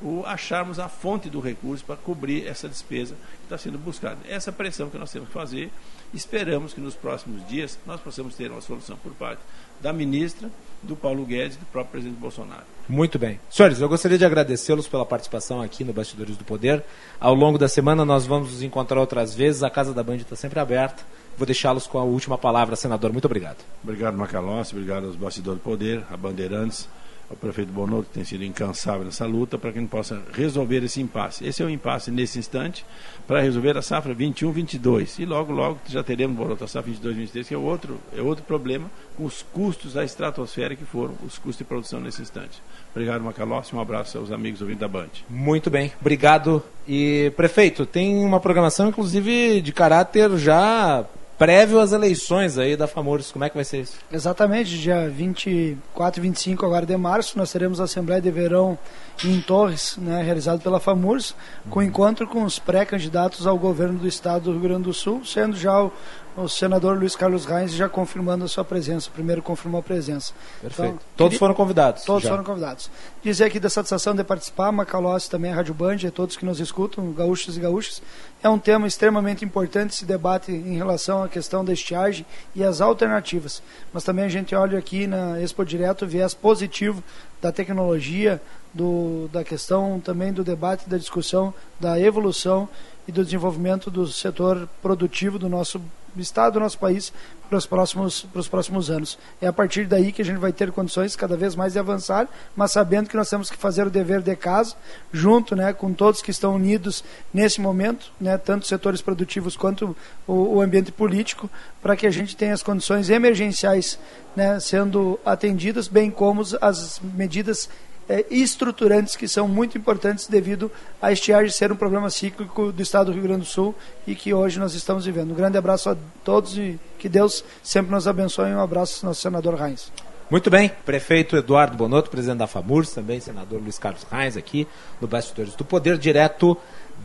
[0.00, 4.16] o, acharmos a fonte do recurso para cobrir essa despesa que está sendo buscada.
[4.26, 5.70] Essa pressão que nós temos que fazer.
[6.14, 9.42] Esperamos que nos próximos dias nós possamos ter uma solução por parte
[9.82, 10.50] da ministra,
[10.82, 12.64] do Paulo Guedes e do próprio presidente Bolsonaro.
[12.88, 13.38] Muito bem.
[13.48, 16.82] Senhores, eu gostaria de agradecê-los pela participação aqui no Bastidores do Poder.
[17.20, 19.62] Ao longo da semana nós vamos nos encontrar outras vezes.
[19.62, 21.02] A Casa da Band está sempre aberta.
[21.38, 23.12] Vou deixá-los com a última palavra, senador.
[23.12, 23.58] Muito obrigado.
[23.82, 24.74] Obrigado, Macalossi.
[24.74, 26.88] Obrigado aos bastidores do poder, a Bandeirantes,
[27.32, 31.00] ao prefeito Bonotto, que tem sido incansável nessa luta para que gente possa resolver esse
[31.00, 31.46] impasse.
[31.46, 32.84] Esse é o impasse nesse instante
[33.26, 35.18] para resolver a safra 21-22.
[35.18, 38.90] E logo, logo já teremos Bonotto a safra 22-23, que é outro, é outro problema
[39.16, 42.62] com os custos da estratosfera que foram os custos de produção nesse instante.
[42.90, 43.74] Obrigado, Macalossi.
[43.74, 45.08] Um abraço aos amigos ouvintes da Band.
[45.28, 46.62] Muito bem, obrigado.
[46.86, 51.06] E, prefeito, tem uma programação, inclusive, de caráter já
[51.42, 53.32] prévio às eleições aí da FAMURS.
[53.32, 53.94] Como é que vai ser isso?
[54.12, 58.78] Exatamente, dia 24 e 25 agora de março, nós teremos a Assembleia de Verão
[59.24, 61.34] em Torres, né, realizado pela FAMURS,
[61.68, 65.56] com encontro com os pré-candidatos ao governo do estado do Rio Grande do Sul, sendo
[65.56, 65.92] já o,
[66.36, 70.32] o senador Luiz Carlos Reis já confirmando a sua presença, o primeiro confirmou a presença.
[70.60, 70.94] Perfeito.
[70.94, 71.38] Então, todos queria...
[71.38, 72.04] foram convidados?
[72.04, 72.30] Todos já.
[72.30, 72.90] foram convidados.
[73.22, 76.60] Dizer aqui da satisfação de participar, Macalossi também, a Rádio Band, e todos que nos
[76.60, 78.02] escutam, gaúchos e gaúchas,
[78.42, 82.80] é um tema extremamente importante esse debate em relação à questão da estiagem e as
[82.80, 83.62] alternativas.
[83.92, 87.02] Mas também a gente olha aqui na Expo Direto o viés positivo
[87.40, 88.40] da tecnologia,
[88.72, 92.68] do, da questão também do debate, da discussão, da evolução
[93.06, 95.80] e do desenvolvimento do setor produtivo do nosso
[96.20, 97.12] estado, do nosso país,
[97.48, 99.18] para os próximos, para os próximos anos.
[99.40, 102.28] É a partir daí que a gente vai ter condições cada vez mais de avançar,
[102.56, 104.74] mas sabendo que nós temos que fazer o dever de casa,
[105.12, 109.96] junto né, com todos que estão unidos nesse momento, né, tanto setores produtivos quanto
[110.26, 111.50] o, o ambiente político,
[111.82, 113.98] para que a gente tenha as condições emergenciais
[114.34, 117.68] né, sendo atendidas, bem como as medidas
[118.08, 120.70] é, estruturantes que são muito importantes devido
[121.00, 123.74] a estiagem ser um problema cíclico do estado do Rio Grande do Sul
[124.06, 125.32] e que hoje nós estamos vivendo.
[125.32, 128.50] Um grande abraço a todos e que Deus sempre nos abençoe.
[128.52, 129.90] Um abraço, nosso senador Reins.
[130.30, 134.66] Muito bem, prefeito Eduardo Bonotto, presidente da FAMURS, também senador Luiz Carlos Reins aqui
[134.98, 136.56] no Bastidores do Poder, direto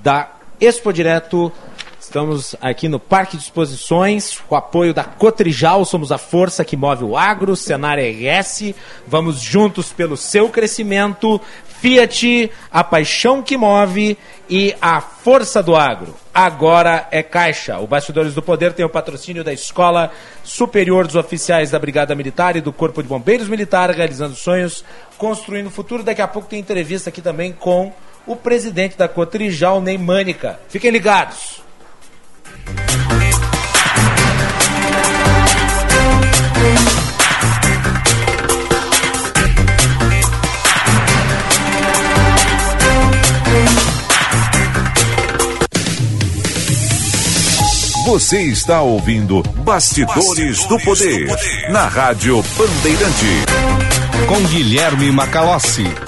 [0.02, 1.52] da Expo Direto
[2.08, 6.78] Estamos aqui no Parque de Exposições, com o apoio da Cotrijal, somos a força que
[6.78, 8.74] move o agro, Senar RS,
[9.06, 11.42] vamos juntos pelo seu crescimento,
[11.82, 14.18] Fiat, a paixão que move
[14.50, 16.16] e a força do agro.
[16.34, 17.78] Agora é Caixa.
[17.80, 20.10] O Bastidores do Poder tem o patrocínio da Escola
[20.46, 24.82] Superior dos Oficiais da Brigada Militar e do Corpo de Bombeiros Militar, realizando sonhos,
[25.18, 26.04] construindo o futuro.
[26.04, 27.92] Daqui a pouco tem entrevista aqui também com
[28.28, 30.60] o presidente da Cotrijal, Neymânica.
[30.70, 31.62] Fiquem ligados.
[48.06, 53.46] Você está ouvindo Bastidores, Bastidores do, poder, do Poder na Rádio Bandeirante.
[54.28, 56.07] Com Guilherme Macalossi.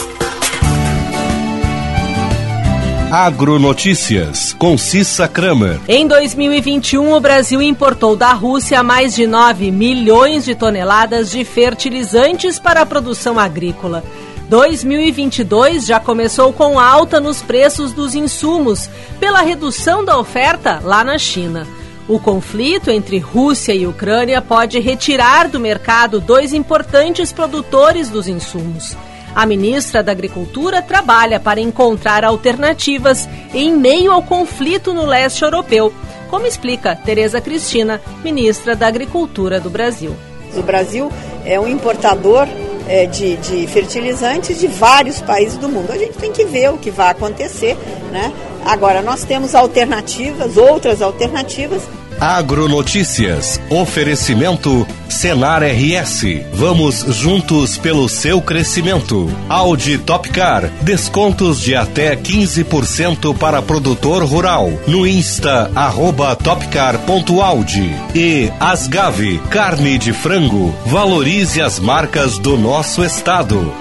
[3.11, 5.80] Agronotícias, com Cissa Kramer.
[5.88, 12.60] Em 2021, o Brasil importou da Rússia mais de 9 milhões de toneladas de fertilizantes
[12.60, 14.03] para a produção agrícola.
[14.48, 18.88] 2022 já começou com alta nos preços dos insumos,
[19.19, 21.68] pela redução da oferta lá na China.
[22.07, 28.95] O conflito entre Rússia e Ucrânia pode retirar do mercado dois importantes produtores dos insumos.
[29.35, 35.93] A ministra da Agricultura trabalha para encontrar alternativas em meio ao conflito no leste europeu,
[36.30, 40.15] como explica Tereza Cristina, ministra da Agricultura do Brasil.
[40.56, 41.11] O Brasil
[41.45, 42.47] é um importador
[42.88, 45.91] é, de, de fertilizantes de vários países do mundo.
[45.91, 47.77] A gente tem que ver o que vai acontecer,
[48.11, 48.34] né?
[48.65, 51.84] Agora, nós temos alternativas, outras alternativas,
[52.20, 53.62] Agronotícias.
[53.70, 56.24] Oferecimento Senar RS.
[56.54, 59.30] Vamos juntos pelo seu crescimento.
[59.48, 60.70] Audi Topcar.
[60.82, 64.70] Descontos de até 15% para produtor rural.
[64.86, 67.96] No Insta, arroba topcar.audi.
[68.14, 69.40] E Asgave.
[69.50, 70.76] Carne de frango.
[70.86, 73.74] Valorize as marcas do nosso estado.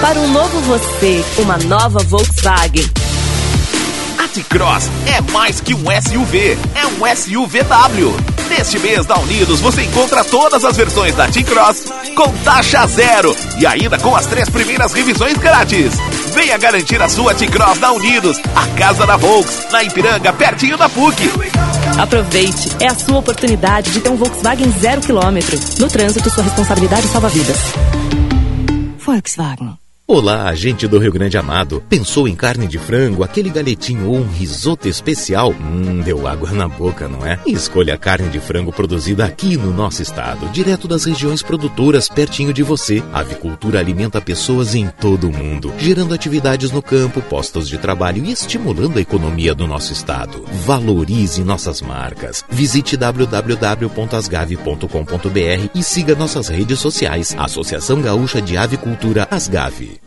[0.00, 3.09] Para um novo você, uma nova Volkswagen
[4.22, 8.14] A T-Cross é mais que um SUV, é um SUVW.
[8.50, 11.84] Neste mês da Unidos você encontra todas as versões da T-Cross
[12.14, 15.94] com taxa zero e ainda com as três primeiras revisões grátis.
[16.34, 20.90] Venha garantir a sua T-Cross da Unidos, a casa da Volks, na Ipiranga, pertinho da
[20.90, 21.30] PUC.
[21.98, 25.58] Aproveite, é a sua oportunidade de ter um Volkswagen zero quilômetro.
[25.78, 27.56] No trânsito, sua responsabilidade salva vidas.
[28.98, 29.79] Volkswagen.
[30.12, 31.80] Olá, gente do Rio Grande Amado.
[31.88, 35.52] Pensou em carne de frango, aquele galetinho ou um risoto especial?
[35.52, 37.38] Hum, deu água na boca, não é?
[37.46, 42.52] Escolha a carne de frango produzida aqui no nosso estado, direto das regiões produtoras, pertinho
[42.52, 43.00] de você.
[43.12, 48.24] A avicultura alimenta pessoas em todo o mundo, gerando atividades no campo, postos de trabalho
[48.24, 50.44] e estimulando a economia do nosso estado.
[50.66, 52.44] Valorize nossas marcas.
[52.50, 57.32] Visite www.asgave.com.br e siga nossas redes sociais.
[57.38, 59.99] Associação Gaúcha de Avicultura Asgave.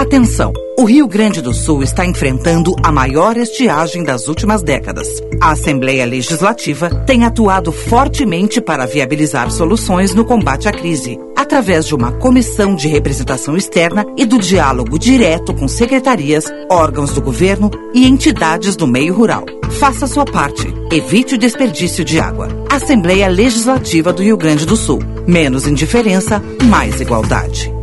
[0.00, 0.50] Atenção!
[0.78, 5.06] O Rio Grande do Sul está enfrentando a maior estiagem das últimas décadas.
[5.38, 11.94] A Assembleia Legislativa tem atuado fortemente para viabilizar soluções no combate à crise, através de
[11.94, 18.06] uma comissão de representação externa e do diálogo direto com secretarias, órgãos do governo e
[18.06, 19.44] entidades do meio rural.
[19.72, 20.66] Faça sua parte.
[20.90, 22.48] Evite o desperdício de água.
[22.70, 25.00] Assembleia Legislativa do Rio Grande do Sul.
[25.26, 27.79] Menos indiferença, mais igualdade.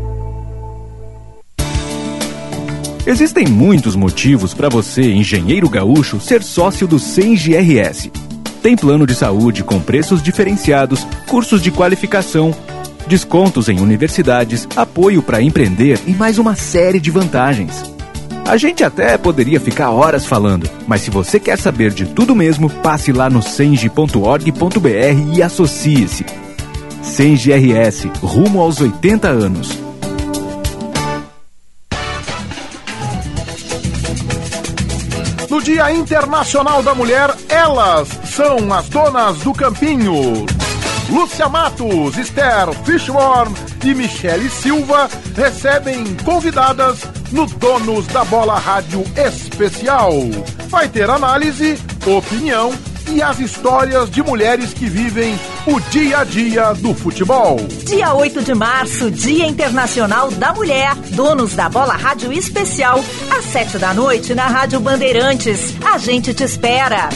[3.08, 8.12] Existem muitos motivos para você, engenheiro gaúcho, ser sócio do CENGRS.
[8.62, 12.54] Tem plano de saúde com preços diferenciados, cursos de qualificação,
[13.08, 17.82] descontos em universidades, apoio para empreender e mais uma série de vantagens.
[18.46, 22.70] A gente até poderia ficar horas falando, mas se você quer saber de tudo mesmo,
[22.70, 26.26] passe lá no senge.org.br e associe-se.
[27.02, 29.86] CENGRS, rumo aos 80 anos.
[35.68, 40.45] Dia Internacional da Mulher, elas são as donas do campinho.
[41.10, 43.53] Lúcia Matos, Esther Fishborn
[43.84, 47.02] e Michele Silva recebem convidadas
[47.34, 50.14] no Donos da Bola Rádio Especial.
[50.69, 52.72] Vai ter análise, opinião
[53.10, 57.58] e as histórias de mulheres que vivem o dia a dia do futebol.
[57.86, 60.96] Dia 8 de março, Dia Internacional da Mulher.
[61.12, 65.74] Donos da Bola Rádio Especial, às 7 da noite na Rádio Bandeirantes.
[65.84, 67.10] A gente te espera.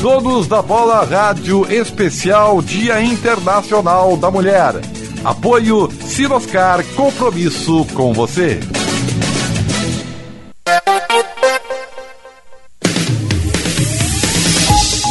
[0.00, 4.74] Donos da Bola Rádio Especial Dia Internacional da Mulher.
[5.24, 8.60] Apoio Sinoscar Compromisso com você.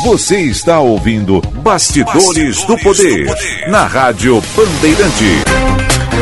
[0.04, 5.44] Você está ouvindo Bastidores, Bastidores do, poder, do, poder, na Rádio Bandeirante.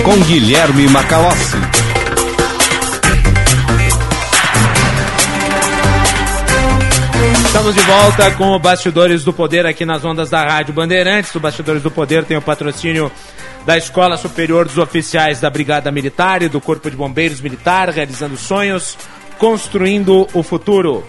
[0.03, 1.57] Com Guilherme Macalossi.
[7.45, 11.33] Estamos de volta com o Bastidores do Poder aqui nas ondas da Rádio Bandeirantes.
[11.35, 13.11] O Bastidores do Poder tem o patrocínio
[13.65, 18.37] da Escola Superior dos Oficiais da Brigada Militar e do Corpo de Bombeiros Militar, realizando
[18.37, 18.97] sonhos,
[19.37, 21.03] construindo o futuro.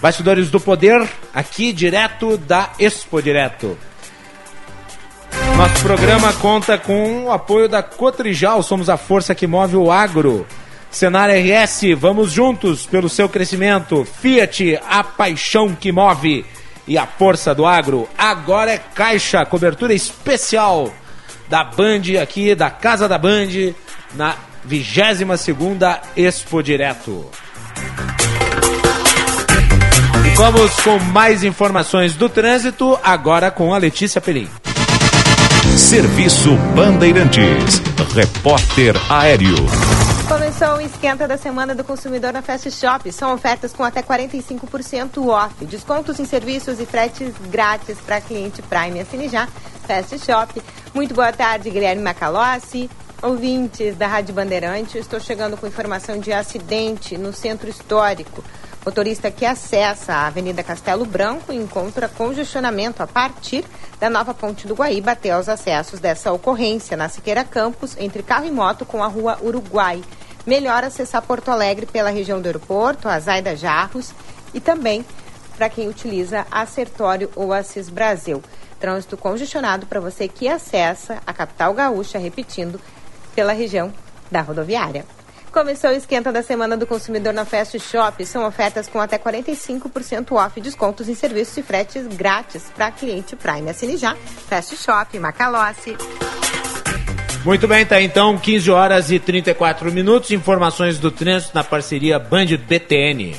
[0.00, 3.76] Bastidores do Poder, aqui direto da Expo Direto.
[5.56, 10.46] Nosso programa conta com o apoio da Cotrijal, somos a força que move o agro.
[10.90, 14.06] Senar RS, vamos juntos pelo seu crescimento.
[14.06, 16.46] Fiat, a paixão que move.
[16.88, 20.90] E a força do agro, agora é Caixa, cobertura especial
[21.46, 23.74] da Band aqui, da Casa da Band,
[24.14, 27.30] na 22 segunda Expo Direto.
[30.40, 34.48] Vamos com mais informações do trânsito, agora com a Letícia Pelim.
[35.76, 37.78] Serviço Bandeirantes.
[38.14, 39.54] Repórter Aéreo.
[40.26, 43.12] Começou o esquenta da semana do consumidor na Fast Shop.
[43.12, 45.62] São ofertas com até 45% off.
[45.66, 48.98] Descontos em serviços e fretes grátis para cliente Prime.
[48.98, 49.46] Assine já.
[49.86, 50.58] Fast Shop.
[50.94, 52.88] Muito boa tarde, Guilherme Macalossi.
[53.20, 58.42] Ouvintes da Rádio Bandeirante, estou chegando com informação de acidente no centro histórico.
[58.84, 63.62] Motorista que acessa a Avenida Castelo Branco encontra congestionamento a partir
[64.00, 68.46] da nova ponte do Guaíba até os acessos dessa ocorrência na Siqueira Campos, entre carro
[68.46, 70.02] e moto com a rua Uruguai.
[70.46, 74.14] Melhor acessar Porto Alegre pela região do aeroporto, a Zaida Jarros
[74.54, 75.04] e também
[75.58, 78.42] para quem utiliza a Sertório ou Assis Brasil.
[78.80, 82.80] Trânsito congestionado para você que acessa a capital gaúcha, repetindo,
[83.34, 83.92] pela região
[84.30, 85.04] da rodoviária.
[85.52, 88.24] Começou esquenta da Semana do Consumidor na Fast Shop.
[88.24, 93.68] São ofertas com até 45% off, descontos em serviços e fretes grátis para cliente Prime.
[93.68, 94.14] Assine já.
[94.48, 95.96] Fast Shop, Macalossi.
[97.44, 100.30] Muito bem, tá então 15 horas e 34 minutos.
[100.30, 103.34] Informações do trânsito na parceria Band BTN.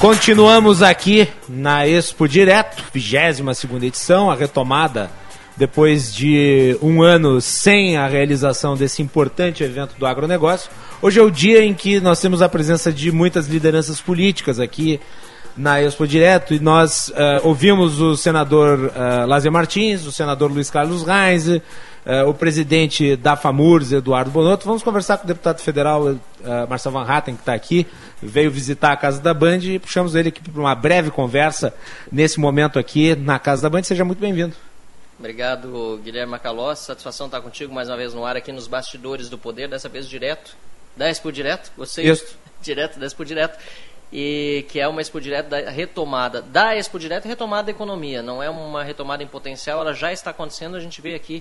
[0.00, 5.10] Continuamos aqui na Expo Direto, 22 segunda edição, a retomada
[5.56, 10.70] depois de um ano sem a realização desse importante evento do agronegócio.
[11.00, 15.00] Hoje é o dia em que nós temos a presença de muitas lideranças políticas aqui
[15.56, 20.70] na Expo Direto e nós uh, ouvimos o senador uh, Lázaro Martins, o senador Luiz
[20.70, 21.60] Carlos Reis, uh,
[22.26, 24.64] o presidente da FAMURS, Eduardo Bonotto.
[24.64, 26.18] Vamos conversar com o deputado federal uh,
[26.68, 27.86] Marcelo Van Hatten, que está aqui,
[28.22, 31.74] veio visitar a Casa da Band e puxamos ele aqui para uma breve conversa
[32.10, 33.82] nesse momento aqui na Casa da Band.
[33.82, 34.54] Seja muito bem-vindo.
[35.22, 36.84] Obrigado, Guilherme Macalossi.
[36.84, 40.08] Satisfação estar contigo mais uma vez no ar aqui nos bastidores do poder, dessa vez
[40.08, 40.56] direto.
[40.96, 42.36] Da Expo Direto, você Isso.
[42.60, 43.56] direto, da Expo Direto
[44.12, 48.20] e que é uma Expo Direto da retomada da Expo Direto e retomada da economia.
[48.20, 50.74] Não é uma retomada em potencial, ela já está acontecendo.
[50.74, 51.40] A gente vê aqui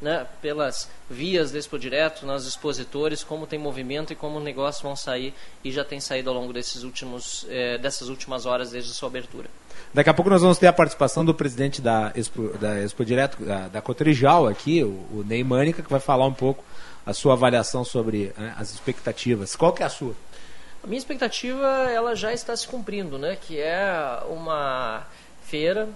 [0.00, 4.94] né, pelas vias da Expo Direto, nos expositores, como tem movimento e como negócios vão
[4.94, 5.34] sair
[5.64, 9.08] e já tem saído ao longo desses últimos, eh, dessas últimas horas desde a sua
[9.08, 9.48] abertura.
[9.92, 13.42] Daqui a pouco nós vamos ter a participação do presidente da Expo, da Expo Direto,
[13.44, 16.64] da, da Cotrijal aqui, o, o Ney Mânica, que vai falar um pouco
[17.04, 19.56] a sua avaliação sobre né, as expectativas.
[19.56, 20.14] Qual que é a sua?
[20.82, 23.36] A minha expectativa ela já está se cumprindo, né?
[23.40, 25.06] Que é uma
[25.42, 25.88] feira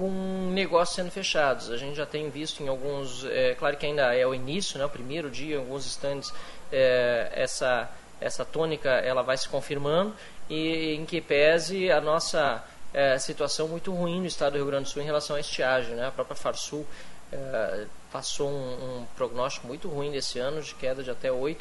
[0.00, 1.70] com negócios sendo fechados.
[1.70, 4.86] A gente já tem visto em alguns, é, claro que ainda é o início, né?
[4.86, 6.32] O primeiro dia, em alguns estandes,
[6.72, 7.88] é, essa
[8.20, 10.14] essa tônica ela vai se confirmando
[10.48, 12.62] e em que pese a nossa
[12.92, 15.94] é, situação muito ruim no estado do Rio Grande do Sul em relação à estiagem,
[15.94, 16.08] né?
[16.08, 16.86] A própria Farsul
[17.32, 21.56] é, passou um, um, prognóstico muito ruim desse ano, de queda de até 8%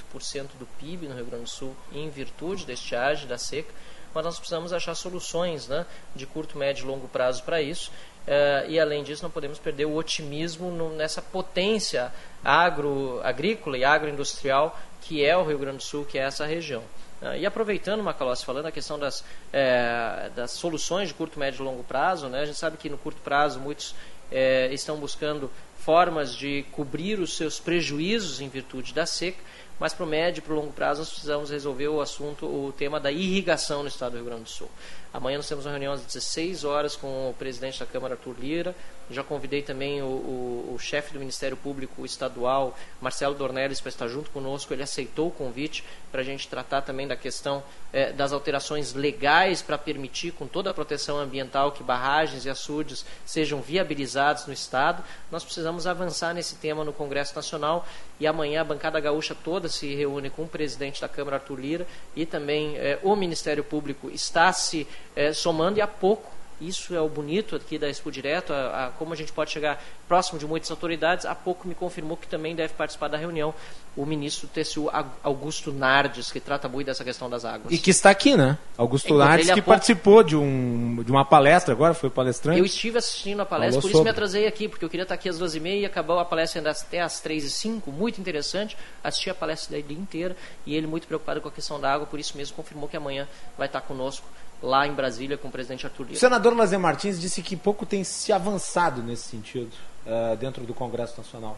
[0.58, 3.72] do PIB no Rio Grande do Sul, em virtude da estiagem, da seca.
[4.14, 5.86] Mas nós precisamos achar soluções né,
[6.16, 7.92] de curto, médio e longo prazo para isso.
[8.30, 13.84] Uh, e além disso, não podemos perder o otimismo no, nessa potência agro, agrícola e
[13.84, 16.84] agroindustrial que é o Rio Grande do Sul, que é essa região.
[17.22, 21.66] Uh, e aproveitando, Macalossi, falando a questão das, é, das soluções de curto, médio e
[21.66, 23.96] longo prazo, né, a gente sabe que no curto prazo muitos
[24.32, 25.50] é, estão buscando
[25.80, 29.40] formas de cobrir os seus prejuízos em virtude da seca,
[29.80, 32.72] mas para o médio e para o longo prazo nós precisamos resolver o assunto, o
[32.78, 34.70] tema da irrigação no estado do Rio Grande do Sul.
[35.12, 38.76] Amanhã nós temos uma reunião às 16 horas com o presidente da Câmara, Arthur Lira.
[39.10, 44.08] Já convidei também o, o, o chefe do Ministério Público Estadual, Marcelo Dornelles, para estar
[44.08, 44.72] junto conosco.
[44.72, 49.64] Ele aceitou o convite para a gente tratar também da questão eh, das alterações legais
[49.64, 55.04] para permitir, com toda a proteção ambiental, que barragens e açudes sejam viabilizados no Estado.
[55.32, 57.88] Nós precisamos avançar nesse tema no Congresso Nacional
[58.20, 61.88] e amanhã a bancada gaúcha toda se reúne com o presidente da Câmara, Arthur Lira,
[62.16, 66.40] e também eh, o Ministério Público está se é, somando e a pouco.
[66.62, 69.82] Isso é o bonito aqui da Expo Direto, a, a, como a gente pode chegar
[70.10, 71.26] próximo de muitas autoridades.
[71.26, 73.54] Há pouco me confirmou que também deve participar da reunião
[73.96, 74.90] o ministro TCU
[75.24, 77.72] Augusto Nardes, que trata muito dessa questão das águas.
[77.72, 78.58] E que está aqui, né?
[78.78, 79.70] Augusto Nardes, que pouco...
[79.70, 82.60] participou de, um, de uma palestra agora, foi palestrante.
[82.60, 84.12] Eu estive assistindo a palestra, Falou por isso sobre.
[84.12, 86.26] me atrasei aqui, porque eu queria estar aqui às duas e meia e acabou a
[86.26, 88.78] palestra ainda até às três e cinco, muito interessante.
[89.04, 90.36] Assisti a palestra da dia inteira
[90.66, 93.28] e ele muito preocupado com a questão da água, por isso mesmo confirmou que amanhã
[93.58, 94.26] vai estar conosco
[94.62, 96.16] lá em Brasília com o presidente Arthur Lira.
[96.16, 99.72] O senador Lazer Martins disse que pouco tem se avançado nesse sentido
[100.06, 101.58] uh, dentro do Congresso Nacional.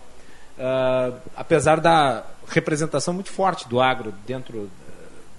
[0.58, 4.70] Uh, apesar da representação muito forte do agro dentro uh,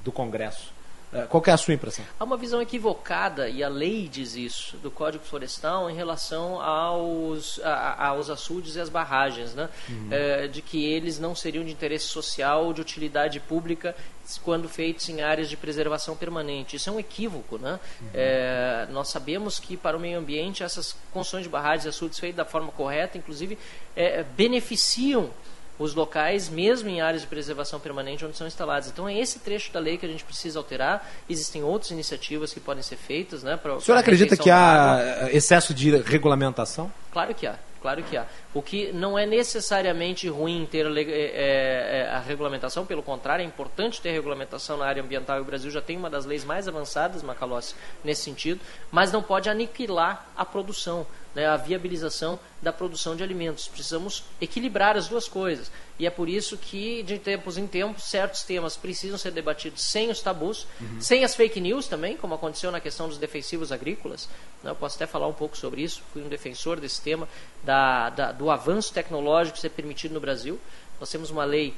[0.05, 0.73] do Congresso.
[1.13, 2.05] É, qual é a sua impressão?
[2.19, 7.61] Há uma visão equivocada, e a lei diz isso, do Código Florestal em relação aos,
[7.63, 9.69] a, aos açudes e às barragens, né?
[9.89, 10.09] Uhum.
[10.11, 13.95] É, de que eles não seriam de interesse social ou de utilidade pública
[14.43, 16.77] quando feitos em áreas de preservação permanente.
[16.77, 17.59] Isso é um equívoco.
[17.59, 17.79] Né?
[18.01, 18.09] Uhum.
[18.15, 22.37] É, nós sabemos que para o meio ambiente essas construções de barragens e açudes feitas
[22.37, 23.59] da forma correta, inclusive,
[23.95, 25.31] é, beneficiam
[25.79, 28.89] os locais, mesmo em áreas de preservação permanente onde são instalados.
[28.89, 31.09] Então é esse trecho da lei que a gente precisa alterar.
[31.29, 33.43] Existem outras iniciativas que podem ser feitas.
[33.43, 36.93] Né, pra, o senhor acredita que há excesso de regulamentação?
[37.11, 37.59] Claro que há.
[37.83, 38.27] Claro que há.
[38.55, 43.43] O que não é necessariamente ruim ter a, é, é, é, a regulamentação, pelo contrário,
[43.43, 45.39] é importante ter regulamentação na área ambiental.
[45.39, 47.75] E o Brasil já tem uma das leis mais avançadas, Macalossi,
[48.05, 48.61] nesse sentido,
[48.93, 51.05] mas não pode aniquilar a produção
[51.35, 53.69] né, a viabilização da produção de alimentos.
[53.69, 55.71] Precisamos equilibrar as duas coisas.
[55.99, 60.11] E é por isso que, de tempos em tempos, certos temas precisam ser debatidos sem
[60.11, 61.01] os tabus, uhum.
[61.01, 64.29] sem as fake news também, como aconteceu na questão dos defensivos agrícolas.
[64.63, 67.29] Né, eu posso até falar um pouco sobre isso, fui um defensor desse tema,
[67.63, 70.59] da, da, do avanço tecnológico ser permitido no Brasil.
[71.01, 71.75] Nós temos uma lei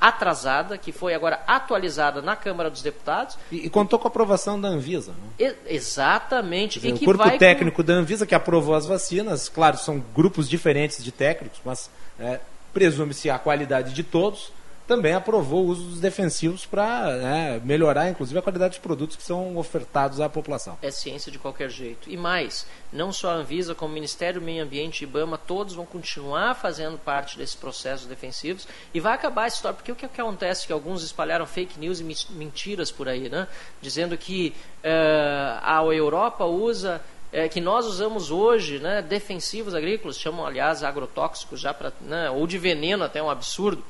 [0.00, 3.36] atrasada, que foi agora atualizada na Câmara dos Deputados.
[3.52, 5.12] E, e contou com a aprovação da Anvisa.
[5.12, 5.46] Né?
[5.66, 6.80] E, exatamente.
[6.80, 7.82] Dizer, o corpo técnico com...
[7.82, 12.40] da Anvisa que aprovou as vacinas, claro, são grupos diferentes de técnicos, mas é,
[12.72, 14.52] presume-se a qualidade de todos,
[14.90, 19.22] também aprovou o uso dos defensivos para né, melhorar, inclusive, a qualidade dos produtos que
[19.22, 20.76] são ofertados à população.
[20.82, 22.10] É ciência de qualquer jeito.
[22.10, 25.74] E mais, não só a Anvisa, como o Ministério do Meio Ambiente e IBAMA, todos
[25.74, 30.06] vão continuar fazendo parte desses processos defensivos e vai acabar essa história, porque o que
[30.06, 33.46] acontece é que alguns espalharam fake news e mentiras por aí, né?
[33.80, 37.00] Dizendo que uh, a Europa usa
[37.32, 42.44] é, que nós usamos hoje, né, defensivos agrícolas, chamam aliás agrotóxicos já para, né, ou
[42.44, 43.84] de veneno até um absurdo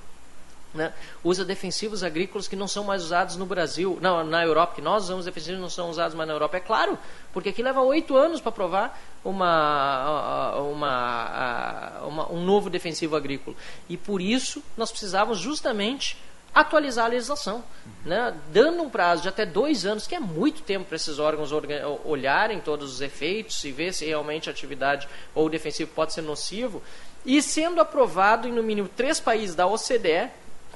[0.73, 0.93] né,
[1.25, 5.05] usa defensivos agrícolas que não são mais usados no Brasil, não, na Europa, que nós
[5.05, 6.57] usamos defensivos não são usados mais na Europa.
[6.57, 6.99] É claro,
[7.33, 13.57] porque aqui leva oito anos para provar uma, uma, uma, um novo defensivo agrícola.
[13.89, 16.17] E por isso nós precisávamos justamente
[16.53, 17.63] atualizar a legislação,
[18.05, 21.51] né, dando um prazo de até dois anos, que é muito tempo para esses órgãos
[22.05, 26.23] olharem todos os efeitos e ver se realmente a atividade ou o defensivo pode ser
[26.23, 26.83] nocivo,
[27.25, 30.31] e sendo aprovado em no mínimo três países da OCDE,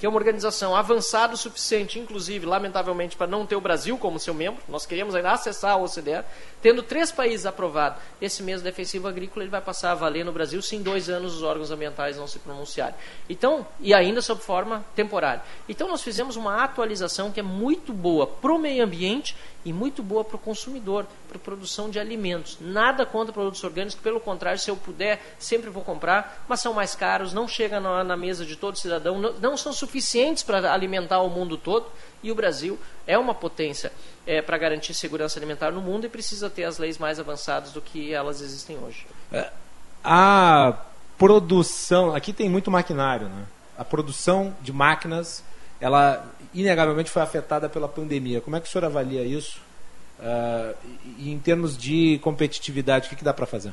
[0.04, 4.20] que é uma organização avançada o suficiente, inclusive, lamentavelmente, para não ter o Brasil como
[4.20, 4.62] seu membro.
[4.68, 6.22] Nós queríamos ainda acessar a OCDE.
[6.60, 10.60] Tendo três países aprovados esse mesmo defensivo agrícola, ele vai passar a valer no Brasil
[10.60, 12.94] se em dois anos os órgãos ambientais não se pronunciarem.
[13.30, 15.42] Então, e ainda sob forma temporária.
[15.66, 19.34] Então, nós fizemos uma atualização que é muito boa para o meio ambiente
[19.64, 22.58] e muito boa para o consumidor, para a produção de alimentos.
[22.60, 26.94] Nada contra produtos orgânicos, pelo contrário, se eu puder, sempre vou comprar, mas são mais
[26.94, 31.20] caros, não chegam na, na mesa de todo cidadão, não, não são suficientes para alimentar
[31.20, 31.86] o mundo todo.
[32.22, 33.92] E o Brasil é uma potência
[34.26, 37.80] é, para garantir segurança alimentar no mundo e precisa ter as leis mais avançadas do
[37.80, 39.06] que elas existem hoje.
[39.32, 39.50] É,
[40.02, 40.74] a
[41.18, 43.46] produção, aqui tem muito maquinário, né?
[43.76, 45.42] A produção de máquinas,
[45.80, 46.24] ela
[46.54, 48.40] inegavelmente foi afetada pela pandemia.
[48.40, 49.60] Como é que o senhor avalia isso?
[50.18, 50.74] Uh,
[51.18, 53.72] e em termos de competitividade, o que, que dá para fazer?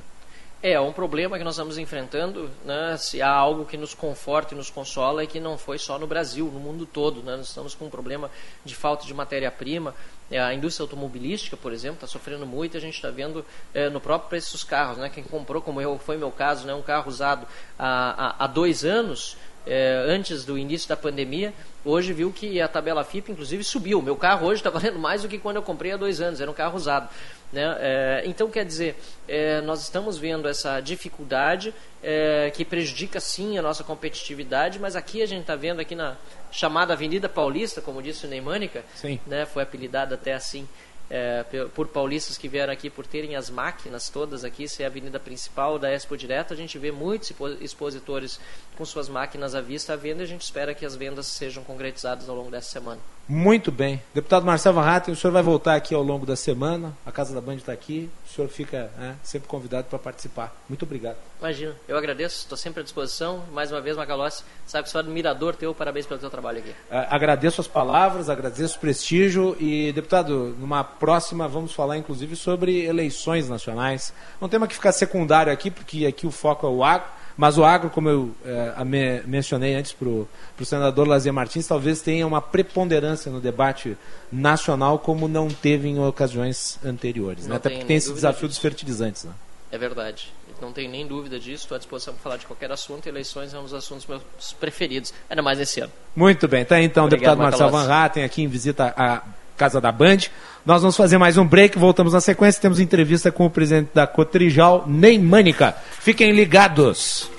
[0.63, 4.57] É, um problema que nós estamos enfrentando, né, se há algo que nos conforta e
[4.57, 7.23] nos consola, é que não foi só no Brasil, no mundo todo.
[7.23, 8.29] Né, nós estamos com um problema
[8.63, 9.95] de falta de matéria-prima.
[10.29, 12.77] É, a indústria automobilística, por exemplo, está sofrendo muito.
[12.77, 13.43] A gente está vendo
[13.73, 14.99] é, no próprio preço dos carros.
[14.99, 17.47] Né, quem comprou, como eu, foi meu caso, né, um carro usado
[17.79, 21.53] há, há, há dois anos, é, antes do início da pandemia,
[21.85, 24.01] hoje viu que a tabela FIP, inclusive, subiu.
[24.01, 26.49] Meu carro hoje está valendo mais do que quando eu comprei há dois anos, era
[26.49, 27.09] um carro usado.
[27.51, 27.75] Né?
[27.79, 28.95] É, então, quer dizer,
[29.27, 35.21] é, nós estamos vendo essa dificuldade é, que prejudica sim a nossa competitividade, mas aqui
[35.21, 36.15] a gente está vendo aqui na
[36.51, 38.83] chamada Avenida Paulista, como disse o Neymânica,
[39.27, 40.67] né, foi apelidada até assim,
[41.13, 41.43] é,
[41.75, 45.19] por paulistas que vieram aqui por terem as máquinas todas aqui, se é a avenida
[45.19, 48.39] principal da Expo Direto, a gente vê muitos expositores
[48.77, 51.65] com suas máquinas à vista à venda e a gente espera que as vendas sejam
[51.65, 53.01] concretizadas ao longo dessa semana.
[53.27, 54.01] Muito bem.
[54.13, 57.33] Deputado Marcelo Van Hatten, o senhor vai voltar aqui ao longo da semana, a Casa
[57.33, 60.53] da Band está aqui, o senhor fica né, sempre convidado para participar.
[60.67, 61.15] Muito obrigado.
[61.39, 63.43] Imagina, eu agradeço, estou sempre à disposição.
[63.53, 66.69] Mais uma vez, Macalossi, sabe que sou admirador teu, parabéns pelo teu trabalho aqui.
[66.69, 72.83] Uh, agradeço as palavras, agradeço o prestígio e, deputado, numa próxima vamos falar inclusive sobre
[72.83, 74.13] eleições nacionais.
[74.41, 77.07] Um tema que fica secundário aqui, porque aqui o foco é o agro,
[77.37, 80.27] mas o agro, como eu é, me, mencionei antes para o
[80.63, 83.97] senador Lazier Martins, talvez tenha uma preponderância no debate
[84.31, 87.47] nacional como não teve em ocasiões anteriores.
[87.47, 87.55] Né?
[87.55, 88.59] Até porque tem esse desafio disso.
[88.59, 89.23] dos fertilizantes.
[89.23, 89.31] Né?
[89.71, 90.31] É verdade
[90.61, 93.07] não tenho nem dúvida disso, estou à disposição para falar de qualquer assunto.
[93.07, 94.21] Eleições é um dos assuntos meus
[94.59, 95.91] preferidos, ainda mais esse ano.
[96.15, 99.23] Muito bem, tá então, Obrigado, deputado Marcelo Van Hatten aqui em visita à
[99.57, 100.19] Casa da Band.
[100.63, 102.61] Nós vamos fazer mais um break, voltamos na sequência.
[102.61, 105.75] Temos entrevista com o presidente da Cotrijal, Ney Mânica.
[105.99, 107.29] Fiquem ligados.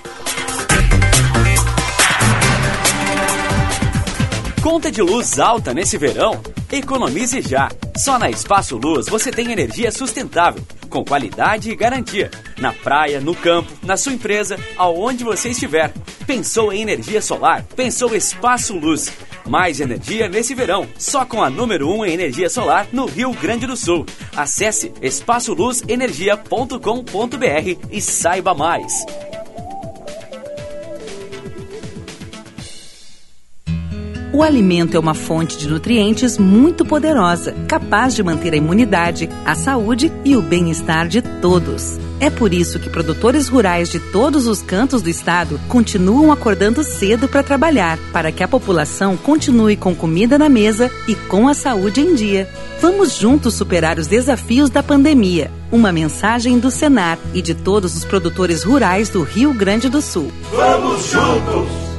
[4.63, 6.41] Conta de luz alta nesse verão?
[6.71, 7.69] Economize já.
[7.97, 12.31] Só na Espaço Luz você tem energia sustentável, com qualidade e garantia.
[12.57, 15.91] Na praia, no campo, na sua empresa, aonde você estiver.
[16.25, 17.65] Pensou em energia solar?
[17.75, 19.11] Pensou Espaço Luz.
[19.45, 23.33] Mais energia nesse verão, só com a número 1 um em energia solar no Rio
[23.33, 24.05] Grande do Sul.
[24.33, 28.93] Acesse espaçoluzenergia.com.br e saiba mais.
[34.33, 39.53] O alimento é uma fonte de nutrientes muito poderosa, capaz de manter a imunidade, a
[39.53, 41.99] saúde e o bem-estar de todos.
[42.19, 47.27] É por isso que produtores rurais de todos os cantos do estado continuam acordando cedo
[47.27, 52.01] para trabalhar, para que a população continue com comida na mesa e com a saúde
[52.01, 52.49] em dia.
[52.81, 55.51] Vamos juntos superar os desafios da pandemia.
[55.71, 60.31] Uma mensagem do Senar e de todos os produtores rurais do Rio Grande do Sul.
[60.51, 61.92] Vamos juntos!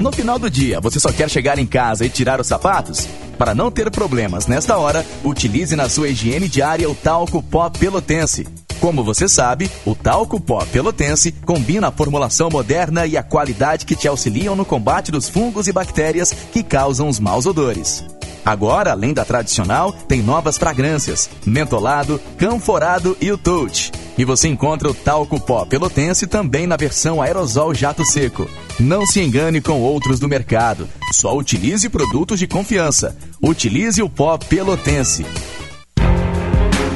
[0.00, 3.06] No final do dia, você só quer chegar em casa e tirar os sapatos?
[3.36, 8.48] Para não ter problemas nesta hora, utilize na sua higiene diária o talco pó pelotense.
[8.80, 13.94] Como você sabe, o talco pó pelotense combina a formulação moderna e a qualidade que
[13.94, 18.02] te auxiliam no combate dos fungos e bactérias que causam os maus odores.
[18.50, 23.92] Agora, além da tradicional, tem novas fragrâncias: mentolado, canforado e o touch.
[24.18, 28.50] E você encontra o talco pó pelotense também na versão aerosol jato seco.
[28.80, 30.88] Não se engane com outros do mercado.
[31.12, 33.16] Só utilize produtos de confiança.
[33.40, 35.24] Utilize o pó pelotense.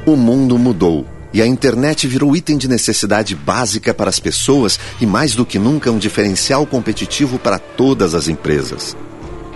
[0.05, 5.05] O mundo mudou e a internet virou item de necessidade básica para as pessoas e,
[5.05, 8.97] mais do que nunca, um diferencial competitivo para todas as empresas.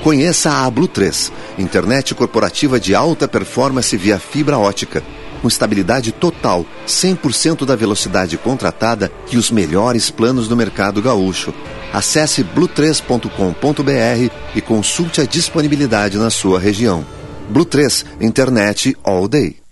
[0.04, 5.02] Conheça a Blue 3, internet corporativa de alta performance via fibra ótica,
[5.42, 11.54] com estabilidade total, 100% da velocidade contratada e os melhores planos do mercado gaúcho.
[11.94, 17.06] Acesse blue3.com.br e consulte a disponibilidade na sua região.
[17.50, 19.63] Blue 3, internet all day.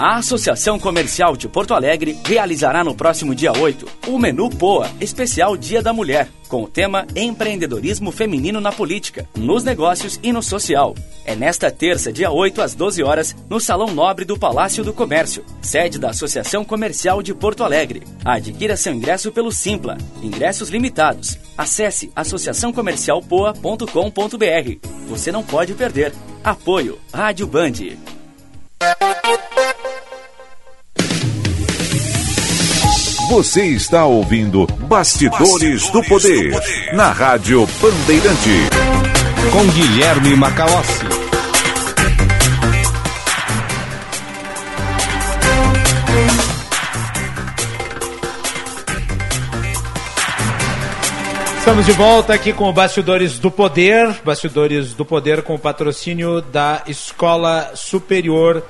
[0.00, 5.58] A Associação Comercial de Porto Alegre realizará no próximo dia 8 o Menu POA, especial
[5.58, 10.94] Dia da Mulher, com o tema Empreendedorismo Feminino na Política, nos Negócios e no Social.
[11.22, 15.44] É nesta terça, dia 8, às 12 horas, no Salão Nobre do Palácio do Comércio,
[15.60, 18.02] sede da Associação Comercial de Porto Alegre.
[18.24, 19.98] Adquira seu ingresso pelo Simpla.
[20.22, 21.38] Ingressos limitados.
[21.58, 24.88] Acesse associaçãocomercialpoa.com.br.
[25.10, 26.14] Você não pode perder.
[26.42, 27.74] Apoio Rádio Band.
[33.30, 36.50] Você está ouvindo Bastidores, do, Poder,
[36.92, 38.68] na Rádio Bandeirante.
[39.52, 41.06] Com Guilherme Macalossi.
[51.56, 54.12] Estamos de volta aqui com o Bastidores do Poder.
[54.24, 58.64] Bastidores do Poder com o patrocínio da Escola Superior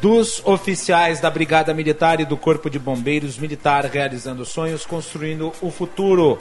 [0.00, 5.70] dos oficiais da Brigada Militar e do Corpo de Bombeiros Militar realizando sonhos, construindo o
[5.70, 6.38] futuro.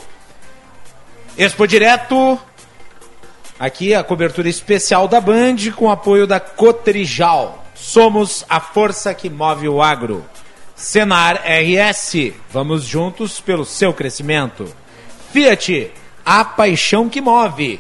[1.38, 2.40] Expo Direto,
[3.60, 7.66] aqui a cobertura especial da Band com apoio da Cotrijal.
[7.76, 10.26] Somos a força que move o agro.
[10.76, 14.66] Senar RS, vamos juntos pelo seu crescimento.
[15.32, 15.92] Fiat,
[16.26, 17.80] a paixão que move.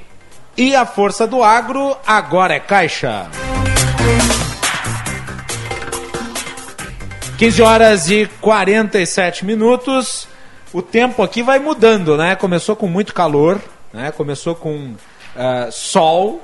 [0.57, 3.29] E a força do agro agora é Caixa.
[7.40, 10.28] 15 horas e 47 minutos.
[10.74, 12.36] O tempo aqui vai mudando, né?
[12.36, 13.61] Começou com muito calor,
[13.94, 14.11] né?
[14.11, 16.41] Começou com uh, sol,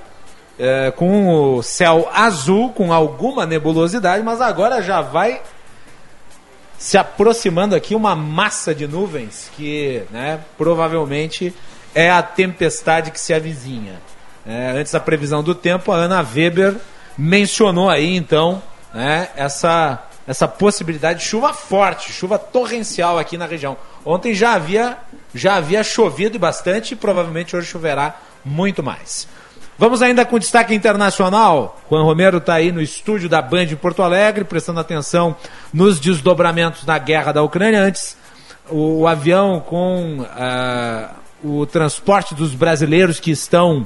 [0.58, 5.42] uh, com o céu azul, com alguma nebulosidade, mas agora já vai
[6.78, 11.54] se aproximando aqui uma massa de nuvens que, né, provavelmente
[11.94, 14.00] é a tempestade que se avizinha.
[14.48, 16.78] É, antes da previsão do tempo, a Ana Weber
[17.18, 18.64] mencionou aí então
[18.94, 23.78] né, essa essa possibilidade de chuva forte, chuva torrencial aqui na região.
[24.04, 24.98] Ontem já havia,
[25.34, 29.28] já havia chovido bastante e provavelmente hoje choverá muito mais.
[29.78, 31.80] Vamos ainda com destaque internacional.
[31.90, 35.36] Juan Romero está aí no estúdio da Band em Porto Alegre, prestando atenção
[35.74, 37.82] nos desdobramentos da guerra da Ucrânia.
[37.82, 38.16] Antes,
[38.70, 41.10] o, o avião com uh,
[41.44, 43.86] o transporte dos brasileiros que estão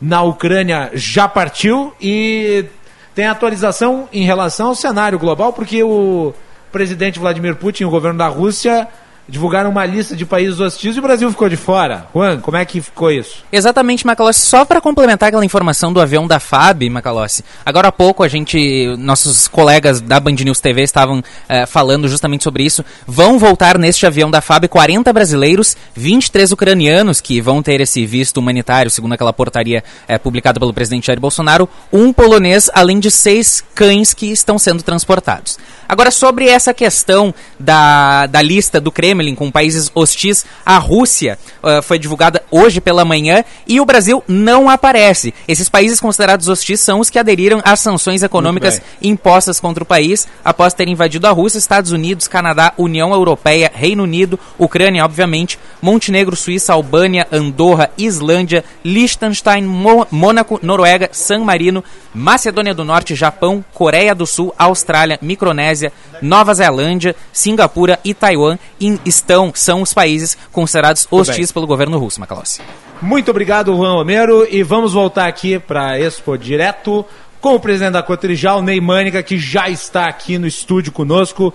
[0.00, 2.66] na Ucrânia já partiu e
[3.14, 6.34] tem atualização em relação ao cenário global, porque o
[6.72, 8.88] presidente Vladimir Putin, o governo da Rússia,
[9.28, 12.06] divulgaram uma lista de países hostis e o Brasil ficou de fora.
[12.14, 13.42] Juan, como é que ficou isso?
[13.50, 14.46] Exatamente, Macalossi.
[14.46, 17.42] Só para complementar aquela informação do avião da FAB, Macalossi.
[17.64, 22.44] Agora há pouco a gente, nossos colegas da Band News TV estavam uh, falando justamente
[22.44, 22.84] sobre isso.
[23.06, 28.36] Vão voltar neste avião da FAB 40 brasileiros, 23 ucranianos que vão ter esse visto
[28.36, 33.64] humanitário, segundo aquela portaria uh, publicada pelo presidente Jair Bolsonaro, um polonês, além de seis
[33.74, 35.58] cães que estão sendo transportados.
[35.88, 41.82] Agora, sobre essa questão da, da lista do Kremlin com países hostis, a Rússia uh,
[41.82, 45.32] foi divulgada hoje pela manhã e o Brasil não aparece.
[45.46, 50.26] Esses países considerados hostis são os que aderiram às sanções econômicas impostas contra o país
[50.44, 56.36] após ter invadido a Rússia, Estados Unidos, Canadá, União Europeia, Reino Unido, Ucrânia, obviamente, Montenegro,
[56.36, 61.84] Suíça, Albânia, Andorra, Islândia, Liechtenstein, Mo Mônaco, Noruega, San Marino,
[62.14, 65.92] Macedônia do Norte, Japão, Coreia do Sul, Austrália, Micronésia
[66.24, 68.58] Nova Zelândia, Singapura e Taiwan
[69.04, 72.62] estão, são os países considerados hostis pelo governo russo, Macalossi.
[73.02, 77.04] Muito obrigado, Juan Romero, e vamos voltar aqui para Expo direto
[77.42, 81.52] com o presidente da Cotrijal, Ney Mânica, que já está aqui no estúdio conosco.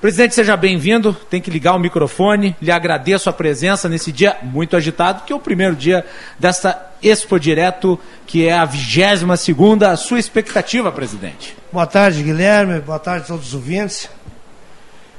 [0.00, 1.12] Presidente, seja bem-vindo.
[1.12, 2.54] Tem que ligar o microfone.
[2.62, 6.06] Lhe agradeço a presença nesse dia muito agitado, que é o primeiro dia
[6.38, 9.96] desta Expo Direto, que é a 22 segunda.
[9.96, 11.56] Sua expectativa, presidente?
[11.72, 12.80] Boa tarde, Guilherme.
[12.80, 14.08] Boa tarde a todos os ouvintes.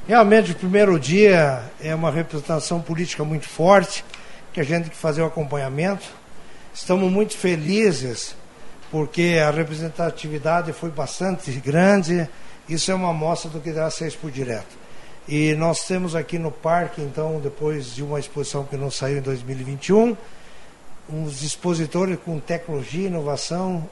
[0.08, 4.06] Realmente, o primeiro dia é uma representação política muito forte,
[4.54, 6.08] que a gente tem que fazer o acompanhamento.
[6.74, 8.34] Estamos muito felizes
[8.90, 12.30] porque a representatividade foi bastante grande
[12.70, 14.78] isso é uma amostra do que dá ser Expo Direto.
[15.28, 19.22] E nós temos aqui no parque, então, depois de uma exposição que não saiu em
[19.22, 20.16] 2021,
[21.12, 23.88] uns expositores com tecnologia e inovação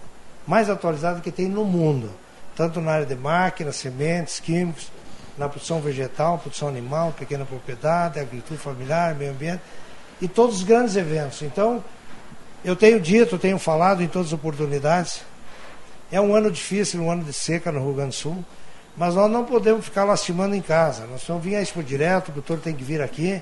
[0.45, 2.09] mais atualizados que tem no mundo,
[2.55, 4.91] tanto na área de máquinas, sementes, químicos,
[5.37, 9.61] na produção vegetal, produção animal, pequena propriedade, agricultura familiar, meio ambiente,
[10.21, 11.41] e todos os grandes eventos.
[11.41, 11.83] Então,
[12.65, 15.21] eu tenho dito, tenho falado em todas as oportunidades,
[16.11, 18.45] é um ano difícil, um ano de seca no Rio Grande do Sul,
[18.97, 21.05] mas nós não podemos ficar lastimando em casa.
[21.05, 23.41] Nós vamos vir a Expo Direto, o doutor tem que vir aqui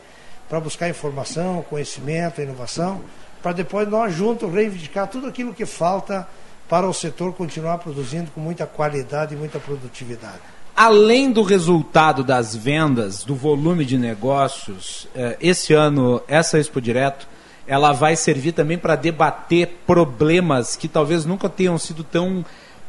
[0.50, 3.02] para buscar informação, conhecimento, inovação,
[3.42, 6.28] para depois nós juntos reivindicar tudo aquilo que falta
[6.68, 10.40] para o setor continuar produzindo com muita qualidade e muita produtividade.
[10.76, 17.28] Além do resultado das vendas, do volume de negócios, eh, esse ano, essa Expo Direto,
[17.66, 22.44] ela vai servir também para debater problemas que talvez nunca tenham sido tão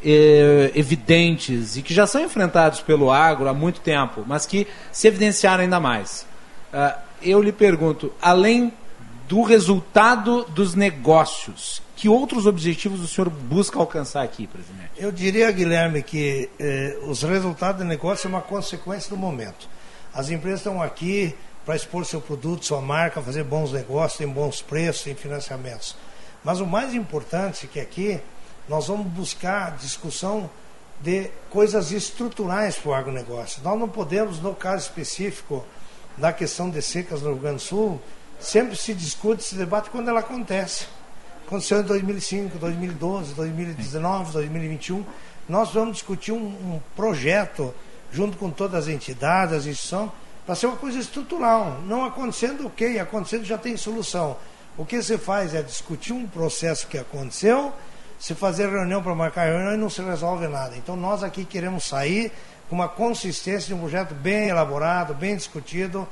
[0.05, 5.09] eh, evidentes e que já são enfrentados pelo agro há muito tempo, mas que se
[5.09, 6.27] evidenciaram ainda mais.
[6.73, 8.73] Uh, eu lhe pergunto, além
[9.29, 14.91] do resultado dos negócios, que outros objetivos o senhor busca alcançar aqui, presidente?
[14.97, 19.69] Eu diria, Guilherme, que eh, os resultados do negócio são uma consequência do momento.
[20.13, 24.63] As empresas estão aqui para expor seu produto, sua marca, fazer bons negócios, tem bons
[24.63, 25.97] preços, tem financiamentos.
[26.45, 28.21] Mas o mais importante é que aqui
[28.69, 30.51] nós vamos buscar discussão
[31.01, 33.63] de coisas estruturais para o agronegócio.
[33.63, 35.65] Nós não podemos, no caso específico
[36.17, 38.01] da questão de secas no Rio Grande do Sul,
[38.41, 40.87] sempre se discute, se debate quando ela acontece.
[41.47, 45.05] Aconteceu em 2005, 2012, 2019, 2021.
[45.49, 47.73] Nós vamos discutir um, um projeto,
[48.11, 50.11] junto com todas as entidades, as instituições,
[50.45, 51.81] para ser uma coisa estrutural.
[51.87, 54.37] Não acontecendo, ok, acontecendo já tem solução.
[54.77, 57.73] O que você faz é discutir um processo que aconteceu
[58.19, 60.77] se fazer reunião para marcar reunião e não se resolve nada.
[60.77, 62.33] Então nós aqui queremos sair
[62.69, 66.07] com uma consistência de um projeto bem elaborado, bem discutido,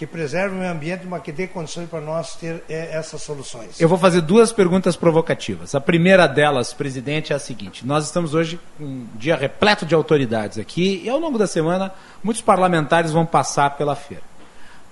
[0.00, 3.78] que preserve o meio ambiente, mas que dê condições para nós ter é, essas soluções.
[3.78, 5.74] Eu vou fazer duas perguntas provocativas.
[5.74, 10.56] A primeira delas, presidente, é a seguinte: nós estamos hoje um dia repleto de autoridades
[10.56, 11.92] aqui e ao longo da semana
[12.24, 14.29] muitos parlamentares vão passar pela feira.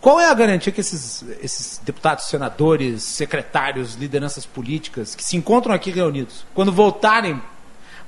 [0.01, 5.75] Qual é a garantia que esses, esses deputados, senadores, secretários, lideranças políticas que se encontram
[5.75, 7.43] aqui reunidos, quando voltarem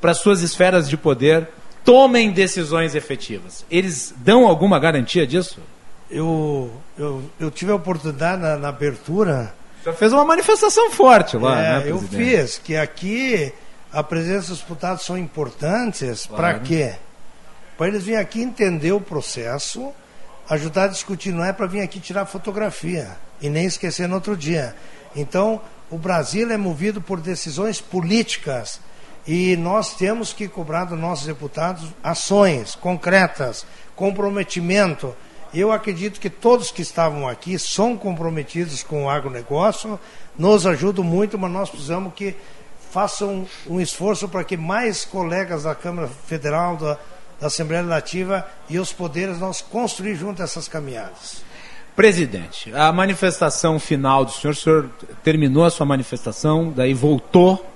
[0.00, 1.48] para suas esferas de poder,
[1.84, 3.64] tomem decisões efetivas?
[3.68, 5.58] Eles dão alguma garantia disso?
[6.08, 9.52] Eu, eu, eu tive a oportunidade na, na abertura.
[9.84, 13.52] Já fez uma manifestação forte lá, é, né, Eu fiz, que aqui
[13.92, 16.42] a presença dos deputados são importantes claro.
[16.42, 16.94] para quê?
[17.76, 19.92] Para eles virem aqui entender o processo
[20.50, 24.36] ajudar a discutir, não é para vir aqui tirar fotografia e nem esquecer no outro
[24.36, 24.74] dia.
[25.14, 28.80] Então, o Brasil é movido por decisões políticas
[29.26, 33.64] e nós temos que cobrar dos nossos deputados ações concretas,
[33.94, 35.14] comprometimento.
[35.54, 40.00] Eu acredito que todos que estavam aqui são comprometidos com o agronegócio,
[40.36, 42.34] nos ajudam muito, mas nós precisamos que
[42.90, 46.98] façam um esforço para que mais colegas da Câmara Federal, da,
[47.40, 51.42] da Assembleia Legislativa e os poderes, nós construir junto essas caminhadas.
[51.96, 54.90] Presidente, a manifestação final do senhor, o senhor
[55.22, 57.66] terminou a sua manifestação, daí voltou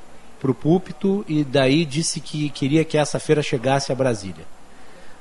[0.40, 4.44] para o púlpito e daí disse que queria que essa feira chegasse a Brasília.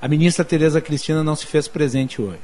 [0.02, 2.40] A ministra Tereza Cristina não se fez presente hoje.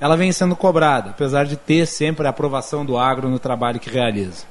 [0.00, 3.90] Ela vem sendo cobrada, apesar de ter sempre a aprovação do agro no trabalho que
[3.90, 4.44] realiza.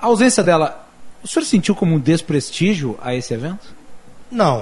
[0.00, 0.88] A ausência dela,
[1.22, 3.74] o senhor sentiu como um desprestígio a esse evento?
[4.30, 4.60] Não.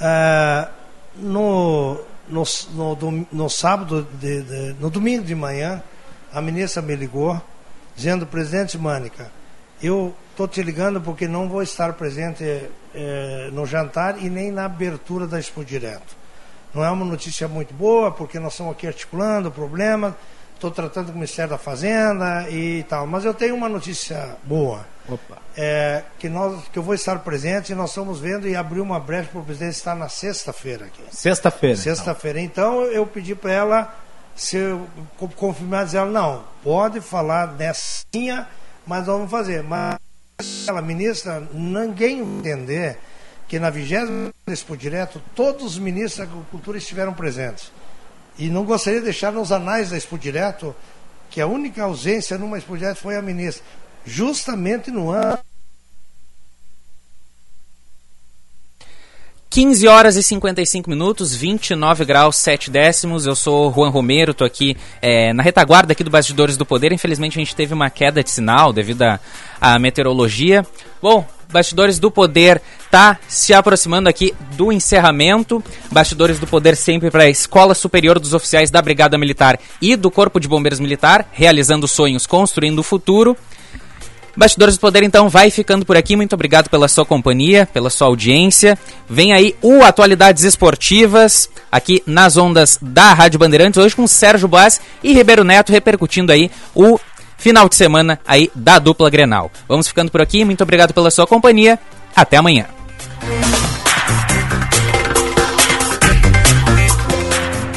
[0.00, 0.77] Uh,
[1.18, 5.82] no, no, no, no sábado, de, de, no domingo de manhã,
[6.32, 7.40] a ministra me ligou,
[7.96, 9.30] dizendo, presidente Mânica,
[9.82, 12.44] eu estou te ligando porque não vou estar presente
[12.94, 16.16] eh, no jantar e nem na abertura da Expo Direto.
[16.74, 20.16] Não é uma notícia muito boa, porque nós estamos aqui articulando o problema,
[20.58, 23.06] estou tratando com o Ministério da Fazenda e tal.
[23.06, 24.84] Mas eu tenho uma notícia boa.
[25.08, 25.38] Opa.
[25.56, 29.00] É, que, nós, que eu vou estar presente e nós estamos vendo e abrir uma
[29.00, 31.02] brecha para o presidente estar na sexta-feira aqui.
[31.10, 31.76] Sexta-feira.
[31.76, 32.40] Sexta-feira.
[32.40, 32.82] Então.
[32.82, 33.94] eu pedi para ela
[34.34, 34.86] se eu
[35.36, 38.04] confirmar, dizer ela, não, pode falar nessa,
[38.86, 39.62] mas vamos fazer.
[39.62, 39.96] Mas
[40.68, 42.98] ela, ministra, ninguém entender
[43.48, 47.72] que na 20 Expo Direto todos os ministros da Agricultura estiveram presentes.
[48.38, 50.74] E não gostaria de deixar nos anais da Expo Direto
[51.30, 53.64] que a única ausência numa Expo Direto foi a ministra
[54.06, 55.38] justamente no ano
[59.50, 63.26] 15 horas e 55 minutos, 29 graus 7 décimos.
[63.26, 66.92] Eu sou Juan Romero, tô aqui é, na retaguarda aqui do Bastidores do Poder.
[66.92, 69.02] Infelizmente a gente teve uma queda de sinal devido
[69.60, 70.64] à meteorologia.
[71.02, 72.60] Bom, Bastidores do Poder
[72.90, 75.64] tá se aproximando aqui do encerramento.
[75.90, 80.10] Bastidores do Poder sempre para a Escola Superior dos Oficiais da Brigada Militar e do
[80.10, 83.36] Corpo de Bombeiros Militar, realizando sonhos, construindo o futuro.
[84.38, 86.14] Bastidores do Poder, então, vai ficando por aqui.
[86.14, 88.78] Muito obrigado pela sua companhia, pela sua audiência.
[89.08, 94.80] Vem aí o Atualidades Esportivas, aqui nas ondas da Rádio Bandeirantes, hoje com Sérgio Boas
[95.02, 97.00] e Ribeiro Neto repercutindo aí o
[97.38, 99.50] final de semana aí da dupla Grenal.
[99.66, 100.44] Vamos ficando por aqui.
[100.44, 101.78] Muito obrigado pela sua companhia.
[102.14, 102.66] Até amanhã.